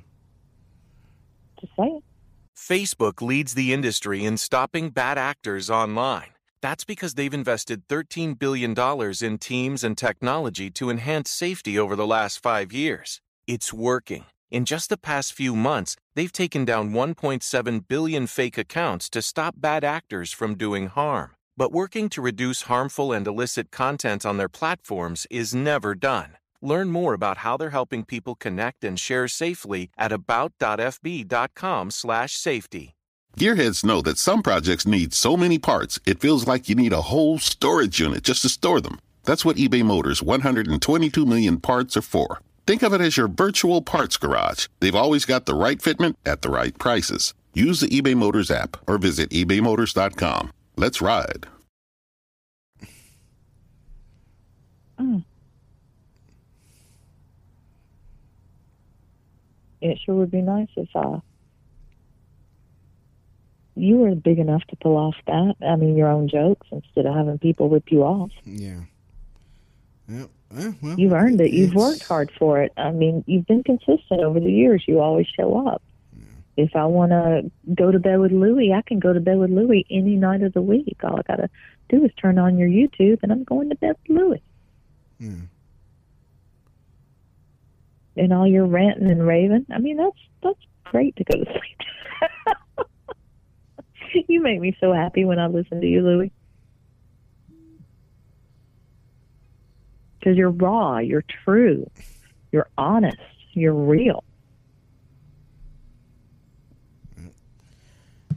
Just 1.59 1.73
saying. 1.77 2.01
Facebook 2.55 3.21
leads 3.21 3.55
the 3.55 3.73
industry 3.73 4.23
in 4.23 4.37
stopping 4.37 4.89
bad 4.89 5.17
actors 5.17 5.69
online. 5.69 6.29
That's 6.61 6.83
because 6.83 7.15
they've 7.15 7.33
invested 7.33 7.87
$13 7.87 8.37
billion 8.37 8.75
in 9.21 9.37
teams 9.39 9.83
and 9.83 9.97
technology 9.97 10.69
to 10.71 10.91
enhance 10.91 11.31
safety 11.31 11.79
over 11.79 11.95
the 11.95 12.05
last 12.05 12.43
five 12.43 12.71
years. 12.71 13.19
It's 13.47 13.73
working. 13.73 14.25
In 14.51 14.65
just 14.65 14.89
the 14.89 14.97
past 14.97 15.31
few 15.31 15.55
months, 15.55 15.95
they've 16.13 16.31
taken 16.31 16.65
down 16.65 16.91
1.7 16.91 17.87
billion 17.87 18.27
fake 18.27 18.57
accounts 18.57 19.09
to 19.11 19.21
stop 19.21 19.55
bad 19.57 19.85
actors 19.85 20.33
from 20.33 20.57
doing 20.57 20.87
harm. 20.87 21.31
But 21.55 21.71
working 21.71 22.09
to 22.09 22.21
reduce 22.21 22.63
harmful 22.63 23.13
and 23.13 23.25
illicit 23.25 23.71
content 23.71 24.25
on 24.25 24.35
their 24.35 24.49
platforms 24.49 25.25
is 25.31 25.55
never 25.55 25.95
done. 25.95 26.35
Learn 26.61 26.91
more 26.91 27.13
about 27.13 27.37
how 27.37 27.55
they're 27.55 27.69
helping 27.69 28.03
people 28.03 28.35
connect 28.35 28.83
and 28.83 28.99
share 28.99 29.29
safely 29.29 29.89
at 29.97 30.11
about.fb.com/safety. 30.11 32.95
Gearheads 33.37 33.85
know 33.85 34.01
that 34.01 34.17
some 34.17 34.43
projects 34.43 34.85
need 34.85 35.13
so 35.13 35.37
many 35.37 35.59
parts, 35.59 35.97
it 36.05 36.19
feels 36.19 36.45
like 36.45 36.67
you 36.67 36.75
need 36.75 36.91
a 36.91 37.03
whole 37.03 37.39
storage 37.39 38.01
unit 38.01 38.25
just 38.25 38.41
to 38.41 38.49
store 38.49 38.81
them. 38.81 38.99
That's 39.23 39.45
what 39.45 39.55
eBay 39.55 39.85
Motors' 39.85 40.21
122 40.21 41.25
million 41.25 41.61
parts 41.61 41.95
are 41.95 42.01
for. 42.01 42.41
Think 42.65 42.83
of 42.83 42.93
it 42.93 43.01
as 43.01 43.17
your 43.17 43.27
virtual 43.27 43.81
parts 43.81 44.17
garage. 44.17 44.67
They've 44.79 44.95
always 44.95 45.25
got 45.25 45.45
the 45.45 45.55
right 45.55 45.79
fitment 45.79 46.15
at 46.25 46.41
the 46.41 46.49
right 46.49 46.77
prices. 46.77 47.33
Use 47.53 47.79
the 47.81 47.87
eBay 47.87 48.15
Motors 48.15 48.49
app 48.51 48.77
or 48.87 48.97
visit 48.97 49.29
ebaymotors.com. 49.31 50.51
Let's 50.77 51.01
ride. 51.01 51.47
It 59.81 59.99
sure 60.05 60.15
would 60.15 60.31
be 60.31 60.41
nice 60.41 60.69
if 60.77 60.89
uh, 60.95 61.19
you 63.75 63.97
were 63.97 64.13
big 64.13 64.37
enough 64.37 64.61
to 64.69 64.75
pull 64.75 64.95
off 64.95 65.15
that. 65.25 65.55
I 65.67 65.75
mean, 65.75 65.97
your 65.97 66.07
own 66.07 66.29
jokes 66.29 66.67
instead 66.71 67.07
of 67.07 67.15
having 67.15 67.39
people 67.39 67.67
rip 67.67 67.91
you 67.91 68.03
off. 68.03 68.29
Yeah. 68.45 68.81
Yep. 70.07 70.29
Eh, 70.57 70.71
well, 70.81 70.99
You've 70.99 71.13
earned 71.13 71.39
it. 71.41 71.51
You've 71.51 71.73
worked 71.73 72.03
hard 72.03 72.31
for 72.37 72.61
it. 72.61 72.71
I 72.77 72.91
mean, 72.91 73.23
you've 73.27 73.45
been 73.47 73.63
consistent 73.63 74.21
over 74.21 74.39
the 74.39 74.51
years. 74.51 74.83
You 74.87 74.99
always 74.99 75.27
show 75.27 75.67
up. 75.67 75.81
If 76.57 76.75
I 76.75 76.85
want 76.85 77.11
to 77.11 77.49
go 77.73 77.91
to 77.91 77.99
bed 77.99 78.19
with 78.19 78.31
Louie, 78.33 78.73
I 78.73 78.81
can 78.81 78.99
go 78.99 79.13
to 79.13 79.21
bed 79.21 79.39
with 79.39 79.49
Louie 79.49 79.85
any 79.89 80.17
night 80.17 80.43
of 80.43 80.53
the 80.53 80.61
week. 80.61 80.97
All 81.03 81.17
I 81.17 81.21
got 81.21 81.37
to 81.37 81.49
do 81.89 82.03
is 82.03 82.11
turn 82.21 82.37
on 82.37 82.57
your 82.57 82.67
YouTube, 82.67 83.19
and 83.23 83.31
I'm 83.31 83.45
going 83.45 83.69
to 83.69 83.75
bed 83.75 83.95
with 84.07 84.17
Louie. 84.17 84.43
Yeah. 85.19 85.31
And 88.17 88.33
all 88.33 88.45
your 88.45 88.65
ranting 88.65 89.09
and 89.09 89.25
raving. 89.25 89.65
I 89.73 89.79
mean, 89.79 89.95
that's 89.95 90.19
that's 90.43 90.59
great 90.83 91.15
to 91.15 91.23
go 91.23 91.41
to 91.41 91.45
sleep. 94.15 94.27
you 94.27 94.41
make 94.41 94.59
me 94.59 94.75
so 94.81 94.91
happy 94.93 95.23
when 95.23 95.39
I 95.39 95.47
listen 95.47 95.79
to 95.79 95.87
you, 95.87 96.01
Louie. 96.01 96.31
Because 100.21 100.37
you're 100.37 100.51
raw, 100.51 100.99
you're 100.99 101.25
true, 101.43 101.89
you're 102.51 102.69
honest, 102.77 103.17
you're 103.53 103.73
real. 103.73 104.23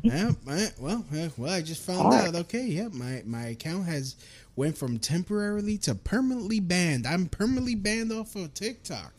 Yeah, 0.03 0.32
well, 0.78 1.05
well, 1.39 1.51
I 1.51 1.62
just 1.62 1.82
found 1.82 2.12
out. 2.12 2.35
Okay, 2.35 2.64
yeah, 2.64 2.89
my 2.93 3.22
my 3.24 3.47
account 3.49 3.87
has 3.87 4.16
went 4.57 4.76
from 4.76 4.99
temporarily 4.99 5.78
to 5.78 5.95
permanently 5.95 6.61
banned. 6.61 7.07
I'm 7.07 7.26
permanently 7.26 7.74
banned 7.74 8.12
off 8.12 8.37
of 8.37 8.53
TikTok. 8.55 9.12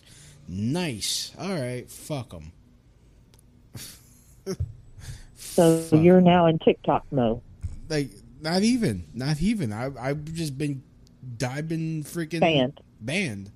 Nice. 0.48 1.34
All 1.40 1.54
right, 1.54 1.90
fuck 1.90 2.30
them. 2.30 2.52
So 5.38 5.88
you're 5.92 6.22
now 6.22 6.46
in 6.46 6.60
TikTok 6.60 7.06
mode. 7.12 7.42
Like, 7.90 8.10
not 8.42 8.62
even, 8.62 9.06
not 9.14 9.42
even. 9.42 9.74
I 9.74 9.90
I've 10.00 10.26
just 10.34 10.58
been, 10.58 10.84
I've 11.44 11.66
freaking 11.66 12.40
Banned. 12.40 12.80
Banned. 13.02 13.52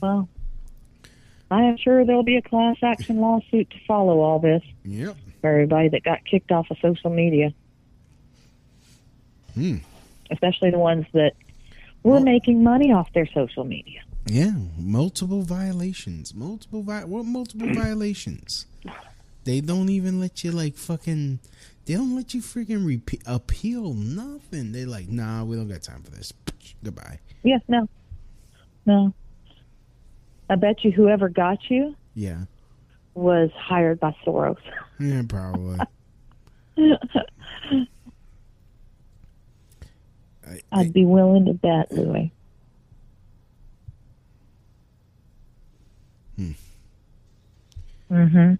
Well, 0.00 0.28
I 1.50 1.62
am 1.62 1.76
sure 1.76 2.04
there'll 2.04 2.22
be 2.22 2.36
a 2.36 2.42
class 2.42 2.76
action 2.82 3.18
lawsuit 3.20 3.70
to 3.70 3.76
follow 3.86 4.20
all 4.20 4.38
this 4.38 4.62
Yep. 4.84 5.16
for 5.40 5.50
everybody 5.50 5.88
that 5.90 6.02
got 6.02 6.24
kicked 6.24 6.50
off 6.50 6.70
of 6.70 6.78
social 6.78 7.10
media. 7.10 7.52
Hmm. 9.54 9.76
Especially 10.30 10.70
the 10.70 10.78
ones 10.78 11.06
that 11.12 11.34
were 12.02 12.20
making 12.20 12.62
money 12.64 12.90
off 12.90 13.12
their 13.12 13.26
social 13.26 13.64
media. 13.64 14.00
Yeah, 14.26 14.54
multiple 14.78 15.42
violations. 15.42 16.34
Multiple 16.34 16.82
vi- 16.82 17.04
what 17.04 17.24
multiple 17.26 17.68
violations? 17.74 18.66
They 19.44 19.60
don't 19.60 19.88
even 19.88 20.20
let 20.20 20.42
you 20.42 20.52
like 20.52 20.76
fucking 20.76 21.40
they 21.84 21.94
don't 21.94 22.14
let 22.14 22.32
you 22.34 22.40
freaking 22.40 22.84
repe- 22.86 23.22
appeal 23.26 23.92
nothing. 23.94 24.72
They 24.72 24.84
like, 24.84 25.08
"Nah, 25.08 25.44
we 25.44 25.56
don't 25.56 25.68
got 25.68 25.82
time 25.82 26.02
for 26.02 26.10
this." 26.10 26.32
Goodbye. 26.84 27.18
Yes, 27.42 27.60
no. 27.68 27.88
No. 28.86 29.12
I 30.50 30.54
bet 30.56 30.84
you 30.84 30.90
whoever 30.92 31.28
got 31.28 31.58
you 31.70 31.94
Yeah. 32.14 32.42
was 33.14 33.50
hired 33.56 34.00
by 34.00 34.14
Soros. 34.24 34.58
Yeah, 34.98 35.22
probably. 35.28 35.78
I, 40.46 40.60
I'd 40.72 40.92
be 40.92 41.04
willing 41.04 41.46
to 41.46 41.54
bet, 41.54 41.90
Louis. 41.92 42.32
Hmm. 46.36 46.50
Mm-hmm. 48.10 48.54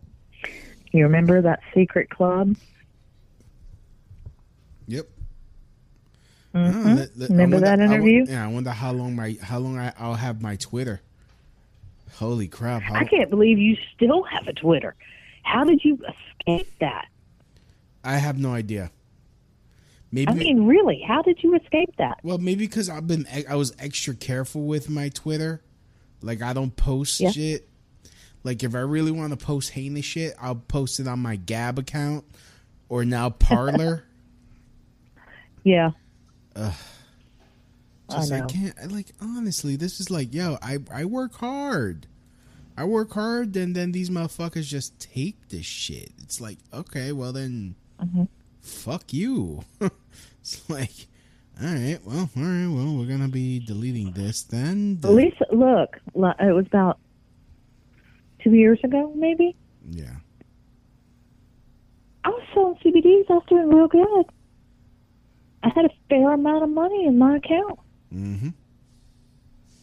You 0.96 1.04
remember 1.04 1.42
that 1.42 1.60
secret 1.74 2.08
club? 2.10 2.56
Yep. 4.88 5.06
Mhm. 6.54 6.74
Oh, 6.74 6.94
let- 6.94 7.16
let- 7.18 7.30
Remember 7.30 7.56
wonder- 7.56 7.66
that 7.68 7.80
I 7.80 7.86
wo- 7.86 7.92
interview? 7.94 8.24
yeah, 8.28 8.44
I 8.44 8.48
wonder 8.48 8.70
how 8.70 8.92
long 8.92 9.16
my 9.16 9.36
how 9.40 9.58
long 9.58 9.78
I, 9.78 9.92
I'll 9.98 10.14
have 10.16 10.42
my 10.42 10.56
Twitter. 10.56 11.00
Holy 12.16 12.46
crap! 12.46 12.82
How, 12.82 12.94
I 12.94 13.04
can't 13.04 13.30
believe 13.30 13.58
you 13.58 13.76
still 13.94 14.22
have 14.24 14.46
a 14.46 14.52
Twitter. 14.52 14.94
How 15.42 15.64
did 15.64 15.82
you 15.82 15.98
escape 16.46 16.70
that? 16.80 17.08
I 18.04 18.16
have 18.18 18.38
no 18.38 18.52
idea. 18.52 18.90
Maybe 20.14 20.30
I 20.30 20.34
mean, 20.34 20.66
really, 20.66 21.00
how 21.06 21.22
did 21.22 21.42
you 21.42 21.54
escape 21.56 21.96
that? 21.96 22.18
well, 22.22 22.36
maybe 22.36 22.66
because 22.66 22.90
I've 22.90 23.06
been 23.06 23.26
I 23.48 23.54
was 23.56 23.74
extra 23.78 24.14
careful 24.14 24.64
with 24.66 24.90
my 24.90 25.08
Twitter. 25.08 25.62
Like 26.20 26.42
I 26.42 26.52
don't 26.52 26.76
post 26.76 27.18
Yeah. 27.18 27.30
shit. 27.30 27.66
Like 28.44 28.62
if 28.62 28.74
I 28.74 28.80
really 28.80 29.10
want 29.10 29.30
to 29.38 29.42
post 29.42 29.70
heinous 29.70 30.04
shit, 30.04 30.34
I'll 30.38 30.56
post 30.56 31.00
it 31.00 31.08
on 31.08 31.18
my 31.20 31.36
Gab 31.36 31.78
account 31.78 32.24
or 32.90 33.06
now 33.06 33.30
Parler. 33.46 34.04
Yeah. 35.64 35.90
Just 38.10 38.32
I 38.32 38.38
I, 38.38 38.40
can't 38.42 38.92
like 38.92 39.06
honestly, 39.20 39.76
this 39.76 40.00
is 40.00 40.10
like, 40.10 40.34
yo, 40.34 40.58
I 40.62 40.78
I 40.92 41.04
work 41.04 41.34
hard. 41.36 42.06
I 42.76 42.84
work 42.84 43.12
hard, 43.12 43.54
and 43.56 43.74
then 43.74 43.92
these 43.92 44.08
motherfuckers 44.10 44.64
just 44.66 44.98
take 44.98 45.48
this 45.50 45.66
shit. 45.66 46.10
It's 46.22 46.40
like, 46.40 46.58
okay, 46.72 47.12
well 47.12 47.32
then, 47.32 47.74
Mm-hmm. 48.02 48.24
fuck 48.60 49.12
you. 49.12 49.62
it's 50.40 50.68
like, 50.68 51.06
all 51.62 51.68
right, 51.68 51.98
well, 52.04 52.30
all 52.36 52.42
right, 52.42 52.66
well, 52.66 52.96
we're 52.96 53.06
gonna 53.06 53.28
be 53.28 53.60
deleting 53.60 54.12
this 54.12 54.42
then. 54.42 54.98
At 55.04 55.10
least, 55.10 55.36
look, 55.52 55.96
it 56.14 56.54
was 56.54 56.66
about 56.66 56.98
two 58.42 58.54
years 58.54 58.80
ago, 58.84 59.12
maybe. 59.16 59.54
yeah, 59.90 60.16
I 62.24 62.30
was 62.30 62.42
selling 62.54 62.74
CBDs. 62.84 63.24
I 63.30 63.34
was 63.34 63.44
doing 63.48 63.68
real 63.68 63.88
good. 63.88 64.26
I 65.62 65.68
had 65.68 65.84
a 65.84 65.90
fair 66.08 66.32
amount 66.32 66.64
of 66.64 66.70
money 66.70 67.06
in 67.06 67.18
my 67.18 67.36
account. 67.36 67.78
mm-hmm. 68.12 68.48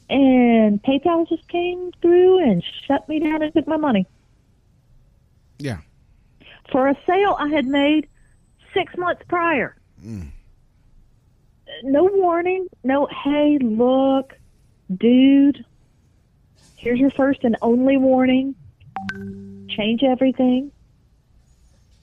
And 0.10 0.82
PayPal 0.82 1.30
just 1.30 1.48
came 1.48 1.92
through 2.02 2.40
and 2.44 2.64
shut 2.88 3.08
me 3.08 3.20
down 3.20 3.44
and 3.44 3.54
took 3.54 3.68
my 3.68 3.78
money. 3.78 4.08
yeah, 5.60 5.80
for 6.72 6.88
a 6.88 6.96
sale 7.06 7.36
I 7.40 7.48
had 7.50 7.66
made 7.66 8.08
six 8.74 8.96
months 8.98 9.22
prior. 9.28 9.76
No 11.84 12.10
warning, 12.12 12.68
no, 12.84 13.08
hey, 13.24 13.60
look, 13.62 14.34
dude, 14.96 15.64
here's 16.76 17.00
your 17.00 17.12
first 17.12 17.44
and 17.44 17.56
only 17.62 17.98
warning. 17.98 18.56
Change 19.70 20.04
everything. 20.04 20.72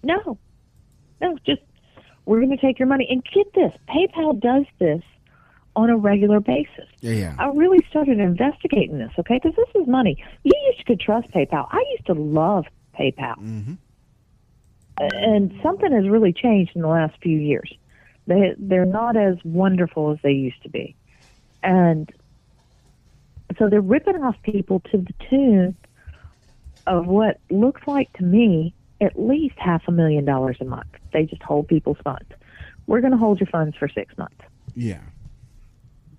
No, 0.02 0.38
no, 1.20 1.38
just, 1.44 1.62
we're 2.26 2.40
going 2.40 2.50
to 2.50 2.56
take 2.56 2.78
your 2.78 2.88
money. 2.88 3.06
And 3.08 3.24
get 3.24 3.52
this 3.54 3.72
PayPal 3.88 4.38
does 4.38 4.66
this 4.78 5.02
on 5.74 5.90
a 5.90 5.96
regular 5.96 6.40
basis. 6.40 6.88
yeah, 7.00 7.12
yeah. 7.12 7.36
I 7.38 7.48
really 7.48 7.84
started 7.90 8.18
investigating 8.18 8.98
this, 8.98 9.12
okay? 9.18 9.38
Because 9.42 9.54
this 9.56 9.82
is 9.82 9.86
money. 9.86 10.22
You 10.42 10.52
used 10.72 10.86
to 10.86 10.96
trust 10.96 11.30
PayPal. 11.30 11.66
I 11.70 11.84
used 11.92 12.06
to 12.06 12.14
love 12.14 12.64
PayPal. 12.98 13.38
Mm-hmm. 13.38 13.74
And 14.98 15.52
something 15.62 15.92
has 15.92 16.08
really 16.08 16.32
changed 16.32 16.72
in 16.74 16.80
the 16.80 16.88
last 16.88 17.14
few 17.22 17.38
years. 17.38 17.70
They 18.26 18.54
they're 18.58 18.86
not 18.86 19.16
as 19.16 19.36
wonderful 19.44 20.10
as 20.10 20.18
they 20.22 20.32
used 20.32 20.60
to 20.62 20.68
be, 20.68 20.96
and 21.62 22.10
so 23.58 23.68
they're 23.68 23.80
ripping 23.80 24.16
off 24.24 24.34
people 24.42 24.80
to 24.90 24.98
the 24.98 25.12
tune 25.30 25.76
of 26.86 27.06
what 27.06 27.38
looks 27.50 27.82
like 27.86 28.12
to 28.14 28.24
me 28.24 28.74
at 29.00 29.18
least 29.18 29.56
half 29.58 29.82
a 29.88 29.92
million 29.92 30.24
dollars 30.24 30.56
a 30.60 30.64
month. 30.64 30.88
They 31.12 31.24
just 31.24 31.42
hold 31.42 31.68
people's 31.68 31.98
funds. 32.02 32.28
We're 32.86 33.00
going 33.00 33.12
to 33.12 33.18
hold 33.18 33.40
your 33.40 33.48
funds 33.48 33.76
for 33.76 33.88
six 33.88 34.16
months. 34.16 34.40
yeah. 34.74 35.00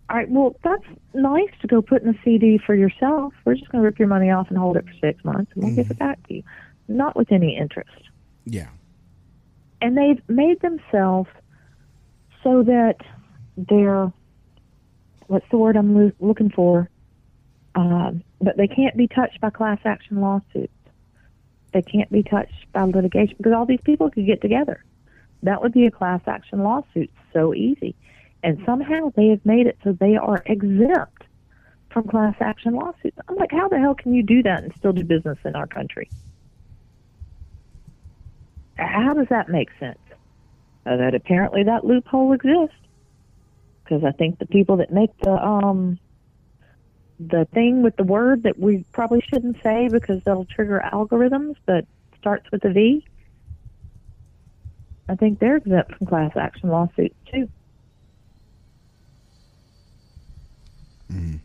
All 0.10 0.16
right, 0.16 0.30
well, 0.30 0.56
that's 0.64 0.86
nice 1.14 1.50
to 1.60 1.68
go 1.68 1.82
put 1.82 2.02
in 2.02 2.08
a 2.08 2.14
CD 2.24 2.58
for 2.66 2.74
yourself. 2.74 3.34
We're 3.44 3.56
just 3.56 3.70
going 3.70 3.82
to 3.82 3.86
rip 3.86 4.00
your 4.00 4.08
money 4.08 4.32
off 4.32 4.48
and 4.48 4.58
hold 4.58 4.78
it 4.78 4.86
for 4.86 4.94
six 5.02 5.22
months, 5.26 5.52
and 5.54 5.66
we'll 5.66 5.76
give 5.76 5.92
it 5.92 6.00
back 6.00 6.26
to 6.28 6.36
you, 6.36 6.44
not 6.88 7.18
with 7.18 7.30
any 7.30 7.58
interest. 7.58 7.92
Yeah. 8.46 8.70
And 9.82 9.98
they've 9.98 10.22
made 10.30 10.62
themselves 10.62 11.30
so 12.42 12.64
that 12.64 12.96
they're 13.58 14.14
what's 15.28 15.46
the 15.52 15.58
word 15.58 15.76
I'm 15.76 15.94
loo- 15.94 16.14
looking 16.22 16.52
for? 16.52 16.90
Um, 17.76 18.24
but 18.42 18.56
they 18.56 18.68
can't 18.68 18.96
be 18.96 19.08
touched 19.08 19.42
by 19.42 19.50
class 19.50 19.80
action 19.86 20.22
lawsuits. 20.22 20.72
They 21.74 21.82
can't 21.82 22.12
be 22.12 22.24
touched 22.24 22.72
by 22.72 22.84
litigation 22.84 23.36
because 23.38 23.54
all 23.54 23.66
these 23.66 23.82
people 23.84 24.10
could 24.10 24.26
get 24.26 24.42
together. 24.42 24.84
That 25.44 25.62
would 25.62 25.74
be 25.74 25.86
a 25.86 25.92
class 25.92 26.22
action 26.26 26.64
lawsuit. 26.64 27.12
So 27.34 27.54
easy. 27.54 27.96
And 28.44 28.62
somehow 28.66 29.12
they 29.16 29.28
have 29.30 29.46
made 29.46 29.68
it 29.68 29.78
so 29.84 29.94
they 29.94 30.16
are 30.16 30.42
exempt 30.46 31.24
from 31.90 32.08
class 32.08 32.36
action 32.40 32.74
lawsuits. 32.74 33.18
I'm 33.28 33.36
like, 33.36 33.52
how 33.52 33.68
the 33.68 33.80
hell 33.80 33.96
can 33.96 34.14
you 34.14 34.24
do 34.24 34.44
that 34.44 34.64
and 34.64 34.74
still 34.78 34.94
do 34.94 35.04
business 35.04 35.38
in 35.46 35.56
our 35.56 35.68
country? 35.68 36.10
How 38.78 39.14
does 39.14 39.28
that 39.30 39.50
make 39.50 39.70
sense? 39.80 40.00
Uh, 40.86 40.98
that 40.98 41.16
apparently 41.16 41.64
that 41.64 41.84
loophole 41.84 42.34
exists 42.34 42.76
because 43.84 44.04
I 44.04 44.12
think 44.12 44.40
the 44.40 44.46
people 44.46 44.78
that 44.78 44.92
make 44.92 45.18
the 45.20 45.32
um 45.32 46.00
the 47.20 47.48
thing 47.54 47.82
with 47.82 47.96
the 47.96 48.04
word 48.04 48.44
that 48.44 48.60
we 48.60 48.86
probably 48.94 49.24
shouldn't 49.34 49.58
say 49.64 49.90
because 49.92 50.22
they'll 50.26 50.46
trigger 50.46 50.82
algorithms, 50.94 51.56
but 51.66 51.86
starts 52.18 52.46
with 52.52 52.64
a 52.66 52.70
V. 52.70 53.06
I 55.10 55.16
think 55.16 55.40
they're 55.40 55.58
exempt 55.58 55.96
from 55.96 56.08
class 56.08 56.32
action 56.36 56.70
lawsuits 56.70 57.16
too. 57.32 57.50
Mm-hmm. 61.12 61.38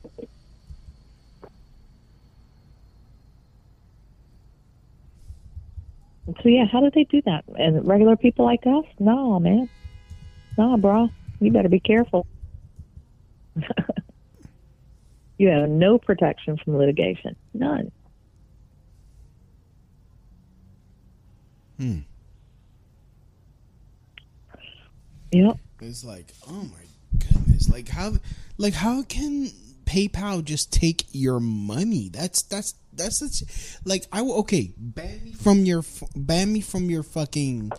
So 6.42 6.48
yeah, 6.48 6.64
how 6.70 6.80
do 6.80 6.90
they 6.94 7.04
do 7.04 7.22
that? 7.26 7.44
And 7.56 7.86
regular 7.86 8.16
people 8.16 8.44
like 8.44 8.66
us? 8.66 8.84
No, 8.98 9.38
man. 9.38 9.68
No, 10.56 10.76
bro. 10.76 11.08
You 11.40 11.50
better 11.50 11.68
be 11.68 11.80
careful. 11.80 12.26
you 15.39 15.49
have 15.49 15.68
no 15.68 15.99
protection 15.99 16.57
from 16.57 16.76
litigation. 16.76 17.37
None. 17.55 17.91
Hmm. 21.78 21.99
Yep. 25.33 25.57
It's 25.80 26.05
like, 26.05 26.33
oh 26.49 26.53
my 26.64 27.18
goodness! 27.18 27.68
Like 27.68 27.89
how, 27.89 28.12
like 28.59 28.74
how 28.74 29.03
can 29.03 29.49
PayPal 29.85 30.45
just 30.45 30.72
take 30.72 31.07
your 31.12 31.41
money? 31.41 32.09
That's 32.12 32.43
that's 32.43 32.74
that's 32.93 33.18
such, 33.18 33.78
like 33.85 34.07
I 34.12 34.20
okay. 34.20 34.72
Ban 34.76 35.24
me 35.24 35.33
from 35.33 35.64
your 35.64 35.83
ban 36.14 36.53
me 36.53 36.61
from 36.61 36.91
your 36.91 37.03
fucking 37.03 37.72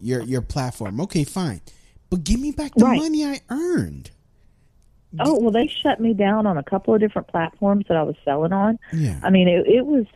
your 0.00 0.22
your 0.22 0.40
platform. 0.40 1.00
Okay, 1.02 1.24
fine, 1.24 1.60
but 2.10 2.24
give 2.24 2.40
me 2.40 2.50
back 2.50 2.74
the 2.74 2.84
Right. 2.86 2.98
money 2.98 3.24
I 3.24 3.40
earned. 3.50 4.10
Oh 5.20 5.38
well, 5.40 5.50
they 5.50 5.66
shut 5.66 6.00
me 6.00 6.14
down 6.14 6.46
on 6.46 6.58
a 6.58 6.62
couple 6.62 6.94
of 6.94 7.00
different 7.00 7.28
platforms 7.28 7.86
that 7.88 7.96
I 7.96 8.02
was 8.02 8.16
selling 8.24 8.52
on. 8.52 8.78
Yeah. 8.92 9.20
I 9.22 9.30
mean, 9.30 9.48
it, 9.48 9.66
it 9.66 9.86
was, 9.86 10.06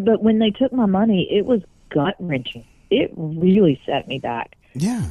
but 0.00 0.22
when 0.22 0.38
they 0.38 0.50
took 0.50 0.72
my 0.72 0.86
money, 0.86 1.28
it 1.30 1.46
was 1.46 1.62
gut 1.90 2.14
wrenching. 2.18 2.64
It 2.90 3.12
really 3.16 3.80
set 3.86 4.08
me 4.08 4.18
back. 4.18 4.56
Yeah. 4.74 5.04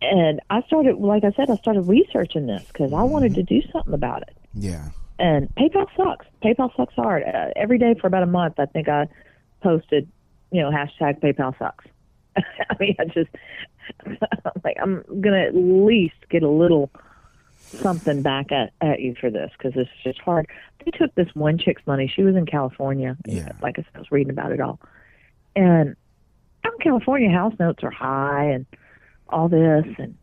And 0.00 0.40
I 0.50 0.62
started, 0.62 0.96
like 0.98 1.24
I 1.24 1.32
said, 1.32 1.50
I 1.50 1.56
started 1.56 1.82
researching 1.82 2.46
this 2.46 2.64
because 2.68 2.92
I 2.92 3.02
wanted 3.02 3.34
to 3.34 3.42
do 3.42 3.62
something 3.72 3.94
about 3.94 4.22
it. 4.22 4.36
Yeah. 4.54 4.88
And 5.18 5.48
PayPal 5.56 5.86
sucks. 5.96 6.26
PayPal 6.42 6.74
sucks 6.76 6.94
hard. 6.94 7.24
Uh, 7.24 7.50
every 7.56 7.78
day 7.78 7.94
for 8.00 8.06
about 8.06 8.22
a 8.22 8.26
month, 8.26 8.60
I 8.60 8.66
think 8.66 8.88
I 8.88 9.08
posted, 9.62 10.08
you 10.52 10.60
know, 10.60 10.70
hashtag 10.70 11.20
PayPal 11.20 11.58
sucks. 11.58 11.84
I 12.36 12.76
mean, 12.78 12.94
I 13.00 13.04
just, 13.06 13.30
I'm 14.06 14.62
like, 14.62 14.76
I'm 14.80 15.02
gonna 15.20 15.42
at 15.42 15.56
least 15.56 16.14
get 16.30 16.44
a 16.44 16.48
little 16.48 16.90
something 17.76 18.22
back 18.22 18.52
at, 18.52 18.72
at 18.80 19.00
you 19.00 19.14
for 19.20 19.30
this 19.30 19.50
because 19.56 19.74
this 19.74 19.86
is 19.86 20.02
just 20.04 20.20
hard. 20.20 20.48
They 20.84 20.90
took 20.90 21.14
this 21.14 21.28
one 21.34 21.58
chick's 21.58 21.86
money. 21.86 22.10
She 22.14 22.22
was 22.22 22.36
in 22.36 22.46
California. 22.46 23.16
Yeah. 23.26 23.52
Like 23.62 23.78
I 23.78 23.82
said, 23.82 23.92
I 23.94 23.98
was 23.98 24.10
reading 24.10 24.30
about 24.30 24.52
it 24.52 24.60
all. 24.60 24.80
And 25.54 25.96
out 26.64 26.72
in 26.74 26.78
California, 26.80 27.30
house 27.30 27.54
notes 27.58 27.82
are 27.82 27.90
high 27.90 28.50
and 28.50 28.66
all 29.28 29.48
this. 29.48 29.86
And 29.98 30.16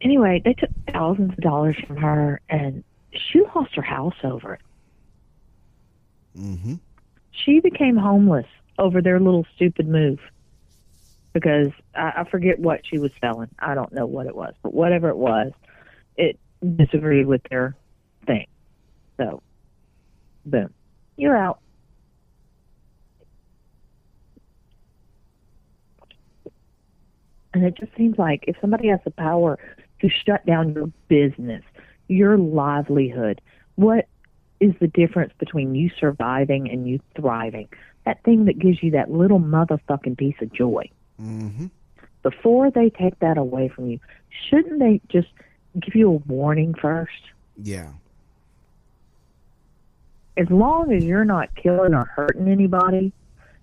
anyway, 0.00 0.42
they 0.44 0.54
took 0.54 0.70
thousands 0.92 1.32
of 1.32 1.38
dollars 1.38 1.76
from 1.86 1.96
her 1.96 2.40
and 2.48 2.84
she 3.12 3.42
lost 3.54 3.74
her 3.74 3.82
house 3.82 4.16
over 4.22 4.54
it. 4.54 4.60
Mm-hmm. 6.38 6.74
She 7.32 7.60
became 7.60 7.96
homeless 7.96 8.46
over 8.78 9.02
their 9.02 9.20
little 9.20 9.46
stupid 9.54 9.88
move 9.88 10.20
because 11.32 11.68
I, 11.94 12.12
I 12.18 12.24
forget 12.30 12.58
what 12.58 12.80
she 12.84 12.98
was 12.98 13.12
selling. 13.20 13.48
I 13.58 13.74
don't 13.74 13.92
know 13.92 14.06
what 14.06 14.26
it 14.26 14.36
was, 14.36 14.54
but 14.62 14.74
whatever 14.74 15.08
it 15.08 15.16
was, 15.16 15.52
it 16.62 16.76
disagreed 16.76 17.26
with 17.26 17.42
their 17.50 17.76
thing. 18.26 18.46
So, 19.16 19.42
boom, 20.46 20.72
you're 21.16 21.36
out. 21.36 21.60
And 27.52 27.64
it 27.64 27.76
just 27.76 27.94
seems 27.96 28.16
like 28.16 28.44
if 28.46 28.56
somebody 28.60 28.88
has 28.88 29.00
the 29.04 29.10
power 29.10 29.58
to 30.00 30.08
shut 30.08 30.44
down 30.46 30.72
your 30.72 30.90
business, 31.08 31.62
your 32.08 32.36
livelihood. 32.38 33.40
What 33.76 34.06
is 34.60 34.72
the 34.80 34.88
difference 34.88 35.32
between 35.38 35.74
you 35.74 35.90
surviving 35.98 36.70
and 36.70 36.88
you 36.88 37.00
thriving? 37.16 37.68
That 38.04 38.22
thing 38.24 38.46
that 38.46 38.58
gives 38.58 38.82
you 38.82 38.92
that 38.92 39.10
little 39.10 39.40
motherfucking 39.40 40.16
piece 40.16 40.36
of 40.40 40.52
joy. 40.52 40.90
Mm-hmm. 41.20 41.66
Before 42.22 42.70
they 42.70 42.90
take 42.90 43.18
that 43.20 43.38
away 43.38 43.68
from 43.68 43.88
you, 43.88 44.00
shouldn't 44.48 44.78
they 44.78 45.00
just 45.08 45.28
give 45.78 45.94
you 45.94 46.08
a 46.08 46.16
warning 46.30 46.74
first? 46.74 47.12
Yeah. 47.62 47.92
As 50.36 50.48
long 50.50 50.92
as 50.92 51.04
you're 51.04 51.24
not 51.24 51.54
killing 51.54 51.92
or 51.94 52.04
hurting 52.04 52.48
anybody, 52.48 53.12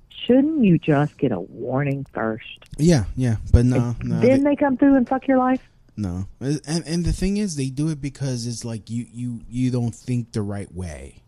shouldn't 0.10 0.64
you 0.64 0.78
just 0.78 1.18
get 1.18 1.32
a 1.32 1.40
warning 1.40 2.06
first? 2.14 2.46
Yeah, 2.78 3.06
yeah, 3.16 3.38
but 3.52 3.66
no, 3.66 3.96
no, 4.04 4.20
then 4.20 4.44
they- 4.44 4.52
they 4.52 4.56
come 4.56 4.78
through 4.78 4.96
and 4.96 5.08
fuck 5.08 5.28
your 5.28 5.38
life? 5.38 5.68
no. 5.96 6.28
And 6.40 6.62
and 6.68 7.04
the 7.06 7.12
thing 7.14 7.38
is, 7.38 7.56
they 7.56 7.70
do 7.70 7.90
it 7.90 8.00
because 8.00 8.46
it's 8.46 8.64
like 8.64 8.90
you 8.92 9.08
you 9.12 9.42
you 9.50 9.72
don't 9.72 9.96
think 9.96 10.32
the 10.34 10.44
right 10.44 10.72
way. 10.74 11.24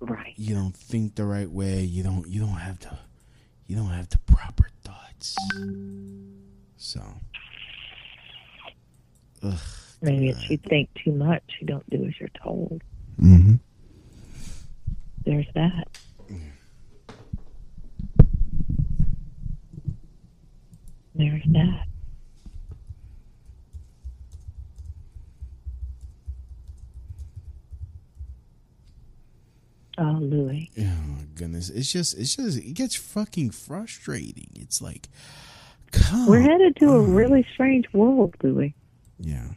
Right. 0.00 0.32
You 0.36 0.54
don't 0.54 0.74
think 0.74 1.14
the 1.14 1.24
right 1.24 1.50
way. 1.50 1.80
You 1.82 2.02
don't 2.02 2.26
you 2.26 2.40
don't 2.40 2.56
have 2.56 2.78
the 2.80 2.96
you 3.70 3.76
don't 3.76 3.86
have 3.86 4.08
the 4.08 4.18
proper 4.26 4.68
thoughts. 4.82 5.36
So. 6.76 7.00
Ugh. 9.44 9.58
Maybe 10.02 10.30
if 10.30 10.50
you 10.50 10.56
think 10.56 10.88
too 11.04 11.12
much, 11.12 11.44
you 11.60 11.68
don't 11.68 11.88
do 11.88 12.04
as 12.04 12.18
you're 12.18 12.30
told. 12.42 12.82
Mm-hmm. 13.22 13.54
There's 15.24 15.46
that. 15.54 15.86
There's 21.14 21.44
that. 21.52 21.86
Oh, 30.02 30.16
Louis. 30.18 30.70
Oh 30.78 30.82
my 30.82 31.24
goodness! 31.34 31.68
It's 31.68 31.92
just, 31.92 32.16
it's 32.16 32.34
just, 32.36 32.56
it 32.58 32.72
gets 32.72 32.94
fucking 32.96 33.50
frustrating. 33.50 34.48
It's 34.54 34.80
like, 34.80 35.08
come. 35.92 36.26
We're 36.26 36.40
headed 36.40 36.76
to 36.76 36.88
a 36.92 37.00
really 37.02 37.46
strange 37.52 37.84
world, 37.92 38.34
Louis. 38.42 38.74
Yeah. 39.18 39.48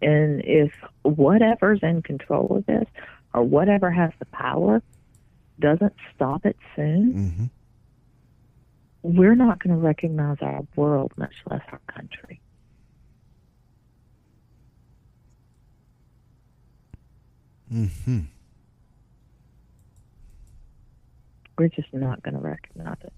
And 0.00 0.40
if 0.44 0.72
whatever's 1.02 1.80
in 1.82 2.02
control 2.02 2.58
of 2.58 2.66
this 2.66 2.86
or 3.34 3.42
whatever 3.42 3.90
has 3.90 4.12
the 4.20 4.26
power 4.26 4.80
doesn't 5.58 5.94
stop 6.14 6.46
it 6.46 6.56
soon, 6.76 7.50
Mm-hmm. 9.02 9.16
we're 9.16 9.34
not 9.34 9.60
going 9.60 9.74
to 9.74 9.82
recognize 9.84 10.36
our 10.40 10.60
world, 10.76 11.12
much 11.16 11.34
less 11.50 11.62
our 11.72 11.80
country. 11.92 12.40
Mm-hmm. 17.72 18.20
We're 21.58 21.68
just 21.68 21.92
not 21.92 22.22
going 22.22 22.34
to 22.34 22.40
recognize 22.40 22.96
it. 23.02 23.12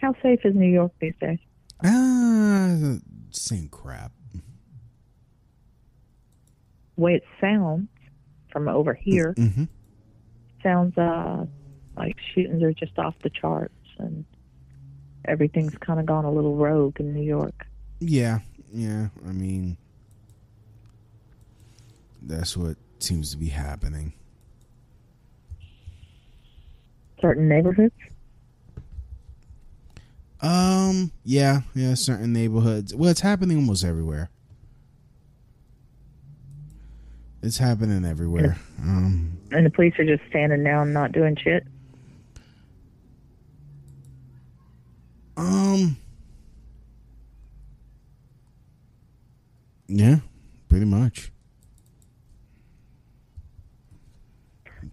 How 0.00 0.14
safe 0.22 0.40
is 0.44 0.54
New 0.54 0.66
York 0.70 0.92
these 1.00 1.14
days? 1.20 1.38
Ah, 1.84 2.96
same 3.30 3.68
crap. 3.68 4.12
The 6.96 7.00
way 7.02 7.14
it 7.14 7.24
sounds 7.40 7.88
from 8.50 8.68
over 8.68 8.94
here 8.94 9.34
Mm-hmm. 9.38 9.64
sounds 10.62 10.96
uh, 10.98 11.46
like 11.96 12.16
shootings 12.34 12.62
are 12.62 12.72
just 12.72 12.98
off 12.98 13.14
the 13.22 13.30
charts 13.30 13.74
and 13.98 14.24
everything's 15.26 15.74
kind 15.78 16.00
of 16.00 16.06
gone 16.06 16.24
a 16.24 16.30
little 16.32 16.56
rogue 16.56 16.98
in 17.00 17.14
New 17.14 17.22
York. 17.22 17.66
Yeah, 18.00 18.40
yeah. 18.72 19.08
I 19.26 19.32
mean, 19.32 19.76
that's 22.22 22.56
what 22.56 22.76
seems 22.98 23.30
to 23.32 23.36
be 23.36 23.48
happening. 23.48 24.12
Certain 27.20 27.48
neighborhoods. 27.48 27.94
Um, 30.42 31.12
yeah, 31.24 31.60
yeah. 31.74 31.94
Certain 31.94 32.32
neighborhoods. 32.32 32.94
Well, 32.94 33.10
it's 33.10 33.20
happening 33.20 33.58
almost 33.58 33.84
everywhere. 33.84 34.30
It's 37.42 37.58
happening 37.58 38.04
everywhere. 38.04 38.56
Um, 38.82 39.38
And 39.50 39.64
the 39.66 39.70
police 39.70 39.94
are 39.98 40.04
just 40.04 40.22
standing 40.28 40.62
down, 40.64 40.92
not 40.92 41.12
doing 41.12 41.36
shit. 41.36 41.66
um, 45.36 45.96
yeah, 49.88 50.16
pretty 50.68 50.84
much. 50.84 51.32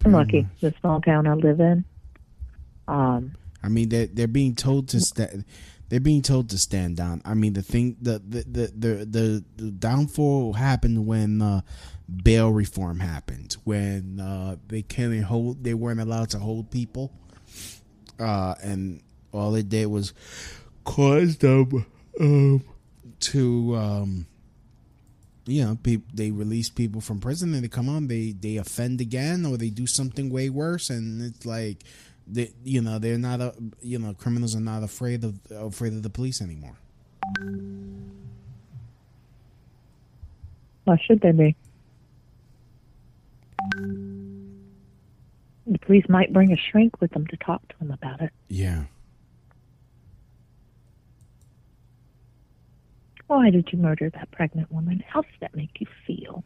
I'm 0.04 0.12
lucky. 0.12 0.46
The 0.60 0.74
small 0.80 1.00
town 1.00 1.26
I 1.26 1.34
live 1.34 1.60
in. 1.60 1.84
Um, 2.86 3.32
I 3.62 3.68
mean, 3.68 3.88
they're 3.88 4.06
they're 4.06 4.28
being 4.28 4.54
told 4.54 4.88
to 4.88 5.00
stand. 5.00 5.44
They're 5.88 6.00
being 6.00 6.22
told 6.22 6.50
to 6.50 6.58
stand 6.58 6.96
down. 6.96 7.22
I 7.24 7.34
mean, 7.34 7.54
the 7.54 7.62
thing, 7.62 7.96
the 8.00 8.22
the 8.26 8.44
the 8.44 8.72
the, 8.76 9.04
the, 9.04 9.44
the 9.56 9.70
downfall 9.70 10.52
happened 10.54 11.06
when 11.06 11.42
uh, 11.42 11.62
bail 12.22 12.50
reform 12.50 13.00
happened. 13.00 13.56
When 13.64 14.20
uh, 14.20 14.56
they 14.68 14.82
couldn't 14.82 15.22
hold, 15.22 15.64
they 15.64 15.74
weren't 15.74 16.00
allowed 16.00 16.30
to 16.30 16.38
hold 16.38 16.70
people, 16.70 17.12
uh, 18.18 18.54
and 18.62 19.02
all 19.32 19.54
it 19.54 19.68
did 19.68 19.86
was 19.86 20.14
cause 20.84 21.36
them 21.38 21.86
um, 22.20 22.64
to, 23.20 23.76
um, 23.76 24.26
you 25.48 25.64
know, 25.64 25.78
pe- 25.82 26.02
they 26.12 26.30
release 26.30 26.70
people 26.70 27.00
from 27.00 27.18
prison 27.20 27.54
and 27.54 27.64
they 27.64 27.68
come 27.68 27.88
on, 27.88 28.06
they 28.06 28.34
they 28.38 28.56
offend 28.56 29.00
again 29.00 29.44
or 29.46 29.56
they 29.56 29.70
do 29.70 29.86
something 29.86 30.30
way 30.30 30.50
worse, 30.50 30.90
and 30.90 31.22
it's 31.22 31.44
like 31.44 31.82
they, 32.26 32.52
you 32.62 32.80
know, 32.80 32.98
they're 32.98 33.18
not 33.18 33.40
a, 33.40 33.54
you 33.80 33.98
know, 33.98 34.14
criminals 34.14 34.54
are 34.54 34.60
not 34.60 34.82
afraid 34.82 35.24
of 35.24 35.38
afraid 35.50 35.94
of 35.94 36.02
the 36.02 36.10
police 36.10 36.40
anymore. 36.40 36.76
why 40.88 40.96
should 41.06 41.20
they 41.20 41.32
be? 41.32 41.54
The 45.66 45.78
police 45.80 46.08
might 46.08 46.32
bring 46.32 46.50
a 46.50 46.56
shrink 46.56 46.98
with 47.00 47.10
them 47.10 47.26
to 47.26 47.36
talk 47.36 47.66
to 47.68 47.78
them 47.78 47.90
about 47.90 48.22
it. 48.22 48.30
Yeah. 48.48 48.84
Why 53.28 53.50
did 53.50 53.68
you 53.72 53.78
murder 53.78 54.10
that 54.10 54.30
pregnant 54.32 54.72
woman? 54.72 55.04
How 55.06 55.20
does 55.20 55.30
that 55.40 55.54
make 55.54 55.80
you 55.80 55.86
feel? 56.06 56.42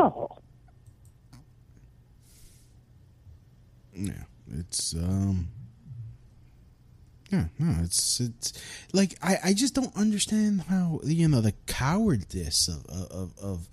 Oh, 0.00 0.38
Yeah, 3.94 4.24
it's 4.52 4.94
um, 4.94 5.48
yeah, 7.30 7.46
no, 7.58 7.82
it's 7.82 8.20
it's 8.20 8.52
like 8.92 9.16
I 9.22 9.38
I 9.44 9.52
just 9.54 9.74
don't 9.74 9.94
understand 9.96 10.62
how 10.62 11.00
you 11.02 11.26
know 11.26 11.40
the 11.40 11.54
cowardice 11.66 12.68
of 12.68 12.86
of 12.86 13.32
of 13.38 13.68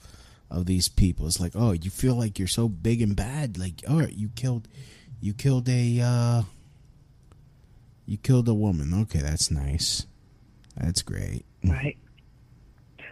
of 0.50 0.66
these 0.66 0.90
people. 0.90 1.28
It's 1.28 1.40
like 1.40 1.54
oh, 1.56 1.74
you 1.74 1.92
feel 1.92 2.16
like 2.16 2.40
you're 2.40 2.48
so 2.48 2.68
big 2.68 3.04
and 3.04 3.16
bad. 3.16 3.58
Like 3.60 3.84
all 3.88 4.00
right, 4.00 4.14
you 4.14 4.30
killed 4.36 4.68
you 5.22 5.34
killed 5.34 5.70
a 5.70 6.00
uh, 6.02 6.42
you 8.08 8.18
killed 8.18 8.48
a 8.48 8.54
woman. 8.54 8.94
Okay, 9.02 9.20
that's 9.20 9.52
nice. 9.52 10.08
That's 10.78 11.02
great. 11.02 11.46
right. 11.64 11.98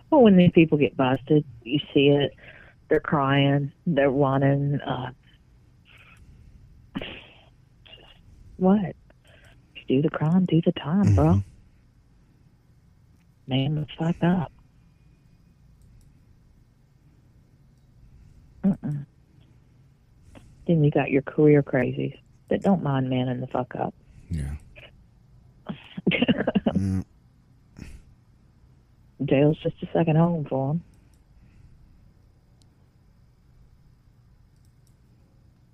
Well, 0.09 0.21
when 0.21 0.37
these 0.37 0.51
people 0.51 0.77
get 0.77 0.95
busted, 0.95 1.43
you 1.63 1.79
see 1.93 2.09
it. 2.09 2.33
They're 2.89 2.99
crying. 2.99 3.71
They're 3.87 4.11
wanting. 4.11 4.79
Uh, 4.81 5.11
what? 8.57 8.95
Do 9.87 10.01
the 10.01 10.09
crime, 10.09 10.45
do 10.45 10.61
the 10.65 10.71
time, 10.73 11.15
bro. 11.15 11.41
Man, 13.47 13.75
let's 13.75 13.91
fuck 13.97 14.23
up. 14.23 14.51
Mm-mm. 18.63 19.05
Then 20.67 20.83
you 20.83 20.91
got 20.91 21.11
your 21.11 21.21
career 21.21 21.61
crazies 21.61 22.17
that 22.49 22.61
don't 22.61 22.81
mind 22.81 23.09
manning 23.09 23.41
the 23.41 23.47
fuck 23.47 23.73
up. 23.75 23.93
Yeah. 24.29 24.55
Mm, 26.73 27.05
Jail's 29.25 29.57
just 29.59 29.81
a 29.81 29.87
second 29.93 30.17
home 30.17 30.45
for 30.45 30.69
them. 30.69 30.83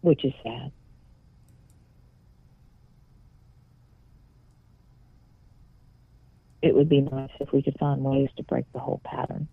Which 0.01 0.23
is 0.23 0.33
sad. 0.43 0.71
It 6.61 6.75
would 6.75 6.89
be 6.89 7.01
nice 7.01 7.29
if 7.39 7.51
we 7.53 7.61
could 7.61 7.77
find 7.79 8.03
ways 8.03 8.29
to 8.37 8.43
break 8.43 8.65
the 8.73 8.79
whole 8.79 9.01
pattern 9.03 9.47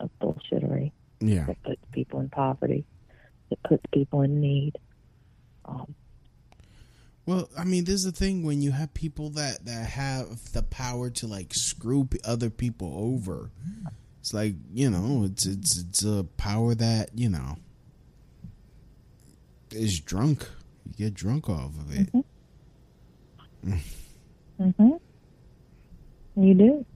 of 0.00 0.10
bullshittery 0.20 0.92
Yeah. 1.20 1.46
that 1.46 1.62
puts 1.62 1.82
people 1.92 2.20
in 2.20 2.28
poverty, 2.28 2.84
that 3.50 3.62
puts 3.62 3.84
people 3.92 4.22
in 4.22 4.40
need. 4.40 4.76
Um, 5.64 5.94
Well, 7.26 7.50
I 7.58 7.64
mean, 7.64 7.84
there's 7.84 8.04
the 8.04 8.12
thing 8.12 8.44
when 8.44 8.62
you 8.62 8.70
have 8.70 8.94
people 8.94 9.30
that 9.30 9.64
that 9.66 9.86
have 9.90 10.52
the 10.52 10.62
power 10.62 11.10
to 11.10 11.26
like 11.26 11.52
screw 11.52 12.04
p- 12.04 12.20
other 12.24 12.50
people 12.50 12.94
over. 12.96 13.50
It's 14.20 14.32
like 14.32 14.54
you 14.72 14.88
know, 14.90 15.24
it's 15.24 15.44
it's 15.44 15.76
it's 15.76 16.04
a 16.04 16.24
power 16.36 16.74
that 16.76 17.10
you 17.16 17.28
know 17.28 17.58
is 19.72 20.00
drunk. 20.00 20.48
You 20.84 21.06
get 21.06 21.14
drunk 21.14 21.48
off 21.50 21.72
of 21.78 21.92
it. 21.92 22.08
hmm 24.58 24.92
You 26.36 26.54
do. 26.54 26.86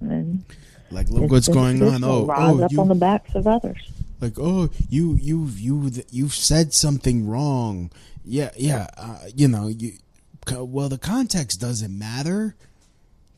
And 0.00 0.44
Like, 0.90 1.08
look 1.08 1.30
what's 1.30 1.48
going 1.48 1.82
on. 1.82 2.04
Oh, 2.04 2.26
rise 2.26 2.60
oh, 2.60 2.64
up 2.64 2.72
you, 2.72 2.80
on 2.80 2.88
the 2.88 2.94
backs 2.94 3.34
of 3.34 3.46
others. 3.46 3.90
Like 4.22 4.38
oh 4.38 4.70
you 4.88 5.18
you 5.20 5.48
you 5.56 5.90
you've 6.10 6.34
said 6.34 6.72
something 6.72 7.26
wrong. 7.26 7.90
Yeah 8.24 8.50
yeah 8.56 8.86
uh, 8.96 9.18
you 9.34 9.48
know 9.48 9.66
you 9.66 9.94
well 10.56 10.88
the 10.88 10.96
context 10.96 11.60
doesn't 11.60 11.96
matter. 11.96 12.54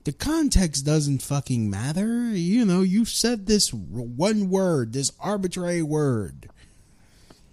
The 0.04 0.12
context 0.12 0.84
doesn't 0.84 1.22
fucking 1.22 1.70
matter. 1.70 2.28
You 2.28 2.66
know 2.66 2.82
you 2.82 3.06
said 3.06 3.46
this 3.46 3.72
one 3.72 4.50
word 4.50 4.92
this 4.92 5.10
arbitrary 5.18 5.82
word. 5.82 6.50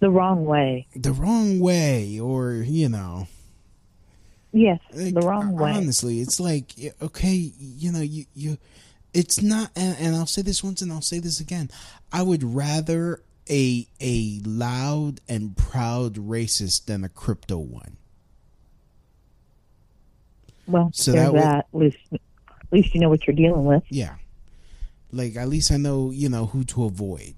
The 0.00 0.10
wrong 0.10 0.44
way. 0.44 0.88
the 0.94 1.12
wrong 1.12 1.58
way 1.58 2.20
or 2.20 2.52
you 2.52 2.90
know. 2.90 3.28
Yes, 4.54 4.80
like, 4.92 5.14
the 5.14 5.22
wrong 5.22 5.56
way. 5.56 5.70
honestly 5.70 6.20
it's 6.20 6.38
like 6.38 6.74
okay 7.00 7.52
you 7.58 7.90
know 7.90 8.02
you 8.02 8.26
you 8.34 8.58
it's 9.14 9.42
not 9.42 9.70
and, 9.76 9.96
and 9.98 10.16
i'll 10.16 10.26
say 10.26 10.42
this 10.42 10.62
once 10.64 10.80
and 10.82 10.92
i'll 10.92 11.00
say 11.02 11.18
this 11.18 11.40
again 11.40 11.70
i 12.12 12.22
would 12.22 12.42
rather 12.42 13.22
a 13.50 13.86
a 14.00 14.40
loud 14.44 15.20
and 15.28 15.56
proud 15.56 16.14
racist 16.14 16.86
than 16.86 17.04
a 17.04 17.08
crypto 17.08 17.58
one 17.58 17.96
Well, 20.66 20.90
So 20.94 21.12
that 21.12 21.32
that. 21.32 21.56
At 21.58 21.78
least, 21.78 21.98
at 22.12 22.20
least 22.70 22.94
you 22.94 23.00
know 23.00 23.08
what 23.08 23.26
you're 23.26 23.36
dealing 23.36 23.64
with. 23.64 23.82
yeah 23.90 24.14
like 25.10 25.36
at 25.36 25.48
least 25.48 25.70
i 25.72 25.76
know 25.76 26.10
you 26.10 26.28
know 26.28 26.46
who 26.46 26.64
to 26.64 26.84
avoid 26.84 27.34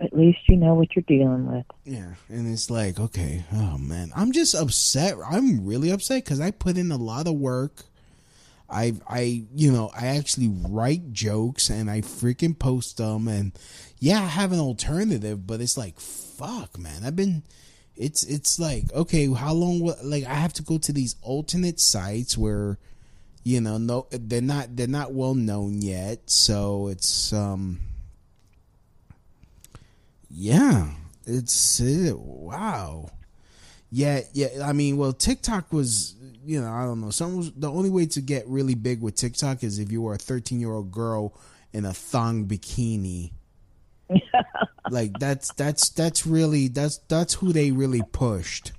At 0.00 0.16
least 0.16 0.38
you 0.48 0.56
know 0.56 0.74
what 0.74 0.94
you're 0.94 1.02
dealing 1.08 1.50
with. 1.50 1.66
Yeah, 1.84 2.14
and 2.28 2.46
it's 2.52 2.70
like, 2.70 3.00
okay, 3.00 3.42
oh 3.52 3.78
man, 3.78 4.12
I'm 4.14 4.30
just 4.30 4.54
upset. 4.54 5.14
I'm 5.28 5.66
really 5.66 5.90
upset 5.90 6.24
because 6.24 6.40
I 6.40 6.52
put 6.52 6.76
in 6.78 6.92
a 6.92 6.96
lot 6.96 7.26
of 7.26 7.34
work. 7.34 7.82
I, 8.70 8.94
I, 9.08 9.44
you 9.54 9.72
know, 9.72 9.90
I 9.98 10.08
actually 10.08 10.48
write 10.48 11.12
jokes 11.12 11.70
and 11.70 11.90
I 11.90 12.02
freaking 12.02 12.58
post 12.58 12.98
them, 12.98 13.28
and 13.28 13.52
yeah, 13.98 14.20
I 14.20 14.26
have 14.26 14.52
an 14.52 14.60
alternative, 14.60 15.46
but 15.46 15.60
it's 15.60 15.78
like, 15.78 15.98
fuck, 15.98 16.78
man, 16.78 17.04
I've 17.04 17.16
been. 17.16 17.42
It's 17.96 18.22
it's 18.22 18.60
like 18.60 18.92
okay, 18.92 19.26
how 19.32 19.52
long? 19.52 19.80
will 19.80 19.96
Like 20.04 20.24
I 20.24 20.34
have 20.34 20.52
to 20.54 20.62
go 20.62 20.78
to 20.78 20.92
these 20.92 21.16
alternate 21.20 21.80
sites 21.80 22.38
where, 22.38 22.78
you 23.42 23.60
know, 23.60 23.76
no, 23.76 24.06
they're 24.10 24.40
not 24.40 24.76
they're 24.76 24.86
not 24.86 25.12
well 25.12 25.34
known 25.34 25.82
yet, 25.82 26.30
so 26.30 26.86
it's 26.86 27.32
um 27.32 27.80
yeah, 30.30 30.90
it's 31.26 31.80
it, 31.80 32.16
wow. 32.18 33.10
Yeah, 33.90 34.20
yeah. 34.32 34.48
I 34.62 34.72
mean, 34.72 34.96
well, 34.96 35.12
TikTok 35.12 35.72
was, 35.72 36.14
you 36.44 36.60
know, 36.60 36.70
I 36.72 36.84
don't 36.84 37.00
know. 37.00 37.10
Some 37.10 37.36
was, 37.36 37.52
the 37.52 37.70
only 37.70 37.90
way 37.90 38.06
to 38.06 38.20
get 38.20 38.46
really 38.48 38.74
big 38.74 39.00
with 39.02 39.14
TikTok 39.16 39.62
is 39.64 39.78
if 39.78 39.90
you 39.92 40.02
were 40.02 40.14
a 40.14 40.18
13 40.18 40.60
year 40.60 40.72
old 40.72 40.90
girl 40.90 41.34
in 41.72 41.84
a 41.84 41.92
thong 41.92 42.46
bikini. 42.46 43.32
like 44.90 45.12
that's 45.18 45.52
that's 45.54 45.90
that's 45.90 46.26
really 46.26 46.68
that's 46.68 46.96
that's 47.08 47.34
who 47.34 47.52
they 47.52 47.70
really 47.72 48.02
pushed. 48.12 48.72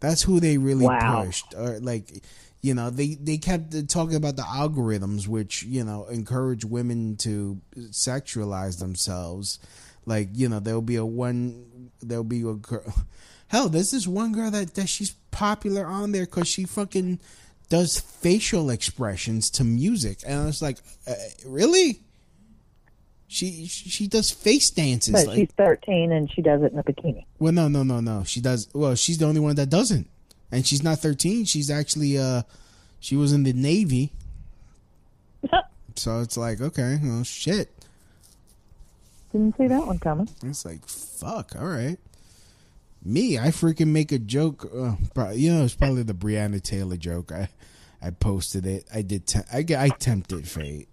That's 0.00 0.22
who 0.22 0.40
they 0.40 0.58
really 0.58 0.84
Wow. 0.84 1.24
pushed. 1.24 1.54
Or 1.56 1.78
like, 1.80 2.22
you 2.60 2.74
know, 2.74 2.90
they 2.90 3.14
they 3.14 3.38
kept 3.38 3.88
talking 3.88 4.16
about 4.16 4.36
the 4.36 4.42
algorithms, 4.42 5.26
which 5.26 5.62
you 5.62 5.84
know 5.84 6.04
encourage 6.06 6.64
women 6.64 7.16
to 7.18 7.60
sexualize 7.76 8.78
themselves. 8.78 9.58
Like, 10.04 10.30
you 10.32 10.48
know, 10.48 10.58
there'll 10.60 10.82
be 10.82 10.96
a 10.96 11.06
one, 11.06 11.90
there'll 12.02 12.24
be 12.24 12.40
a 12.42 12.54
girl. 12.54 12.92
Hell, 13.52 13.68
there's 13.68 13.90
this 13.90 14.06
one 14.06 14.32
girl 14.32 14.50
that 14.50 14.74
that 14.76 14.88
she's 14.88 15.10
popular 15.30 15.84
on 15.84 16.12
there 16.12 16.24
because 16.24 16.48
she 16.48 16.64
fucking 16.64 17.20
does 17.68 18.00
facial 18.00 18.70
expressions 18.70 19.50
to 19.50 19.62
music, 19.62 20.20
and 20.26 20.40
I 20.40 20.46
was 20.46 20.62
like, 20.62 20.78
uh, 21.06 21.12
really? 21.44 22.00
She 23.28 23.66
she 23.66 24.08
does 24.08 24.30
face 24.30 24.70
dances. 24.70 25.12
But 25.12 25.26
like, 25.26 25.36
she's 25.36 25.50
13 25.58 26.12
and 26.12 26.32
she 26.32 26.40
does 26.40 26.62
it 26.62 26.72
in 26.72 26.78
a 26.78 26.82
bikini. 26.82 27.26
well, 27.38 27.52
no, 27.52 27.68
no, 27.68 27.82
no, 27.82 28.00
no. 28.00 28.24
She 28.24 28.40
does. 28.40 28.68
Well, 28.72 28.94
she's 28.94 29.18
the 29.18 29.26
only 29.26 29.40
one 29.40 29.54
that 29.56 29.68
doesn't, 29.68 30.08
and 30.50 30.66
she's 30.66 30.82
not 30.82 31.00
thirteen. 31.00 31.44
She's 31.44 31.70
actually 31.70 32.16
uh, 32.16 32.42
she 33.00 33.16
was 33.16 33.34
in 33.34 33.42
the 33.42 33.52
navy. 33.52 34.12
so 35.94 36.20
it's 36.20 36.38
like, 36.38 36.62
okay, 36.62 36.98
well, 37.02 37.22
shit. 37.22 37.68
Didn't 39.30 39.58
see 39.58 39.66
that 39.66 39.86
one 39.86 39.98
coming. 39.98 40.30
It's 40.42 40.64
like, 40.64 40.86
fuck. 40.86 41.54
All 41.58 41.66
right. 41.68 41.98
Me, 43.04 43.38
I 43.38 43.48
freaking 43.48 43.88
make 43.88 44.12
a 44.12 44.18
joke. 44.18 44.70
Uh, 44.74 44.94
pro- 45.14 45.30
you 45.30 45.52
know, 45.52 45.64
it's 45.64 45.74
probably 45.74 46.02
the 46.04 46.14
Breonna 46.14 46.62
Taylor 46.62 46.96
joke. 46.96 47.32
I, 47.32 47.48
I 48.00 48.10
posted 48.10 48.64
it. 48.66 48.86
I 48.94 49.02
did. 49.02 49.26
Te- 49.26 49.40
I 49.52 49.64
I 49.76 49.88
tempted 49.88 50.46
fate. 50.46 50.88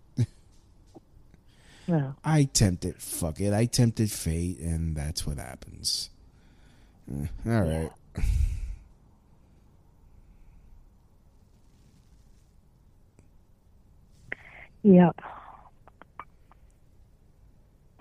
No. 1.87 2.15
I 2.23 2.43
tempted. 2.45 2.95
Fuck 2.97 3.39
it. 3.41 3.53
I 3.53 3.65
tempted 3.65 4.11
fate, 4.11 4.59
and 4.59 4.95
that's 4.95 5.27
what 5.27 5.37
happens. 5.37 6.09
Uh, 7.11 7.27
all 7.47 7.61
right. 7.61 7.91
Yep. 14.83 15.19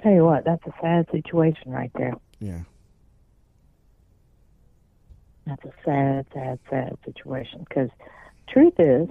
Tell 0.03 0.13
you 0.13 0.25
what, 0.25 0.45
that's 0.45 0.65
a 0.67 0.73
sad 0.81 1.07
situation 1.11 1.73
right 1.73 1.91
there. 1.97 2.15
Yeah. 2.39 2.61
That's 5.49 5.65
a 5.65 5.73
sad, 5.85 6.27
sad, 6.35 6.59
sad 6.69 6.99
situation. 7.05 7.65
Because 7.67 7.89
truth 8.49 8.75
is, 8.79 9.09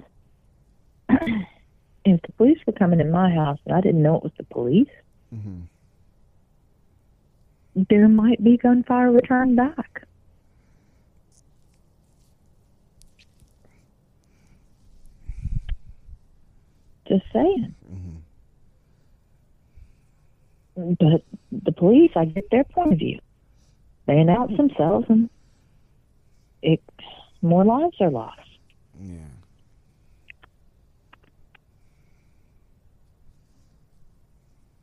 if 2.04 2.22
the 2.22 2.32
police 2.36 2.58
were 2.66 2.72
coming 2.72 3.00
in 3.00 3.10
my 3.10 3.30
house 3.30 3.58
and 3.66 3.74
I 3.74 3.80
didn't 3.80 4.02
know 4.02 4.16
it 4.16 4.22
was 4.22 4.32
the 4.38 4.44
police, 4.44 4.88
hmm 5.30 5.60
there 7.88 8.08
might 8.08 8.42
be 8.42 8.56
gunfire 8.56 9.12
returned 9.12 9.54
back. 9.54 10.02
Just 17.06 17.24
saying. 17.32 17.72
But 20.76 21.22
the 21.52 21.70
police, 21.70 22.10
I 22.16 22.24
get 22.24 22.50
their 22.50 22.64
point 22.64 22.94
of 22.94 22.98
view. 22.98 23.20
They 24.06 24.18
announce 24.18 24.56
themselves, 24.56 25.06
and 25.08 25.30
it 26.62 26.82
more 27.42 27.64
lives 27.64 27.96
are 28.00 28.10
lost. 28.10 28.40
Yeah. 29.00 29.18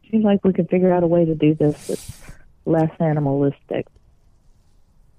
Seems 0.09 0.23
like 0.23 0.43
we 0.43 0.53
can 0.53 0.67
figure 0.67 0.93
out 0.93 1.03
a 1.03 1.07
way 1.07 1.25
to 1.25 1.35
do 1.35 1.53
this 1.55 1.87
that's 1.87 2.21
less 2.65 2.91
animalistic. 2.99 3.87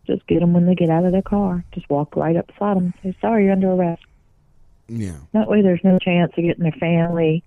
Just 0.06 0.26
get 0.26 0.40
them 0.40 0.52
when 0.52 0.66
they 0.66 0.74
get 0.74 0.88
out 0.88 1.04
of 1.04 1.12
their 1.12 1.22
car. 1.22 1.64
Just 1.72 1.90
walk 1.90 2.14
right 2.16 2.36
up 2.36 2.46
beside 2.46 2.76
them 2.76 2.94
say, 3.02 3.16
"Sorry, 3.20 3.44
you're 3.44 3.52
under 3.52 3.72
arrest." 3.72 4.02
Yeah. 4.88 5.18
That 5.32 5.48
way, 5.48 5.62
there's 5.62 5.82
no 5.82 5.98
chance 5.98 6.32
of 6.36 6.44
getting 6.44 6.62
their 6.62 6.72
family, 6.72 7.42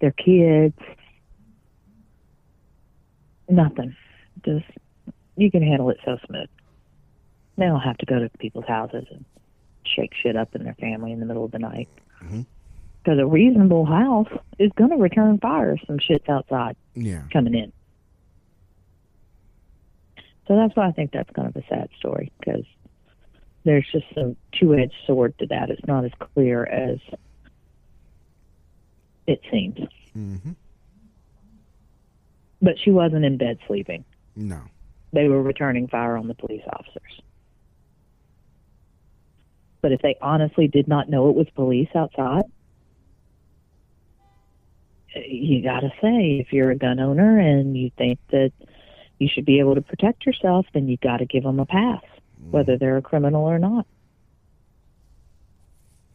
their 0.00 0.12
kids, 0.12 0.78
nothing. 3.48 3.96
Just 4.44 4.66
you 5.36 5.50
can 5.50 5.62
handle 5.62 5.90
it 5.90 5.98
so 6.04 6.18
smooth. 6.26 6.48
They 7.58 7.66
don't 7.66 7.80
have 7.80 7.98
to 7.98 8.06
go 8.06 8.18
to 8.20 8.30
people's 8.38 8.64
houses 8.66 9.04
and 9.10 9.24
shake 9.84 10.12
shit 10.14 10.36
up 10.36 10.54
in 10.54 10.62
their 10.64 10.74
family 10.74 11.12
in 11.12 11.20
the 11.20 11.26
middle 11.26 11.44
of 11.44 11.50
the 11.50 11.58
night. 11.58 11.88
Mhm. 12.22 12.46
Because 13.02 13.18
a 13.18 13.26
reasonable 13.26 13.84
house 13.84 14.28
is 14.58 14.70
going 14.76 14.90
to 14.90 14.96
return 14.96 15.38
fire 15.38 15.72
if 15.72 15.80
some 15.86 15.98
shit's 15.98 16.28
outside 16.28 16.76
Yeah. 16.94 17.22
coming 17.32 17.54
in. 17.54 17.72
So 20.46 20.56
that's 20.56 20.74
why 20.76 20.86
I 20.86 20.92
think 20.92 21.10
that's 21.12 21.30
kind 21.32 21.48
of 21.48 21.56
a 21.56 21.66
sad 21.68 21.90
story 21.98 22.30
because 22.38 22.64
there's 23.64 23.86
just 23.92 24.06
some 24.14 24.36
two-edged 24.52 24.94
sword 25.06 25.36
to 25.38 25.46
that. 25.48 25.68
It's 25.70 25.86
not 25.86 26.04
as 26.04 26.12
clear 26.18 26.64
as 26.64 26.98
it 29.26 29.40
seems. 29.50 29.78
hmm 30.14 30.36
But 32.62 32.78
she 32.78 32.90
wasn't 32.90 33.24
in 33.24 33.36
bed 33.36 33.58
sleeping. 33.66 34.04
No. 34.36 34.60
They 35.12 35.28
were 35.28 35.42
returning 35.42 35.86
fire 35.88 36.16
on 36.16 36.28
the 36.28 36.34
police 36.34 36.62
officers. 36.68 37.20
But 39.80 39.92
if 39.92 40.02
they 40.02 40.16
honestly 40.20 40.68
did 40.68 40.88
not 40.88 41.08
know 41.08 41.28
it 41.30 41.36
was 41.36 41.46
police 41.54 41.88
outside, 41.94 42.44
you 45.14 45.62
got 45.62 45.80
to 45.80 45.90
say 46.00 46.38
if 46.40 46.52
you're 46.52 46.70
a 46.70 46.76
gun 46.76 47.00
owner 47.00 47.38
and 47.38 47.76
you 47.76 47.90
think 47.96 48.18
that 48.30 48.52
you 49.18 49.28
should 49.32 49.44
be 49.44 49.60
able 49.60 49.74
to 49.74 49.82
protect 49.82 50.26
yourself, 50.26 50.66
then 50.74 50.88
you 50.88 50.96
got 50.96 51.18
to 51.18 51.26
give 51.26 51.42
them 51.42 51.60
a 51.60 51.66
pass, 51.66 52.02
mm. 52.42 52.50
whether 52.50 52.76
they're 52.76 52.96
a 52.96 53.02
criminal 53.02 53.44
or 53.44 53.58
not, 53.58 53.86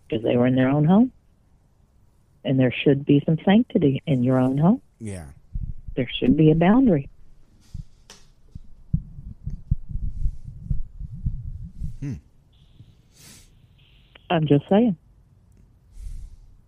because 0.07 0.23
they 0.23 0.37
were 0.37 0.47
in 0.47 0.55
their 0.55 0.69
own 0.69 0.85
home, 0.85 1.11
and 2.45 2.59
there 2.59 2.73
should 2.83 3.05
be 3.05 3.21
some 3.25 3.37
sanctity 3.43 4.01
in 4.05 4.23
your 4.23 4.39
own 4.39 4.57
home. 4.57 4.81
Yeah. 4.99 5.25
There 5.95 6.09
should 6.19 6.37
be 6.37 6.51
a 6.51 6.55
boundary. 6.55 7.09
Hmm. 11.99 12.13
I'm 14.29 14.47
just 14.47 14.67
saying. 14.69 14.97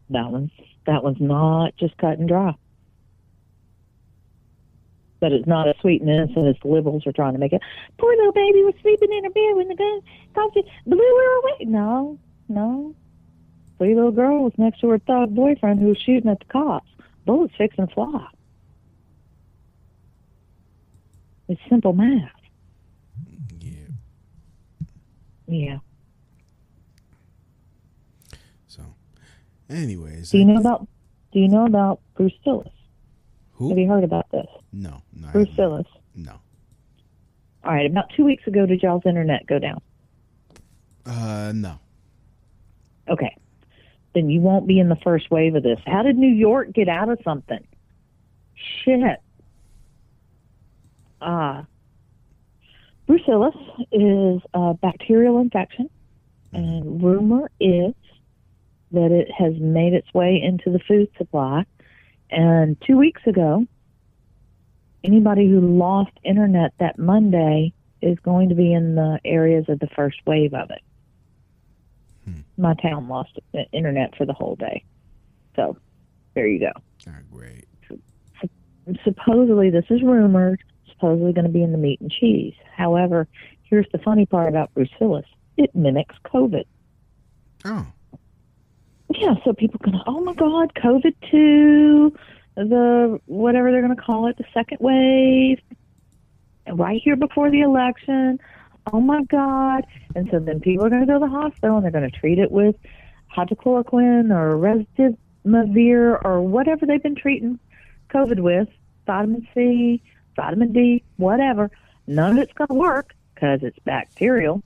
That 0.09 0.31
one's 0.31 0.51
that 0.85 1.03
one's 1.03 1.19
not 1.19 1.75
just 1.77 1.97
cut 1.97 2.19
and 2.19 2.27
dry. 2.27 2.53
But 5.19 5.31
it's 5.31 5.47
not 5.47 5.67
as 5.67 5.75
sweet 5.81 6.01
and 6.01 6.09
innocent 6.09 6.47
as 6.47 6.55
the 6.61 6.67
liberals 6.67 7.07
are 7.07 7.11
trying 7.11 7.33
to 7.33 7.39
make 7.39 7.53
it. 7.53 7.61
Poor 7.97 8.15
little 8.15 8.33
baby 8.33 8.63
was 8.63 8.75
sleeping 8.81 9.11
in 9.11 9.23
her 9.23 9.29
bed 9.29 9.55
when 9.55 9.67
the 9.67 9.75
gun 9.75 10.01
coffee 10.35 10.63
blew 10.85 10.97
her 10.97 11.39
away. 11.39 11.65
No, 11.65 12.19
no. 12.47 12.93
Three 13.77 13.95
little 13.95 14.11
girl 14.11 14.43
was 14.43 14.53
next 14.57 14.81
to 14.81 14.89
her 14.89 14.99
thug 14.99 15.33
boyfriend 15.33 15.79
who 15.79 15.87
was 15.87 15.97
shooting 15.97 16.29
at 16.29 16.39
the 16.39 16.45
cops. 16.45 16.89
Bullets 17.25 17.53
fixing 17.57 17.83
and 17.83 17.91
fly. 17.91 18.27
It's 21.47 21.61
simple 21.69 21.93
math. 21.93 22.31
Yeah. 23.59 23.71
Yeah. 25.47 25.77
So, 28.67 28.83
anyways, 29.69 30.31
Do 30.31 30.37
you 30.37 30.45
know 30.45 30.57
about 30.59 30.87
Do 31.31 31.39
you 31.39 31.47
know 31.47 31.65
about 31.65 31.99
Bruce 32.15 32.33
Willis? 32.45 32.67
who? 33.53 33.69
Have 33.69 33.77
you 33.77 33.87
heard 33.87 34.03
about 34.03 34.29
this? 34.31 34.47
no, 34.73 35.01
no, 35.13 35.27
I 35.27 35.31
Bruce. 35.31 35.49
Willis. 35.57 35.87
No. 36.15 36.33
All 37.63 37.73
right, 37.73 37.85
about 37.85 38.05
two 38.15 38.23
weeks 38.25 38.45
ago, 38.47 38.65
did 38.65 38.81
y'all's 38.83 39.05
internet 39.05 39.47
go 39.47 39.57
down? 39.59 39.81
Uh, 41.05 41.51
no. 41.55 41.79
Okay. 43.09 43.35
Then 44.13 44.29
you 44.29 44.39
won't 44.39 44.67
be 44.67 44.79
in 44.79 44.87
the 44.89 44.95
first 44.97 45.29
wave 45.31 45.55
of 45.55 45.63
this. 45.63 45.79
How 45.85 46.03
did 46.03 46.17
New 46.17 46.31
York 46.33 46.71
get 46.73 46.87
out 46.87 47.09
of 47.09 47.19
something? 47.23 47.65
Shit. 48.83 49.19
Uh, 51.21 51.63
brucellosis 53.09 53.85
is 53.91 54.41
a 54.53 54.73
bacterial 54.75 55.39
infection, 55.39 55.89
and 56.53 57.01
rumor 57.03 57.49
is 57.59 57.93
that 58.95 59.11
it 59.11 59.29
has 59.31 59.53
made 59.59 59.93
its 59.93 60.11
way 60.13 60.41
into 60.41 60.71
the 60.71 60.79
food 60.79 61.09
supply. 61.17 61.65
And 62.29 62.75
two 62.81 62.97
weeks 62.97 63.21
ago, 63.27 63.65
anybody 65.03 65.47
who 65.47 65.61
lost 65.61 66.11
internet 66.23 66.73
that 66.79 66.97
Monday 66.97 67.73
is 68.01 68.17
going 68.19 68.49
to 68.49 68.55
be 68.55 68.73
in 68.73 68.95
the 68.95 69.19
areas 69.23 69.65
of 69.69 69.79
the 69.79 69.87
first 69.95 70.17
wave 70.25 70.53
of 70.53 70.71
it 70.71 70.81
my 72.57 72.73
town 72.75 73.07
lost 73.07 73.37
internet 73.71 74.15
for 74.15 74.25
the 74.25 74.33
whole 74.33 74.55
day. 74.55 74.83
So 75.55 75.77
there 76.33 76.47
you 76.47 76.59
go. 76.59 76.71
Ah, 77.07 77.19
great. 77.31 77.65
Supposedly, 79.03 79.71
this 79.71 79.85
is 79.89 80.03
rumored, 80.03 80.63
supposedly 80.91 81.33
going 81.33 81.45
to 81.45 81.51
be 81.51 81.63
in 81.63 81.71
the 81.71 81.77
meat 81.77 81.99
and 82.01 82.11
cheese. 82.11 82.53
However, 82.75 83.27
here's 83.63 83.87
the 83.91 83.97
funny 83.99 84.25
part 84.25 84.47
about 84.47 84.73
brucellosis 84.75 85.25
it 85.57 85.73
mimics 85.73 86.15
COVID. 86.25 86.65
Oh, 87.63 87.87
Yeah, 89.09 89.35
so 89.43 89.53
people 89.53 89.79
can, 89.79 90.01
oh 90.07 90.19
my 90.21 90.33
God, 90.33 90.73
COVID 90.75 91.13
2, 91.31 92.17
the 92.55 93.19
whatever 93.25 93.71
they're 93.71 93.81
going 93.81 93.95
to 93.95 94.01
call 94.01 94.27
it, 94.27 94.37
the 94.37 94.45
second 94.53 94.79
wave, 94.81 95.59
right 96.73 97.01
here 97.03 97.15
before 97.15 97.51
the 97.51 97.61
election. 97.61 98.39
Oh 98.91 98.99
my 98.99 99.23
God. 99.23 99.85
And 100.15 100.27
so 100.31 100.39
then 100.39 100.59
people 100.59 100.85
are 100.85 100.89
going 100.89 101.01
to 101.01 101.07
go 101.07 101.13
to 101.13 101.19
the 101.19 101.27
hospital 101.27 101.77
and 101.77 101.83
they're 101.83 101.91
going 101.91 102.09
to 102.09 102.17
treat 102.17 102.39
it 102.39 102.51
with 102.51 102.75
hydrochloroquine 103.35 104.31
or 104.31 104.55
remdesivir 104.55 106.23
or 106.23 106.41
whatever 106.41 106.85
they've 106.85 107.01
been 107.01 107.15
treating 107.15 107.59
COVID 108.09 108.39
with, 108.39 108.69
vitamin 109.05 109.47
C, 109.53 110.01
vitamin 110.35 110.71
D, 110.71 111.03
whatever. 111.17 111.69
None 112.07 112.37
of 112.37 112.37
it's 112.37 112.53
going 112.53 112.67
to 112.67 112.73
work 112.75 113.13
because 113.33 113.61
it's 113.63 113.79
bacterial 113.79 114.63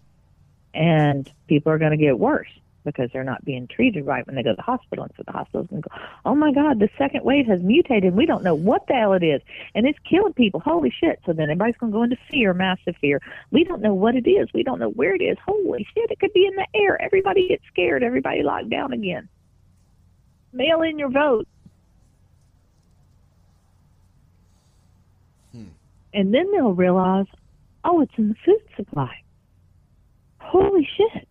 and 0.74 1.30
people 1.48 1.72
are 1.72 1.78
going 1.78 1.92
to 1.92 1.98
get 1.98 2.20
worse 2.20 2.50
because 2.84 3.10
they're 3.12 3.24
not 3.24 3.44
being 3.46 3.68
treated 3.68 4.06
right 4.06 4.26
when 4.26 4.36
they 4.36 4.44
go 4.44 4.52
to 4.52 4.56
the 4.56 4.62
hospital. 4.62 5.04
And 5.04 5.14
so 5.18 5.24
the 5.26 5.32
hospital's 5.32 5.68
going 5.68 5.82
to 5.82 5.90
go, 5.90 5.96
oh 6.26 6.36
my 6.36 6.52
God, 6.52 6.80
the 6.80 6.90
second 6.98 7.24
wave 7.24 7.46
has 7.48 7.62
mutated. 7.62 8.16
We 8.16 8.26
don't 8.26 8.44
know 8.44 8.56
what 8.56 8.88
the 8.88 8.94
hell 8.94 9.14
it 9.14 9.24
is. 9.24 9.42
And 9.76 9.86
it's 9.86 10.00
killing 10.10 10.34
people. 10.34 10.60
Holy 10.60 10.92
shit. 10.92 11.20
So 11.26 11.34
then 11.34 11.44
everybody's 11.44 11.78
going 11.78 11.92
to 11.92 11.98
go 11.98 12.04
into 12.04 12.18
fear, 12.30 12.54
massive 12.54 12.96
fear. 13.00 13.22
We 13.52 13.64
don't 13.64 13.82
know 13.82 13.94
what 13.94 14.16
it 14.16 14.30
is. 14.30 14.50
We 14.54 14.64
don't 14.64 14.80
know 14.80 14.90
where 14.90 15.16
it 15.16 15.22
is. 15.22 15.38
Holy 15.46 15.88
shit, 15.94 16.12
it 16.12 16.20
could 16.20 16.34
be 16.34 16.46
in 16.46 16.56
the 16.56 16.68
air. 16.74 17.02
Everybody 17.02 17.48
gets 17.48 17.64
scared. 17.72 18.04
Everybody 18.04 18.44
locked 18.44 18.70
down 18.70 18.94
again. 18.94 19.28
Mail 20.52 20.82
in 20.82 20.98
your 20.98 21.10
vote. 21.10 21.48
Hmm. 25.52 25.66
And 26.14 26.34
then 26.34 26.52
they'll 26.52 26.74
realize, 26.74 27.28
oh, 27.84 28.02
it's 28.02 28.14
in 28.18 28.30
the 28.30 28.36
food 28.46 28.62
supply. 28.76 29.22
Holy 30.40 30.88
shit 30.98 31.29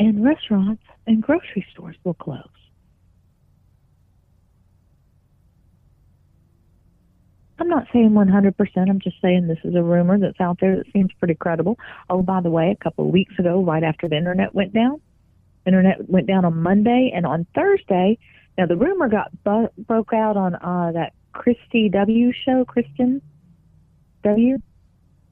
and 0.00 0.24
restaurants 0.24 0.82
and 1.06 1.22
grocery 1.22 1.64
stores 1.72 1.94
will 2.04 2.14
close. 2.14 2.40
I'm 7.58 7.68
not 7.68 7.86
saying 7.92 8.12
100%. 8.12 8.54
I'm 8.76 9.00
just 9.00 9.20
saying 9.20 9.46
this 9.46 9.58
is 9.62 9.74
a 9.74 9.82
rumor 9.82 10.18
that's 10.18 10.40
out 10.40 10.56
there 10.58 10.76
that 10.76 10.90
seems 10.94 11.10
pretty 11.18 11.34
credible. 11.34 11.78
Oh, 12.08 12.22
by 12.22 12.40
the 12.40 12.48
way, 12.48 12.70
a 12.70 12.82
couple 12.82 13.04
of 13.04 13.12
weeks 13.12 13.38
ago, 13.38 13.62
right 13.62 13.82
after 13.82 14.08
the 14.08 14.16
internet 14.16 14.54
went 14.54 14.72
down, 14.72 15.02
internet 15.66 16.08
went 16.08 16.26
down 16.26 16.46
on 16.46 16.62
Monday, 16.62 17.12
and 17.14 17.26
on 17.26 17.46
Thursday, 17.54 18.16
now 18.56 18.64
the 18.64 18.76
rumor 18.76 19.10
got 19.10 19.30
bu- 19.44 19.68
broke 19.84 20.14
out 20.14 20.38
on 20.38 20.54
uh, 20.54 20.92
that 20.92 21.12
Christy 21.34 21.90
W 21.90 22.32
show, 22.46 22.64
Kristen 22.64 23.20
W. 24.24 24.56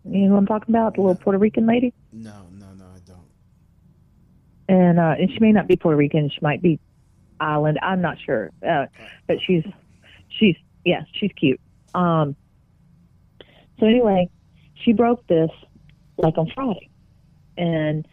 You 0.05 0.19
know 0.21 0.29
who 0.29 0.37
I'm 0.37 0.47
talking 0.47 0.75
about? 0.75 0.97
The 0.97 1.01
little 1.01 1.15
Puerto 1.15 1.39
Rican 1.39 1.67
lady? 1.67 1.95
no, 2.13 2.47
no, 2.53 2.67
no, 2.75 2.85
I 2.85 2.99
don't. 3.07 3.29
And 4.69 4.99
uh, 4.99 5.15
and 5.19 5.31
she 5.31 5.39
may 5.41 5.53
not 5.53 5.67
be 5.67 5.77
Puerto 5.77 5.97
Rican. 5.97 6.31
She 6.31 6.39
might 6.43 6.63
be 6.63 6.79
island. 7.41 7.79
I'm 7.83 8.01
not 8.01 8.19
sure, 8.25 8.51
uh, 8.67 8.87
but 9.27 9.39
she's 9.45 9.65
she's 10.29 10.57
yeah, 10.85 11.03
she's 11.13 11.33
cute. 11.37 11.61
Um. 11.95 12.37
So 13.81 13.87
anyway, 13.87 14.29
she 14.75 14.93
broke 14.93 15.27
this 15.27 15.51
like 16.17 16.37
on 16.37 16.51
Friday, 16.55 16.91
and 17.57 18.07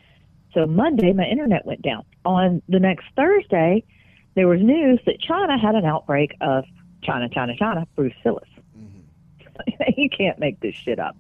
so 0.54 0.66
Monday 0.66 1.12
my 1.14 1.26
internet 1.26 1.66
went 1.66 1.82
down. 1.82 2.04
On 2.24 2.62
the 2.70 2.80
next 2.80 3.06
Thursday, 3.16 3.84
there 4.36 4.48
was 4.48 4.62
news 4.62 5.00
that 5.06 5.20
China 5.20 5.60
had 5.60 5.76
an 5.76 5.86
outbreak 5.86 6.36
of 6.42 6.66
China, 7.04 7.30
China, 7.30 7.56
China, 7.58 7.88
brucellosis. 7.98 8.48
you 9.98 10.10
can't 10.10 10.40
make 10.40 10.60
this 10.60 10.76
shit 10.76 11.00
up. 11.00 11.16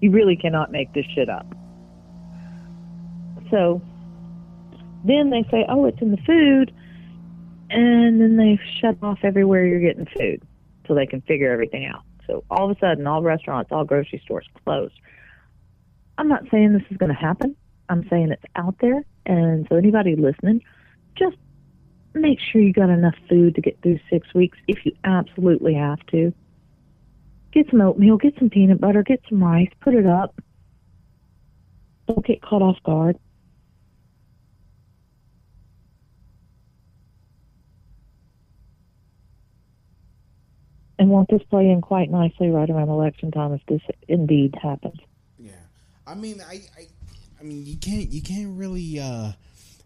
You 0.00 0.10
really 0.10 0.36
cannot 0.36 0.70
make 0.70 0.92
this 0.92 1.06
shit 1.14 1.28
up. 1.28 1.46
So 3.50 3.80
then 5.08 5.30
they 5.30 5.44
say, 5.50 5.64
oh, 5.68 5.84
it's 5.86 6.00
in 6.00 6.10
the 6.10 6.16
food, 6.18 6.74
and 7.70 8.20
then 8.20 8.36
they 8.36 8.58
shut 8.80 8.96
off 9.02 9.18
everywhere 9.22 9.64
you're 9.64 9.80
getting 9.80 10.06
food 10.06 10.42
so 10.86 10.94
they 10.94 11.06
can 11.06 11.20
figure 11.22 11.50
everything 11.50 11.86
out. 11.86 12.02
So 12.26 12.44
all 12.50 12.70
of 12.70 12.76
a 12.76 12.80
sudden, 12.80 13.06
all 13.06 13.22
restaurants, 13.22 13.70
all 13.72 13.84
grocery 13.84 14.20
stores 14.24 14.46
closed. 14.64 14.94
I'm 16.18 16.28
not 16.28 16.44
saying 16.50 16.72
this 16.72 16.82
is 16.90 16.96
going 16.96 17.14
to 17.14 17.20
happen. 17.20 17.56
I'm 17.88 18.08
saying 18.08 18.32
it's 18.32 18.42
out 18.56 18.76
there, 18.80 19.04
and 19.26 19.66
so 19.68 19.76
anybody 19.76 20.16
listening, 20.16 20.62
just 21.16 21.36
make 22.14 22.38
sure 22.40 22.60
you 22.60 22.72
got 22.72 22.90
enough 22.90 23.14
food 23.28 23.54
to 23.54 23.60
get 23.60 23.80
through 23.82 24.00
six 24.10 24.32
weeks 24.34 24.58
if 24.66 24.84
you 24.84 24.92
absolutely 25.04 25.74
have 25.74 26.04
to. 26.06 26.32
Get 27.52 27.70
some 27.70 27.80
oatmeal, 27.80 28.16
get 28.16 28.34
some 28.38 28.50
peanut 28.50 28.80
butter, 28.80 29.02
get 29.02 29.20
some 29.28 29.42
rice, 29.42 29.70
put 29.80 29.94
it 29.94 30.06
up. 30.06 30.34
Don't 32.08 32.24
get 32.24 32.42
caught 32.42 32.62
off 32.62 32.82
guard. 32.84 33.18
And 40.98 41.10
won't 41.10 41.28
this 41.28 41.42
play 41.50 41.68
in 41.70 41.80
quite 41.80 42.10
nicely 42.10 42.48
right 42.48 42.68
around 42.68 42.88
election 42.88 43.30
time 43.30 43.52
if 43.52 43.60
this 43.66 43.82
indeed 44.08 44.54
happens? 44.62 44.98
Yeah, 45.38 45.52
I 46.06 46.14
mean, 46.14 46.40
I, 46.40 46.62
I, 46.78 46.86
I 47.40 47.42
mean, 47.42 47.66
you 47.66 47.76
can't, 47.76 48.10
you 48.10 48.22
can't 48.22 48.58
really, 48.58 48.98
uh, 48.98 49.32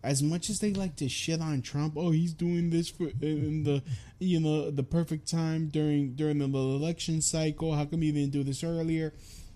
as 0.03 0.23
much 0.23 0.49
as 0.49 0.61
they 0.61 0.73
like 0.73 0.97
to 0.97 1.09
shit 1.09 1.41
on 1.41 1.63
Trump. 1.63 1.95
Oh, 1.97 2.11
he's 2.11 2.33
doing 2.33 2.71
this 2.71 2.89
for 2.89 3.11
in 3.21 3.65
the, 3.65 3.83
you 4.19 4.41
know, 4.41 4.71
the 4.71 4.83
perfect 4.83 5.29
time 5.31 5.69
during 5.69 6.15
during 6.15 6.39
the 6.39 6.47
election 6.47 7.21
cycle. 7.21 7.75
How 7.75 7.85
come 7.85 8.03
you 8.03 8.13
didn't 8.13 8.33
do 8.33 8.43
this 8.43 8.65
earlier? 8.65 9.13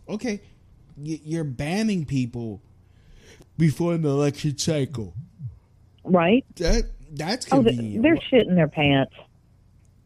Okay, 0.08 0.42
y- 0.96 1.20
you're 1.24 1.44
banning 1.44 2.04
people 2.04 2.60
before 3.56 3.96
the 3.96 4.08
election 4.08 4.58
cycle. 4.58 5.14
Right? 6.04 6.44
That 6.56 6.90
that's 7.12 7.46
Oh, 7.50 7.62
they're 7.62 7.72
shitting 8.16 8.54
their 8.54 8.68
pants. 8.68 9.14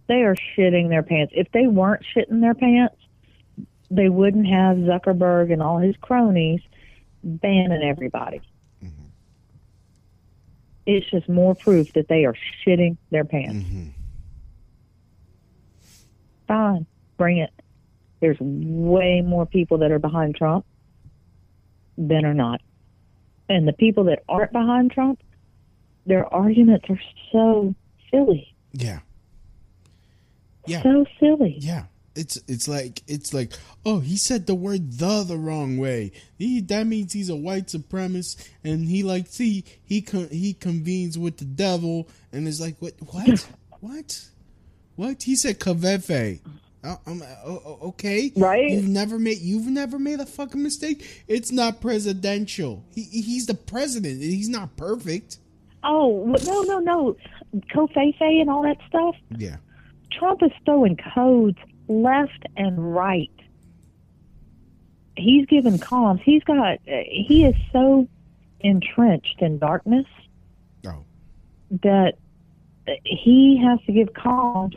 They 0.08 0.22
are 0.22 0.34
shitting 0.56 0.88
their 0.88 1.02
pants. 1.02 1.32
If 1.36 1.52
they 1.52 1.66
weren't 1.66 2.02
shitting 2.16 2.40
their 2.40 2.54
pants, 2.54 2.96
they 3.90 4.08
wouldn't 4.08 4.46
have 4.46 4.78
Zuckerberg 4.78 5.52
and 5.52 5.62
all 5.62 5.78
his 5.78 5.96
cronies 6.00 6.60
banning 7.22 7.82
everybody. 7.82 8.40
Mm-hmm. 8.82 9.06
It's 10.86 11.10
just 11.10 11.28
more 11.28 11.54
proof 11.54 11.92
that 11.92 12.08
they 12.08 12.24
are 12.24 12.34
shitting 12.66 12.96
their 13.10 13.24
pants. 13.24 13.66
Mm-hmm. 13.66 13.88
Fine, 16.46 16.86
bring 17.18 17.38
it. 17.38 17.50
There's 18.20 18.38
way 18.40 19.20
more 19.20 19.46
people 19.46 19.78
that 19.78 19.90
are 19.90 19.98
behind 19.98 20.34
Trump 20.34 20.64
than 21.98 22.24
are 22.24 22.34
not. 22.34 22.60
And 23.48 23.68
the 23.68 23.72
people 23.72 24.04
that 24.04 24.22
aren't 24.28 24.52
behind 24.52 24.90
Trump, 24.90 25.20
their 26.06 26.26
arguments 26.32 26.86
are 26.88 27.00
so 27.32 27.74
silly. 28.10 28.54
Yeah. 28.72 29.00
Yeah. 30.68 30.82
So 30.82 31.04
silly. 31.18 31.56
Yeah. 31.60 31.84
It's 32.14 32.36
it's 32.48 32.66
like 32.66 33.02
it's 33.06 33.32
like 33.32 33.52
oh 33.86 34.00
he 34.00 34.16
said 34.16 34.46
the 34.46 34.54
word 34.54 34.92
the 34.92 35.22
the 35.22 35.36
wrong 35.36 35.78
way. 35.78 36.10
He 36.36 36.60
that 36.62 36.86
means 36.86 37.12
he's 37.12 37.28
a 37.28 37.36
white 37.36 37.66
supremacist 37.66 38.48
and 38.64 38.88
he 38.88 39.04
like 39.04 39.28
see 39.28 39.64
he 39.84 40.02
con- 40.02 40.28
he 40.30 40.52
convenes 40.52 41.16
with 41.16 41.36
the 41.36 41.44
devil 41.44 42.08
and 42.32 42.48
it's 42.48 42.60
like 42.60 42.76
what 42.80 42.94
what? 43.12 43.48
What? 43.80 44.24
What? 44.96 45.22
He 45.22 45.36
said 45.36 45.60
covfefe 45.60 46.40
uh, 46.84 46.96
um, 47.06 47.22
oh, 47.44 47.78
okay. 47.82 48.32
Right. 48.36 48.70
you've 48.70 48.88
never 48.88 49.18
made 49.18 49.38
you've 49.38 49.66
never 49.66 49.98
made 49.98 50.20
a 50.20 50.26
fucking 50.26 50.62
mistake? 50.62 51.24
It's 51.26 51.50
not 51.50 51.80
presidential. 51.80 52.84
He 52.94 53.02
he's 53.02 53.46
the 53.46 53.54
president. 53.54 54.22
He's 54.22 54.48
not 54.48 54.76
perfect. 54.76 55.38
Oh 55.82 56.36
no 56.44 56.62
no 56.62 56.78
no, 56.78 57.16
covfefe 57.74 58.20
and 58.20 58.48
all 58.50 58.62
that 58.62 58.78
stuff. 58.88 59.16
yeah 59.36 59.56
Trump 60.10 60.42
is 60.42 60.50
throwing 60.64 60.96
codes 61.14 61.58
left 61.88 62.44
and 62.56 62.94
right. 62.94 63.30
He's 65.16 65.46
giving 65.46 65.78
comms. 65.78 66.20
He's 66.22 66.44
got. 66.44 66.78
He 66.84 67.44
is 67.44 67.54
so 67.72 68.08
entrenched 68.60 69.40
in 69.40 69.58
darkness 69.58 70.06
oh 70.86 71.04
that 71.82 72.14
he 73.04 73.62
has 73.64 73.78
to 73.86 73.92
give 73.92 74.08
comms 74.12 74.76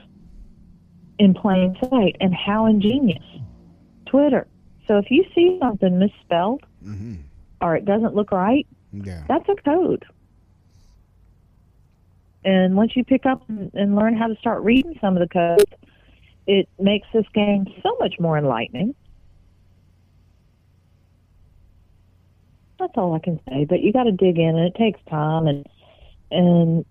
in 1.20 1.34
plain 1.34 1.78
sight. 1.82 2.16
And 2.20 2.34
how 2.34 2.66
ingenious, 2.66 3.24
Twitter. 4.08 4.48
So 4.88 4.98
if 4.98 5.12
you 5.12 5.24
see 5.36 5.58
something 5.62 6.00
misspelled 6.00 6.64
mm-hmm. 6.84 7.18
or 7.62 7.76
it 7.76 7.86
doesn't 7.86 8.16
look 8.16 8.32
right, 8.32 8.68
yeah 8.92 9.24
that's 9.28 9.48
a 9.48 9.56
code. 9.56 10.06
And 12.44 12.76
once 12.76 12.96
you 12.96 13.04
pick 13.04 13.26
up 13.26 13.44
and, 13.50 13.96
learn 13.96 14.16
how 14.16 14.28
to 14.28 14.36
start 14.38 14.64
reading 14.64 14.98
some 15.00 15.16
of 15.16 15.22
the 15.22 15.30
code, 15.30 15.76
it 16.48 16.68
makes 16.80 17.08
this 17.14 17.26
game 17.34 17.66
so 17.84 17.96
much 18.00 18.16
more 18.20 18.38
enlightening. 18.38 18.96
That's 22.80 22.94
all 22.96 23.14
I 23.14 23.20
can 23.20 23.40
say. 23.48 23.66
But 23.66 23.82
you 23.82 23.94
got 23.94 24.04
to 24.04 24.12
dig 24.12 24.40
in, 24.40 24.56
and 24.56 24.66
it 24.66 24.76
takes 24.76 25.00
time, 25.08 25.46
and 25.46 25.68
and 26.32 26.86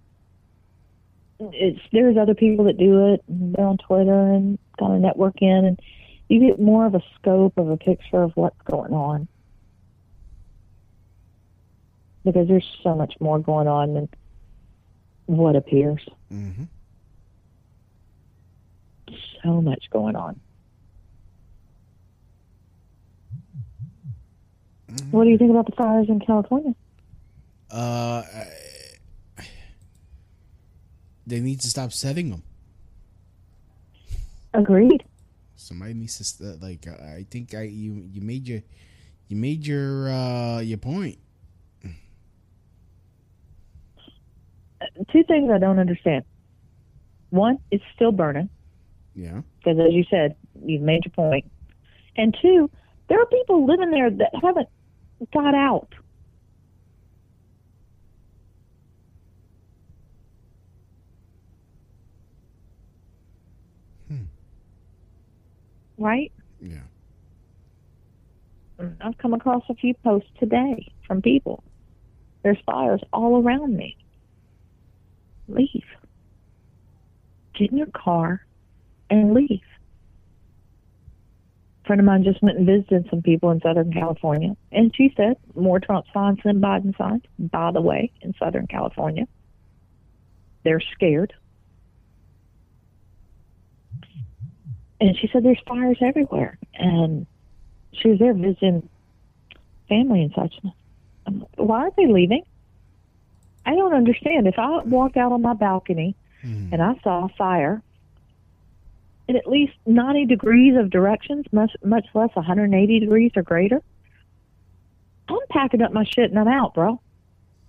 it's 1.41 1.81
there's 1.91 2.17
other 2.17 2.35
people 2.35 2.67
that 2.67 2.79
do 2.79 3.15
it. 3.15 3.25
They're 3.29 3.67
on 3.67 3.79
Twitter 3.79 4.33
and 4.33 4.57
kind 4.79 4.95
of 4.95 5.01
network 5.01 5.43
in, 5.43 5.65
and 5.65 5.81
you 6.29 6.39
get 6.39 6.61
more 6.61 6.87
of 6.87 6.95
a 6.95 7.03
scope 7.17 7.59
of 7.59 7.69
a 7.71 7.77
picture 7.77 8.23
of 8.23 8.31
what's 8.37 8.61
going 8.63 8.93
on 8.93 9.27
because 12.25 12.47
there's 12.47 12.79
so 12.83 12.95
much 12.95 13.15
more 13.19 13.39
going 13.39 13.67
on 13.67 13.95
than 13.95 14.09
what 15.31 15.55
appears. 15.55 16.05
mm-hmm. 16.33 16.65
So 19.43 19.63
much 19.63 19.85
going 19.91 20.17
on. 20.17 20.39
What 25.13 25.25
do 25.25 25.31
you 25.31 25.39
think 25.39 25.51
about 25.51 25.67
the 25.67 25.73
fires 25.73 26.09
in 26.09 26.19
California? 26.21 26.75
Uh, 27.71 28.23
I- 28.27 29.47
they 31.27 31.39
need 31.41 31.61
to 31.61 31.69
stop 31.69 31.93
setting 31.93 32.31
them. 32.31 32.43
Agreed. 34.53 35.05
Somebody 35.55 35.95
needs 35.95 36.19
to 36.19 36.25
st- 36.25 36.61
like. 36.61 36.89
I 36.89 37.25
think 37.31 37.55
I 37.55 37.63
you 37.63 38.03
you 38.11 38.21
made 38.21 38.49
your 38.49 38.63
you 39.29 39.37
made 39.37 39.65
your 39.65 40.11
uh 40.11 40.59
your 40.61 40.79
point. 40.79 41.19
Two 45.13 45.23
things 45.25 45.51
I 45.51 45.59
don't 45.59 45.79
understand. 45.79 46.25
One, 47.31 47.59
it's 47.71 47.85
still 47.95 48.13
burning 48.13 48.49
Yeah. 49.15 49.43
because, 49.59 49.79
as 49.79 49.93
you 49.93 50.05
said, 50.11 50.37
you've 50.65 50.83
made 50.83 51.05
your 51.05 51.13
point. 51.13 51.51
And 52.17 52.37
two, 52.41 52.71
there 53.09 53.21
are 53.21 53.27
people 53.27 53.67
living 53.67 53.91
there 53.91 54.11
that 54.11 54.31
haven't 54.43 54.69
got 55.33 55.55
out. 55.55 55.95
Hmm. 64.09 64.25
Right? 65.99 66.33
Yeah. 66.61 66.81
I've 69.03 69.19
come 69.19 69.35
across 69.35 69.63
a 69.69 69.75
few 69.75 69.95
posts 70.03 70.31
today 70.39 70.91
from 71.07 71.21
people. 71.21 71.63
There's 72.43 72.59
fires 72.65 73.03
all 73.13 73.43
around 73.43 73.77
me. 73.77 73.97
Leave. 75.51 75.85
Get 77.55 77.71
in 77.71 77.79
your 77.79 77.89
car 77.89 78.45
and 79.11 79.35
leave. 79.35 79.61
A 81.85 81.87
friend 81.87 82.01
of 82.01 82.07
mine 82.07 82.25
just 82.25 82.43
went 82.43 82.59
and 82.59 82.67
visited 82.67 83.09
some 83.11 83.23
people 83.23 83.51
in 83.51 83.61
Southern 83.61 83.93
California, 83.93 84.57
and 84.71 84.95
she 84.95 85.13
said 85.17 85.37
more 85.55 85.81
Trump 85.81 86.07
signs 86.15 86.39
than 86.45 86.61
Biden 86.61 86.97
signs, 86.97 87.23
by 87.39 87.73
the 87.73 87.81
way, 87.81 88.13
in 88.23 88.35
Southern 88.39 88.67
California. 88.67 89.27
They're 90.63 90.83
scared. 90.95 91.33
And 95.01 95.17
she 95.17 95.29
said 95.33 95.43
there's 95.43 95.61
fires 95.67 95.99
everywhere. 96.03 96.59
And 96.75 97.27
she 97.93 98.11
was 98.11 98.19
there 98.19 98.35
visiting 98.35 98.89
family 99.89 100.23
and 100.23 100.33
such. 100.35 100.55
Why 101.57 101.85
are 101.85 101.93
they 101.97 102.07
leaving? 102.07 102.45
I 103.67 103.75
don't 103.75 103.95
understand. 103.95 104.47
If 104.47 104.59
I 104.59 104.83
walked 104.85 105.17
out 105.17 105.33
on 105.33 105.43
my 105.43 105.55
balcony 105.55 106.17
and 106.73 106.83
I 106.83 106.99
saw 107.03 107.27
a 107.27 107.29
fire 107.37 107.83
in 109.29 109.37
at 109.37 109.47
least 109.47 109.75
90 109.87 110.27
degrees 110.27 110.77
of 110.77 110.91
directions, 110.91 111.47
much, 111.53 111.73
much 111.85 112.07
less 112.15 112.31
180 112.35 113.01
degrees 113.01 113.33
or 113.37 113.43
greater, 113.43 113.81
I'm 115.29 115.39
packing 115.51 115.83
up 115.83 115.93
my 115.93 116.05
shit 116.05 116.31
and 116.31 116.39
I'm 116.39 116.49
out, 116.49 116.75
bro. 116.75 117.01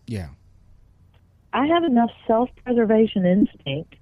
Yeah. 0.08 0.30
I 1.54 1.68
have 1.68 1.84
enough 1.84 2.12
self 2.28 2.50
preservation 2.64 3.26
instinct 3.26 3.96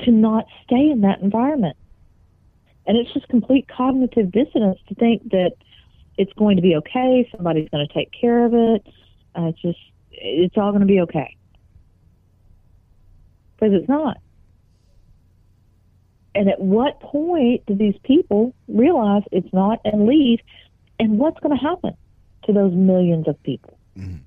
to 0.00 0.10
not 0.10 0.46
stay 0.64 0.90
in 0.90 1.00
that 1.02 1.20
environment. 1.20 1.76
And 2.86 2.96
it's 2.96 3.12
just 3.12 3.28
complete 3.28 3.68
cognitive 3.68 4.32
dissonance 4.32 4.78
to 4.88 4.94
think 4.94 5.30
that 5.30 5.52
it's 6.16 6.32
going 6.34 6.56
to 6.56 6.62
be 6.62 6.74
okay, 6.76 7.28
somebody's 7.34 7.68
going 7.68 7.86
to 7.86 7.94
take 7.94 8.10
care 8.18 8.44
of 8.44 8.54
it. 8.54 8.86
Uh, 9.36 9.46
it's 9.46 9.60
just, 9.60 9.78
it's 10.20 10.56
all 10.56 10.70
going 10.70 10.80
to 10.80 10.86
be 10.86 11.00
okay. 11.00 11.36
Because 13.56 13.74
it's 13.74 13.88
not. 13.88 14.18
And 16.34 16.48
at 16.48 16.60
what 16.60 17.00
point 17.00 17.66
do 17.66 17.74
these 17.74 17.96
people 18.04 18.54
realize 18.68 19.22
it's 19.32 19.52
not 19.52 19.80
and 19.84 20.06
leave? 20.06 20.38
And 21.00 21.18
what's 21.18 21.40
going 21.40 21.56
to 21.56 21.62
happen 21.62 21.96
to 22.44 22.52
those 22.52 22.72
millions 22.72 23.26
of 23.26 23.42
people? 23.42 23.78
Mm-hmm. 23.96 24.18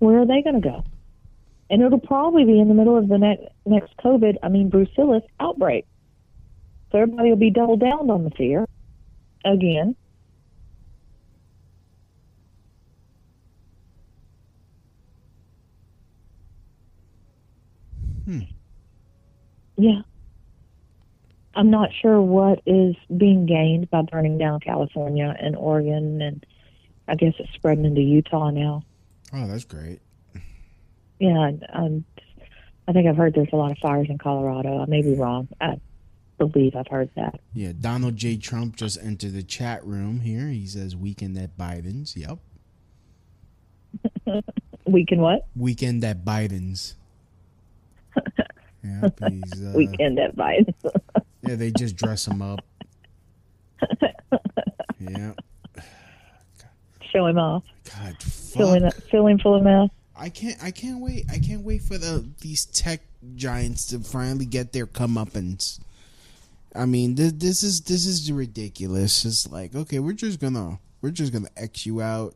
Where 0.00 0.20
are 0.20 0.26
they 0.26 0.42
going 0.42 0.60
to 0.60 0.68
go? 0.68 0.84
And 1.70 1.80
it'll 1.82 2.00
probably 2.00 2.44
be 2.44 2.60
in 2.60 2.68
the 2.68 2.74
middle 2.74 2.98
of 2.98 3.08
the 3.08 3.16
next 3.16 3.44
next 3.64 3.96
COVID, 4.04 4.36
I 4.42 4.48
mean 4.48 4.70
Brucellus 4.70 5.22
outbreak. 5.40 5.86
So 6.90 6.98
everybody 6.98 7.30
will 7.30 7.36
be 7.36 7.50
double 7.50 7.78
down 7.78 8.10
on 8.10 8.24
the 8.24 8.30
fear 8.30 8.66
again. 9.44 9.96
Yeah. 19.82 20.02
I'm 21.54 21.70
not 21.70 21.90
sure 22.00 22.20
what 22.22 22.62
is 22.66 22.94
being 23.16 23.46
gained 23.46 23.90
by 23.90 24.02
burning 24.02 24.38
down 24.38 24.60
California 24.60 25.34
and 25.38 25.56
Oregon, 25.56 26.22
and 26.22 26.46
I 27.08 27.16
guess 27.16 27.34
it's 27.40 27.52
spreading 27.54 27.84
into 27.84 28.00
Utah 28.00 28.50
now. 28.50 28.84
Oh, 29.34 29.46
that's 29.48 29.64
great. 29.64 29.98
Yeah, 31.18 31.36
I- 31.38 31.58
I'm, 31.74 31.84
um, 31.84 32.04
I 32.88 32.92
think 32.92 33.06
I've 33.08 33.16
heard 33.16 33.34
there's 33.34 33.48
a 33.52 33.56
lot 33.56 33.72
of 33.72 33.78
fires 33.78 34.06
in 34.08 34.18
Colorado. 34.18 34.80
I 34.80 34.86
may 34.86 35.02
be 35.02 35.14
wrong. 35.14 35.48
I 35.60 35.80
believe 36.38 36.74
I've 36.76 36.88
heard 36.88 37.10
that. 37.16 37.40
Yeah. 37.54 37.72
Donald 37.78 38.16
J. 38.16 38.36
Trump 38.36 38.76
just 38.76 38.98
entered 39.02 39.32
the 39.32 39.42
chat 39.42 39.84
room 39.84 40.20
here. 40.20 40.48
He 40.48 40.66
says 40.66 40.94
weekend 40.96 41.36
at 41.38 41.56
Biden's. 41.58 42.16
Yep. 42.16 42.38
We 44.86 45.04
can 45.06 45.20
what? 45.20 45.46
Weekend 45.54 46.02
at 46.04 46.24
Biden's. 46.24 46.96
Yeah, 48.84 49.08
he's, 49.28 49.52
uh, 49.64 49.72
Weekend 49.74 50.18
at 50.18 50.34
yeah, 51.42 51.54
they 51.54 51.70
just 51.70 51.96
dress 51.96 52.26
him 52.26 52.42
up. 52.42 52.60
Yeah, 54.98 55.32
Show 57.10 57.26
him 57.26 57.38
off. 57.38 57.64
God, 57.94 58.22
Fill 58.22 58.72
him, 58.74 58.90
fill 59.10 59.26
him 59.26 59.38
full 59.38 59.56
of 59.56 59.62
mouth. 59.62 59.90
I 60.16 60.28
can't. 60.28 60.62
I 60.62 60.70
can't 60.70 61.00
wait. 61.00 61.26
I 61.30 61.38
can't 61.38 61.62
wait 61.62 61.82
for 61.82 61.98
the 61.98 62.26
these 62.40 62.66
tech 62.66 63.00
giants 63.34 63.86
to 63.86 63.98
finally 64.00 64.46
get 64.46 64.72
their 64.72 64.86
comeuppance. 64.86 65.80
I 66.74 66.86
mean, 66.86 67.14
this, 67.16 67.32
this 67.32 67.62
is 67.62 67.80
this 67.82 68.06
is 68.06 68.30
ridiculous. 68.30 69.24
It's 69.24 69.50
like, 69.50 69.74
okay, 69.74 69.98
we're 69.98 70.12
just 70.12 70.40
gonna 70.40 70.78
we're 71.00 71.10
just 71.10 71.32
gonna 71.32 71.48
x 71.56 71.86
you 71.86 72.00
out. 72.00 72.34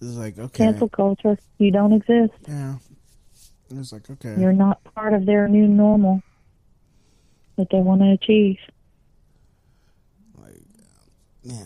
It's 0.00 0.16
like, 0.16 0.38
okay, 0.38 0.64
Cancel 0.64 0.88
culture. 0.88 1.38
You 1.58 1.70
don't 1.70 1.92
exist. 1.92 2.34
yeah. 2.48 2.74
It's 3.78 3.92
like, 3.92 4.08
okay, 4.10 4.36
You're 4.38 4.52
not 4.52 4.82
part 4.94 5.14
of 5.14 5.26
their 5.26 5.48
new 5.48 5.66
normal 5.66 6.22
that 7.56 7.68
they 7.70 7.78
want 7.78 8.00
to 8.02 8.10
achieve. 8.10 8.58
yeah. 11.44 11.64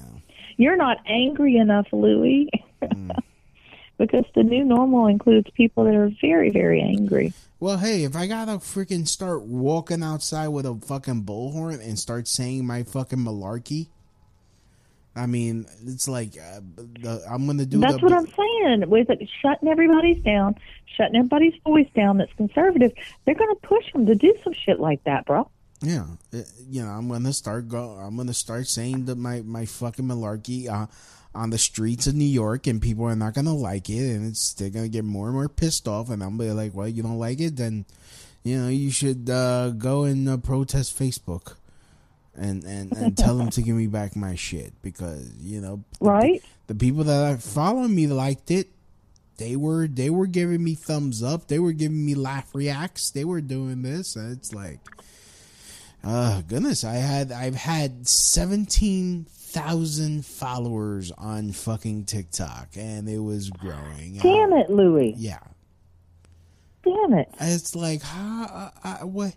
You're 0.56 0.76
not 0.76 0.98
angry 1.06 1.56
enough, 1.56 1.86
Louis. 1.92 2.50
Mm. 2.82 3.16
because 3.98 4.24
the 4.34 4.42
new 4.42 4.64
normal 4.64 5.06
includes 5.06 5.48
people 5.54 5.84
that 5.84 5.94
are 5.94 6.10
very, 6.20 6.50
very 6.50 6.80
angry. 6.80 7.32
Well, 7.60 7.78
hey, 7.78 8.04
if 8.04 8.14
I 8.14 8.26
gotta 8.26 8.52
freaking 8.52 9.06
start 9.06 9.42
walking 9.42 10.02
outside 10.02 10.48
with 10.48 10.66
a 10.66 10.74
fucking 10.74 11.24
bullhorn 11.24 11.80
and 11.80 11.98
start 11.98 12.28
saying 12.28 12.66
my 12.66 12.84
fucking 12.84 13.18
malarkey, 13.18 13.88
I 15.18 15.26
mean, 15.26 15.66
it's 15.84 16.06
like 16.08 16.36
uh, 16.36 16.60
the, 16.76 17.22
I'm 17.28 17.46
gonna 17.46 17.66
do. 17.66 17.80
That's 17.80 17.96
the, 17.96 18.00
what 18.00 18.12
I'm 18.12 18.26
saying. 18.26 18.88
With 18.88 19.10
it, 19.10 19.28
shutting 19.42 19.68
everybody's 19.68 20.22
down, 20.22 20.54
shutting 20.96 21.16
everybody's 21.16 21.54
voice 21.64 21.88
down 21.94 22.18
that's 22.18 22.32
conservative, 22.34 22.92
they're 23.24 23.34
going 23.34 23.54
to 23.54 23.66
push 23.66 23.92
them 23.92 24.06
to 24.06 24.14
do 24.14 24.34
some 24.44 24.52
shit 24.52 24.80
like 24.80 25.02
that, 25.04 25.26
bro. 25.26 25.50
Yeah, 25.80 26.06
uh, 26.34 26.38
you 26.68 26.82
know, 26.82 26.90
I'm 26.90 27.08
gonna 27.08 27.32
start 27.32 27.68
go. 27.68 27.90
I'm 27.90 28.16
gonna 28.16 28.34
start 28.34 28.66
saying 28.66 29.04
that 29.04 29.16
my 29.16 29.42
my 29.42 29.64
fucking 29.64 30.06
malarkey 30.06 30.68
uh, 30.68 30.86
on 31.34 31.50
the 31.50 31.58
streets 31.58 32.08
of 32.08 32.14
New 32.14 32.24
York, 32.24 32.66
and 32.66 32.82
people 32.82 33.04
are 33.04 33.14
not 33.14 33.34
gonna 33.34 33.54
like 33.54 33.88
it, 33.88 34.16
and 34.16 34.26
it's 34.26 34.54
they're 34.54 34.70
gonna 34.70 34.88
get 34.88 35.04
more 35.04 35.26
and 35.26 35.36
more 35.36 35.48
pissed 35.48 35.86
off, 35.86 36.10
and 36.10 36.22
I'm 36.22 36.36
gonna 36.36 36.50
be 36.50 36.54
like, 36.54 36.74
well, 36.74 36.88
you 36.88 37.02
don't 37.04 37.18
like 37.18 37.40
it, 37.40 37.56
then 37.56 37.86
you 38.42 38.60
know 38.60 38.68
you 38.68 38.90
should 38.90 39.30
uh, 39.30 39.70
go 39.70 40.02
and 40.02 40.28
uh, 40.28 40.36
protest 40.38 40.98
Facebook, 40.98 41.54
and 42.38 42.64
and 42.64 42.92
and 42.92 43.16
tell 43.16 43.36
them 43.36 43.50
to 43.50 43.62
give 43.62 43.76
me 43.76 43.86
back 43.86 44.16
my 44.16 44.34
shit 44.34 44.72
because 44.82 45.30
you 45.40 45.60
know 45.60 45.82
Right? 46.00 46.42
the 46.66 46.74
people 46.74 47.04
that 47.04 47.32
are 47.34 47.38
following 47.38 47.94
me 47.94 48.06
liked 48.06 48.50
it. 48.50 48.68
They 49.38 49.54
were 49.56 49.86
they 49.86 50.10
were 50.10 50.26
giving 50.26 50.64
me 50.64 50.74
thumbs 50.74 51.22
up. 51.22 51.46
They 51.48 51.58
were 51.60 51.72
giving 51.72 52.04
me 52.04 52.14
laugh 52.14 52.54
reacts. 52.54 53.10
They 53.10 53.24
were 53.24 53.40
doing 53.40 53.82
this. 53.82 54.16
And 54.16 54.32
it's 54.36 54.52
like, 54.52 54.80
uh, 56.02 56.42
goodness, 56.42 56.82
I 56.82 56.94
had 56.94 57.30
I've 57.30 57.54
had 57.54 58.08
seventeen 58.08 59.26
thousand 59.30 60.26
followers 60.26 61.12
on 61.12 61.52
fucking 61.52 62.04
TikTok, 62.06 62.70
and 62.76 63.08
it 63.08 63.20
was 63.20 63.48
growing. 63.50 64.18
Damn 64.20 64.52
it, 64.54 64.70
Louis. 64.70 65.14
Yeah, 65.16 65.38
Damn 66.84 67.14
it. 67.14 67.28
it's 67.40 67.74
like 67.74 68.02
how 68.02 68.44
uh, 68.44 68.70
uh, 69.02 69.06
what 69.06 69.34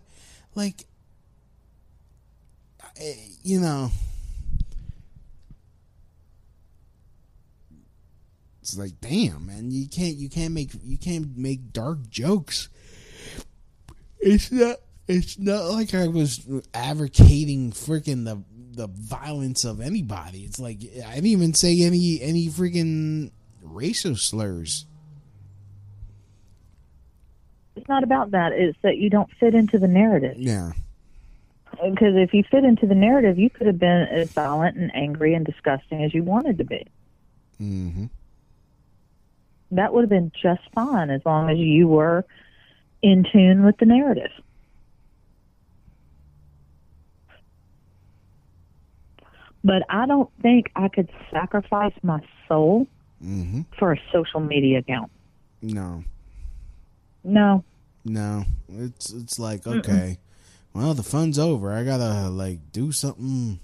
like 0.54 0.84
you 3.42 3.60
know 3.60 3.90
it's 8.60 8.76
like 8.78 8.92
damn 9.00 9.46
man 9.46 9.70
you 9.70 9.88
can't 9.88 10.16
you 10.16 10.28
can't 10.28 10.52
make 10.54 10.70
you 10.84 10.98
can't 10.98 11.36
make 11.36 11.72
dark 11.72 12.08
jokes 12.08 12.68
it's 14.20 14.52
not 14.52 14.76
it's 15.08 15.38
not 15.38 15.64
like 15.70 15.94
i 15.94 16.06
was 16.06 16.46
advocating 16.74 17.72
freaking 17.72 18.24
the 18.24 18.42
the 18.74 18.86
violence 18.88 19.64
of 19.64 19.80
anybody 19.80 20.40
it's 20.40 20.58
like 20.60 20.78
i 21.06 21.14
didn't 21.14 21.26
even 21.26 21.52
say 21.54 21.82
any 21.82 22.20
any 22.22 22.46
freaking 22.48 23.30
racial 23.62 24.16
slurs 24.16 24.86
It's 27.74 27.88
not 27.88 28.04
about 28.04 28.30
that. 28.30 28.52
It's 28.52 28.78
that 28.82 28.98
you 28.98 29.10
don't 29.10 29.30
fit 29.40 29.54
into 29.56 29.76
the 29.78 29.88
narrative. 29.88 30.36
yeah 30.38 30.72
Because 31.82 32.14
if 32.16 32.32
you 32.32 32.44
fit 32.48 32.64
into 32.64 32.86
the 32.86 32.94
narrative, 32.94 33.38
you 33.38 33.50
could 33.50 33.66
have 33.66 33.78
been 33.78 34.06
as 34.10 34.30
violent 34.30 34.76
and 34.76 34.94
angry 34.94 35.34
and 35.34 35.44
disgusting 35.44 36.04
as 36.04 36.14
you 36.14 36.22
wanted 36.22 36.58
to 36.58 36.64
be. 36.64 36.86
mm-hmm 37.60 38.06
That 39.72 39.92
would 39.92 40.02
have 40.02 40.10
been 40.10 40.30
just 40.40 40.62
fine 40.74 41.10
as 41.10 41.22
long 41.26 41.50
as 41.50 41.58
you 41.58 41.88
were 41.88 42.24
in 43.02 43.24
tune 43.32 43.64
with 43.64 43.78
the 43.78 43.86
narrative. 43.86 44.30
But 49.64 49.82
I 49.88 50.06
don't 50.06 50.30
think 50.40 50.70
I 50.76 50.88
could 50.88 51.08
sacrifice 51.30 51.94
my 52.02 52.20
soul 52.48 52.86
mm-hmm 53.24 53.62
for 53.78 53.92
a 53.92 54.00
social 54.12 54.40
media 54.40 54.78
account. 54.78 55.10
no 55.62 56.04
No. 57.24 57.64
No, 58.04 58.44
it's 58.68 59.12
it's 59.12 59.38
like 59.38 59.64
okay, 59.64 60.18
well 60.74 60.94
the 60.94 61.02
fun's 61.02 61.38
over. 61.38 61.72
I 61.72 61.84
gotta 61.84 62.28
like 62.28 62.72
do 62.72 62.92
something. 62.92 63.58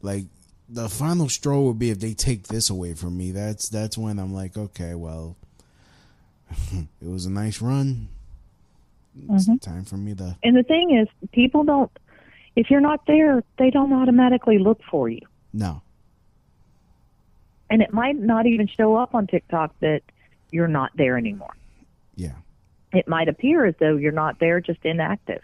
Like 0.00 0.24
the 0.68 0.88
final 0.88 1.28
straw 1.28 1.60
would 1.62 1.78
be 1.78 1.90
if 1.90 2.00
they 2.00 2.14
take 2.14 2.48
this 2.48 2.70
away 2.70 2.94
from 2.94 3.16
me. 3.16 3.30
That's 3.32 3.68
that's 3.68 3.96
when 3.98 4.18
I'm 4.18 4.32
like, 4.34 4.56
okay, 4.56 4.94
well, 4.94 5.36
it 6.72 6.86
was 7.08 7.26
a 7.26 7.30
nice 7.30 7.60
run. 7.60 8.08
It's 9.30 9.46
Mhm. 9.48 9.60
time 9.60 9.84
for 9.84 9.96
me 9.96 10.14
to. 10.14 10.36
And 10.42 10.56
the 10.56 10.62
thing 10.62 10.96
is, 10.96 11.06
people 11.32 11.64
don't, 11.64 11.90
if 12.56 12.70
you're 12.70 12.80
not 12.80 13.04
there, 13.06 13.42
they 13.58 13.68
don't 13.70 13.92
automatically 13.92 14.58
look 14.58 14.80
for 14.90 15.08
you. 15.10 15.20
No, 15.52 15.82
And 17.68 17.82
it 17.82 17.92
might 17.92 18.16
not 18.16 18.46
even 18.46 18.66
show 18.66 18.96
up 18.96 19.14
on 19.14 19.26
TikTok 19.26 19.78
that 19.80 20.00
you're 20.50 20.66
not 20.68 20.92
there 20.96 21.18
anymore. 21.18 21.54
yeah, 22.16 22.36
It 22.92 23.06
might 23.06 23.28
appear 23.28 23.66
as 23.66 23.74
though 23.78 23.96
you're 23.96 24.12
not 24.12 24.38
there, 24.38 24.60
just 24.62 24.82
inactive. 24.84 25.42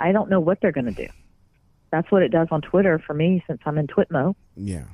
I 0.00 0.12
don't 0.12 0.30
know 0.30 0.40
what 0.40 0.60
they're 0.60 0.72
going 0.72 0.92
to 0.92 1.06
do. 1.06 1.08
That's 1.90 2.10
what 2.10 2.22
it 2.22 2.28
does 2.28 2.48
on 2.50 2.60
Twitter 2.60 2.98
for 2.98 3.14
me 3.14 3.42
since 3.46 3.60
I'm 3.64 3.78
in 3.78 3.86
Twitmo. 3.86 4.34
yeah, 4.56 4.84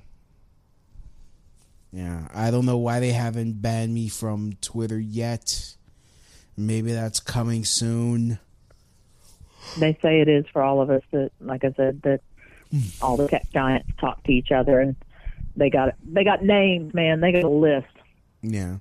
yeah. 1.92 2.28
I 2.32 2.50
don't 2.50 2.66
know 2.66 2.78
why 2.78 3.00
they 3.00 3.12
haven't 3.12 3.60
banned 3.62 3.94
me 3.94 4.08
from 4.08 4.54
Twitter 4.60 4.98
yet. 4.98 5.74
Maybe 6.56 6.92
that's 6.92 7.18
coming 7.20 7.64
soon. 7.64 8.38
They 9.78 9.98
say 10.02 10.20
it 10.20 10.28
is 10.28 10.44
for 10.52 10.62
all 10.62 10.80
of 10.80 10.90
us 10.90 11.02
that, 11.10 11.30
like 11.40 11.64
I 11.64 11.72
said, 11.76 12.02
that 12.02 12.20
all 13.02 13.16
the 13.16 13.28
tech 13.28 13.50
giants 13.52 13.88
talk 13.98 14.22
to 14.24 14.32
each 14.32 14.52
other 14.52 14.78
and 14.80 14.94
they 15.56 15.70
got 15.70 15.94
they 16.04 16.24
got 16.24 16.42
names, 16.42 16.92
man. 16.94 17.20
They 17.20 17.32
got 17.32 17.44
a 17.44 17.48
list. 17.48 17.86
Yeah, 18.42 18.76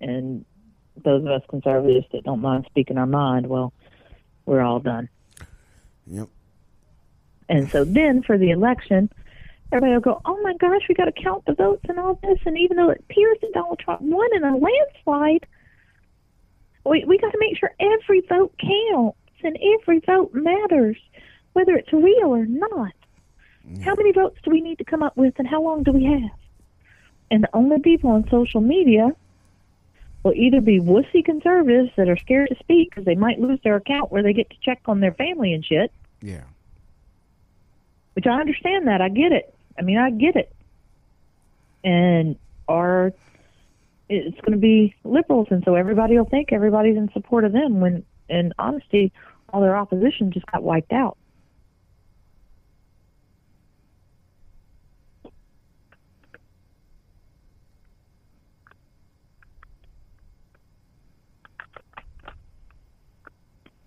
And 0.00 0.44
those 1.02 1.22
of 1.22 1.28
us 1.30 1.42
conservatives 1.48 2.06
that 2.12 2.24
don't 2.24 2.42
mind 2.42 2.66
speaking 2.66 2.98
our 2.98 3.06
mind, 3.06 3.46
well, 3.46 3.72
we're 4.46 4.62
all 4.62 4.80
done. 4.80 5.08
yep. 6.06 6.28
And 7.48 7.70
so 7.70 7.84
then 7.84 8.22
for 8.22 8.38
the 8.38 8.50
election, 8.50 9.10
everybody 9.70 9.92
will 9.92 10.00
go, 10.00 10.20
oh 10.24 10.40
my 10.42 10.54
gosh, 10.54 10.82
we 10.88 10.94
got 10.94 11.04
to 11.04 11.12
count 11.12 11.44
the 11.46 11.54
votes 11.54 11.84
and 11.88 11.98
all 11.98 12.18
this. 12.22 12.38
And 12.44 12.58
even 12.58 12.76
though 12.76 12.90
it 12.90 13.00
appears 13.00 13.38
that 13.42 13.52
Donald 13.52 13.78
Trump 13.78 14.00
won 14.02 14.28
in 14.34 14.42
a 14.42 14.56
landslide, 14.56 15.46
we, 16.84 17.04
we 17.04 17.18
got 17.18 17.32
to 17.32 17.38
make 17.38 17.58
sure 17.58 17.74
every 17.78 18.20
vote 18.22 18.54
counts 18.58 19.18
and 19.42 19.58
every 19.80 20.00
vote 20.00 20.32
matters, 20.32 20.96
whether 21.52 21.74
it's 21.76 21.92
real 21.92 22.34
or 22.34 22.46
not. 22.46 22.92
How 23.82 23.96
many 23.96 24.12
votes 24.12 24.38
do 24.44 24.50
we 24.50 24.60
need 24.60 24.78
to 24.78 24.84
come 24.84 25.02
up 25.02 25.16
with 25.16 25.34
and 25.38 25.48
how 25.48 25.60
long 25.60 25.82
do 25.82 25.90
we 25.90 26.04
have? 26.04 26.38
And 27.30 27.42
the 27.42 27.50
only 27.52 27.80
people 27.80 28.10
on 28.10 28.28
social 28.30 28.60
media 28.60 29.10
will 30.26 30.34
either 30.34 30.60
be 30.60 30.80
wussy 30.80 31.24
conservatives 31.24 31.88
that 31.96 32.08
are 32.08 32.16
scared 32.16 32.48
to 32.48 32.56
speak 32.58 32.90
because 32.90 33.04
they 33.04 33.14
might 33.14 33.38
lose 33.38 33.60
their 33.62 33.76
account 33.76 34.10
where 34.10 34.24
they 34.24 34.32
get 34.32 34.50
to 34.50 34.56
check 34.60 34.80
on 34.86 34.98
their 34.98 35.12
family 35.12 35.52
and 35.52 35.64
shit 35.64 35.92
Yeah. 36.20 36.42
which 38.14 38.26
I 38.26 38.40
understand 38.40 38.88
that. 38.88 39.00
I 39.00 39.08
get 39.08 39.30
it. 39.30 39.54
I 39.78 39.82
mean, 39.82 39.98
I 39.98 40.10
get 40.10 40.34
it. 40.34 40.52
And 41.84 42.36
are 42.66 43.12
it's 44.08 44.40
going 44.40 44.52
to 44.52 44.58
be 44.58 44.94
liberals, 45.04 45.48
and 45.50 45.62
so 45.64 45.74
everybody 45.74 46.16
will 46.16 46.24
think 46.24 46.52
everybody's 46.52 46.96
in 46.96 47.10
support 47.12 47.44
of 47.44 47.52
them. 47.52 47.80
When, 47.80 48.04
in 48.28 48.52
honesty, 48.58 49.12
all 49.52 49.60
their 49.60 49.76
opposition 49.76 50.32
just 50.32 50.46
got 50.46 50.62
wiped 50.62 50.92
out. 50.92 51.18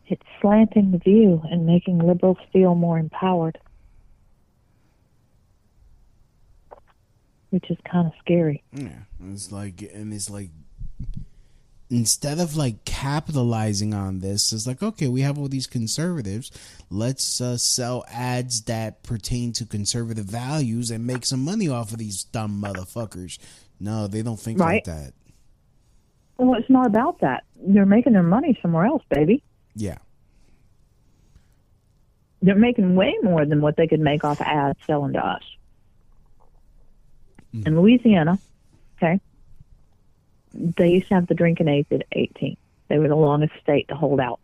It's 0.09 0.21
slanting 0.41 0.91
the 0.91 0.97
view 0.97 1.41
and 1.51 1.65
making 1.65 1.99
liberals 1.99 2.37
feel 2.51 2.75
more 2.75 2.97
empowered. 2.99 3.57
which 7.51 7.71
is 7.71 7.77
kind 7.91 8.05
of 8.05 8.13
scary. 8.19 8.63
Yeah, 8.71 8.89
it's 9.31 9.51
like, 9.51 9.81
and 9.81 10.13
it's 10.13 10.29
like, 10.29 10.51
instead 11.89 12.39
of 12.39 12.55
like 12.55 12.85
capitalizing 12.85 13.91
on 13.91 14.19
this, 14.19 14.53
it's 14.53 14.67
like, 14.67 14.83
okay, 14.83 15.07
we 15.07 15.21
have 15.21 15.39
all 15.39 15.47
these 15.47 15.65
conservatives. 15.65 16.51
Let's 16.91 17.41
uh, 17.41 17.57
sell 17.57 18.05
ads 18.07 18.61
that 18.65 19.01
pertain 19.01 19.51
to 19.53 19.65
conservative 19.65 20.25
values 20.25 20.91
and 20.91 21.07
make 21.07 21.25
some 21.25 21.43
money 21.43 21.67
off 21.67 21.91
of 21.91 21.97
these 21.97 22.23
dumb 22.23 22.61
motherfuckers. 22.61 23.39
No, 23.79 24.05
they 24.05 24.21
don't 24.21 24.39
think 24.39 24.59
Right. 24.59 24.75
like 24.75 24.83
that. 24.83 25.13
Well, 26.37 26.53
it's 26.59 26.69
not 26.69 26.85
about 26.85 27.19
that. 27.21 27.45
They're 27.59 27.87
making 27.87 28.13
their 28.13 28.21
money 28.21 28.59
somewhere 28.61 28.85
else, 28.85 29.01
baby. 29.09 29.41
Yeah. 29.79 29.97
They're 32.41 32.55
making 32.55 32.95
way 32.95 33.15
more 33.23 33.45
than 33.45 33.61
what 33.61 33.77
they 33.77 33.87
could 33.87 33.99
make 33.99 34.23
off 34.23 34.41
ads 34.41 34.77
selling 34.85 35.13
to 35.13 35.25
us. 35.25 35.43
Mm-hmm. 37.55 37.67
In 37.67 37.81
Louisiana, 37.81 38.39
okay, 38.97 39.19
they 40.53 40.89
used 40.89 41.07
to 41.07 41.15
have 41.15 41.27
the 41.27 41.33
drinking 41.33 41.67
age 41.67 41.87
at 41.91 42.03
18. 42.11 42.57
They 42.89 42.99
were 42.99 43.07
the 43.07 43.15
longest 43.15 43.53
state 43.61 43.87
to 43.87 43.95
hold 43.95 44.19
out. 44.19 44.39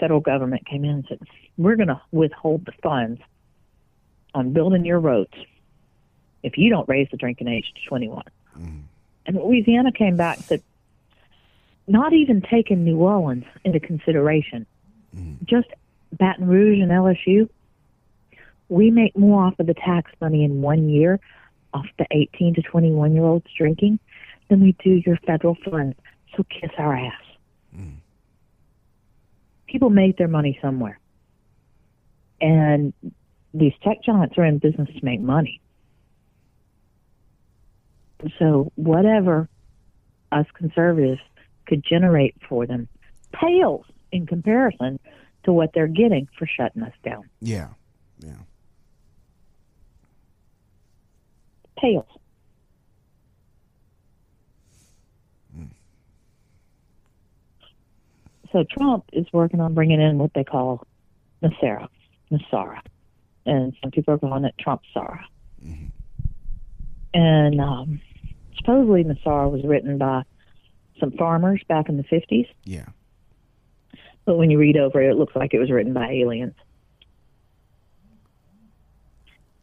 Federal 0.00 0.20
government 0.20 0.66
came 0.66 0.84
in 0.84 0.90
and 0.90 1.06
said, 1.08 1.20
"We're 1.56 1.76
going 1.76 1.88
to 1.88 2.00
withhold 2.10 2.64
the 2.64 2.72
funds 2.82 3.20
on 4.34 4.52
building 4.52 4.84
your 4.84 5.00
roads 5.00 5.34
if 6.42 6.56
you 6.56 6.70
don't 6.70 6.88
raise 6.88 7.08
the 7.10 7.16
drinking 7.16 7.48
age 7.48 7.72
to 7.74 7.88
21." 7.88 8.22
Mm-hmm. 8.56 8.78
And 9.26 9.36
Louisiana 9.36 9.92
came 9.92 10.16
back 10.16 10.38
and 10.38 10.46
said, 10.46 10.62
not 11.88 12.12
even 12.12 12.42
taking 12.42 12.84
New 12.84 12.98
Orleans 12.98 13.44
into 13.64 13.80
consideration, 13.80 14.66
mm. 15.16 15.36
just 15.44 15.68
Baton 16.12 16.46
Rouge 16.46 16.80
and 16.80 16.90
LSU, 16.90 17.48
we 18.68 18.90
make 18.90 19.16
more 19.16 19.44
off 19.44 19.58
of 19.58 19.66
the 19.66 19.74
tax 19.74 20.10
money 20.20 20.44
in 20.44 20.60
one 20.60 20.88
year 20.88 21.18
off 21.72 21.86
the 21.98 22.06
18 22.10 22.54
to 22.54 22.62
21 22.62 23.14
year 23.14 23.24
olds 23.24 23.46
drinking 23.56 23.98
than 24.48 24.60
we 24.60 24.76
do 24.82 25.02
your 25.04 25.16
federal 25.26 25.56
funds. 25.64 25.96
So 26.36 26.44
kiss 26.44 26.70
our 26.78 26.94
ass. 26.94 27.12
Mm. 27.76 27.96
People 29.66 29.90
make 29.90 30.16
their 30.16 30.28
money 30.28 30.58
somewhere. 30.62 30.98
And 32.40 32.92
these 33.52 33.72
tech 33.82 34.02
giants 34.04 34.36
are 34.38 34.44
in 34.44 34.58
business 34.58 34.88
to 34.88 35.04
make 35.04 35.20
money. 35.20 35.60
So 38.38 38.72
whatever 38.74 39.48
us 40.32 40.46
conservatives 40.54 41.20
could 41.68 41.84
generate 41.84 42.34
for 42.48 42.66
them 42.66 42.88
pales 43.32 43.84
in 44.10 44.26
comparison 44.26 44.98
to 45.44 45.52
what 45.52 45.70
they're 45.74 45.86
getting 45.86 46.26
for 46.38 46.46
shutting 46.46 46.82
us 46.82 46.94
down. 47.04 47.28
Yeah. 47.40 47.68
Yeah. 48.18 48.32
Pales. 51.78 52.06
So 58.52 58.64
Trump 58.64 59.04
is 59.12 59.26
working 59.32 59.60
on 59.60 59.74
bringing 59.74 60.00
in 60.00 60.18
what 60.18 60.32
they 60.34 60.44
call 60.44 60.86
NESARA, 61.42 61.88
NESARA, 62.32 62.80
and 63.44 63.74
some 63.82 63.90
people 63.90 64.14
are 64.14 64.18
calling 64.18 64.44
it 64.44 64.54
Trump 64.58 64.80
Sara. 64.94 65.24
And 67.12 67.60
um, 67.60 68.00
supposedly 68.56 69.04
NESARA 69.04 69.50
was 69.50 69.62
written 69.64 69.98
by 69.98 70.22
some 70.98 71.12
farmers 71.12 71.62
back 71.68 71.88
in 71.88 71.96
the 71.96 72.04
50s. 72.04 72.48
Yeah. 72.64 72.86
But 74.24 74.36
when 74.36 74.50
you 74.50 74.58
read 74.58 74.76
over 74.76 75.00
it, 75.02 75.10
it 75.10 75.16
looks 75.16 75.34
like 75.34 75.54
it 75.54 75.58
was 75.58 75.70
written 75.70 75.92
by 75.92 76.10
aliens. 76.10 76.54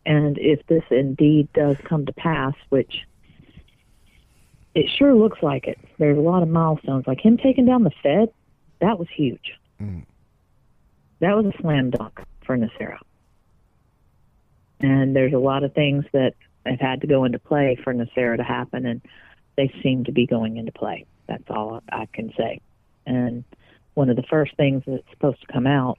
And 0.05 0.37
if 0.37 0.65
this 0.67 0.83
indeed 0.91 1.51
does 1.53 1.77
come 1.83 2.05
to 2.05 2.13
pass, 2.13 2.53
which 2.69 3.01
it 4.75 4.89
sure 4.97 5.15
looks 5.15 5.41
like 5.41 5.67
it, 5.67 5.79
there's 5.97 6.17
a 6.17 6.21
lot 6.21 6.43
of 6.43 6.49
milestones. 6.49 7.05
Like 7.07 7.19
him 7.23 7.37
taking 7.37 7.65
down 7.65 7.83
the 7.83 7.91
Fed, 8.03 8.29
that 8.81 8.99
was 8.99 9.07
huge. 9.15 9.53
Mm. 9.81 10.05
That 11.19 11.35
was 11.35 11.45
a 11.45 11.61
slam 11.61 11.91
dunk 11.91 12.19
for 12.45 12.57
NESARA. 12.57 12.97
And 14.81 15.15
there's 15.15 15.33
a 15.33 15.39
lot 15.39 15.63
of 15.63 15.73
things 15.73 16.05
that 16.11 16.33
have 16.65 16.79
had 16.79 17.01
to 17.01 17.07
go 17.07 17.23
into 17.23 17.39
play 17.39 17.77
for 17.83 17.93
NESARA 17.93 18.37
to 18.37 18.43
happen, 18.43 18.85
and 18.85 19.01
they 19.55 19.73
seem 19.81 20.03
to 20.03 20.11
be 20.11 20.25
going 20.25 20.57
into 20.57 20.71
play. 20.71 21.05
That's 21.27 21.49
all 21.49 21.81
I 21.91 22.07
can 22.11 22.31
say. 22.37 22.61
And 23.05 23.43
one 23.93 24.09
of 24.09 24.15
the 24.15 24.23
first 24.23 24.55
things 24.55 24.83
that's 24.85 25.09
supposed 25.11 25.41
to 25.41 25.47
come 25.47 25.67
out 25.67 25.97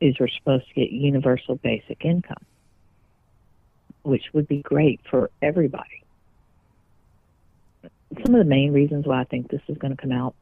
is 0.00 0.16
we're 0.18 0.28
supposed 0.28 0.68
to 0.68 0.74
get 0.74 0.90
universal 0.90 1.56
basic 1.56 2.04
income, 2.04 2.44
which 4.02 4.24
would 4.32 4.46
be 4.46 4.62
great 4.62 5.00
for 5.10 5.30
everybody. 5.42 6.02
Some 8.24 8.34
of 8.34 8.38
the 8.38 8.44
main 8.44 8.72
reasons 8.72 9.06
why 9.06 9.20
I 9.20 9.24
think 9.24 9.50
this 9.50 9.62
is 9.68 9.78
going 9.78 9.94
to 9.94 10.00
come 10.00 10.12
out, 10.12 10.34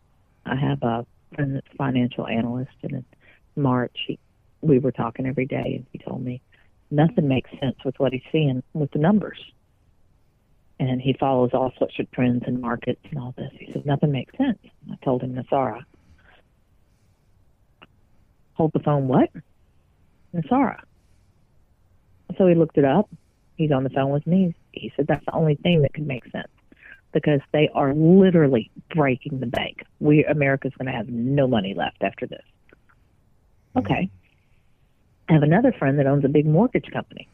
I 0.44 0.56
have 0.56 0.82
a 0.82 1.06
friend 1.34 1.56
that's 1.56 1.66
a 1.72 1.76
financial 1.76 2.26
analyst, 2.26 2.72
and 2.82 2.92
in 2.92 3.04
March 3.56 3.96
he, 4.06 4.18
we 4.60 4.78
were 4.78 4.92
talking 4.92 5.26
every 5.26 5.46
day, 5.46 5.76
and 5.76 5.86
he 5.92 5.98
told 5.98 6.22
me 6.22 6.40
nothing 6.90 7.26
makes 7.28 7.50
sense 7.60 7.76
with 7.84 7.98
what 7.98 8.12
he's 8.12 8.22
seeing 8.30 8.62
with 8.74 8.90
the 8.92 8.98
numbers. 8.98 9.38
And 10.86 11.00
he 11.00 11.14
follows 11.14 11.50
all 11.54 11.72
sorts 11.78 11.98
of 11.98 12.10
trends 12.10 12.42
and 12.46 12.60
markets 12.60 13.00
and 13.10 13.18
all 13.18 13.32
this. 13.38 13.50
He 13.58 13.72
said 13.72 13.86
nothing 13.86 14.12
makes 14.12 14.36
sense. 14.36 14.58
I 14.92 15.02
told 15.02 15.22
him, 15.22 15.34
NESARA, 15.34 15.82
hold 18.52 18.72
the 18.74 18.80
phone. 18.80 19.08
What? 19.08 19.30
NESARA. 20.34 20.82
So 22.36 22.46
he 22.46 22.54
looked 22.54 22.76
it 22.76 22.84
up. 22.84 23.08
He's 23.56 23.72
on 23.72 23.82
the 23.82 23.88
phone 23.88 24.10
with 24.10 24.26
me. 24.26 24.54
He 24.72 24.92
said 24.94 25.06
that's 25.06 25.24
the 25.24 25.32
only 25.32 25.54
thing 25.54 25.80
that 25.82 25.94
could 25.94 26.06
make 26.06 26.24
sense 26.30 26.48
because 27.14 27.40
they 27.54 27.70
are 27.74 27.94
literally 27.94 28.70
breaking 28.94 29.40
the 29.40 29.46
bank. 29.46 29.84
We 30.00 30.26
America's 30.26 30.72
going 30.76 30.92
to 30.92 30.92
have 30.92 31.08
no 31.08 31.46
money 31.46 31.72
left 31.72 32.02
after 32.02 32.26
this. 32.26 32.44
Hmm. 33.72 33.78
Okay. 33.78 34.10
I 35.30 35.32
have 35.32 35.42
another 35.42 35.72
friend 35.72 35.98
that 35.98 36.06
owns 36.06 36.26
a 36.26 36.28
big 36.28 36.44
mortgage 36.44 36.90
company. 36.92 37.26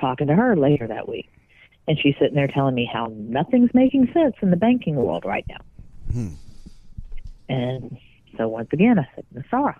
Talking 0.00 0.28
to 0.28 0.36
her 0.36 0.54
later 0.54 0.86
that 0.86 1.08
week, 1.08 1.28
and 1.90 1.98
she's 1.98 2.14
sitting 2.20 2.36
there 2.36 2.46
telling 2.46 2.76
me 2.76 2.88
how 2.90 3.12
nothing's 3.16 3.74
making 3.74 4.12
sense 4.12 4.36
in 4.42 4.50
the 4.50 4.56
banking 4.56 4.94
world 4.94 5.24
right 5.24 5.44
now. 5.48 5.56
Hmm. 6.12 6.28
And 7.48 7.98
so 8.38 8.46
once 8.46 8.68
again, 8.72 9.00
I 9.00 9.08
said, 9.16 9.26
NESARA. 9.34 9.74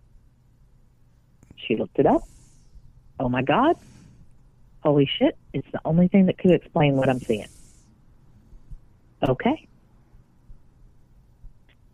She 1.55 1.77
looked 1.77 2.01
it 2.01 2.07
up. 2.07 2.23
Oh 3.21 3.29
my 3.29 3.43
God. 3.43 3.77
Holy 4.83 5.09
shit. 5.21 5.39
It's 5.53 5.71
the 5.71 5.81
only 5.85 6.09
thing 6.09 6.27
that 6.27 6.37
could 6.37 6.51
explain 6.51 6.97
what 6.97 7.09
I'm 7.09 7.21
seeing. 7.21 7.47
Okay. 9.29 9.69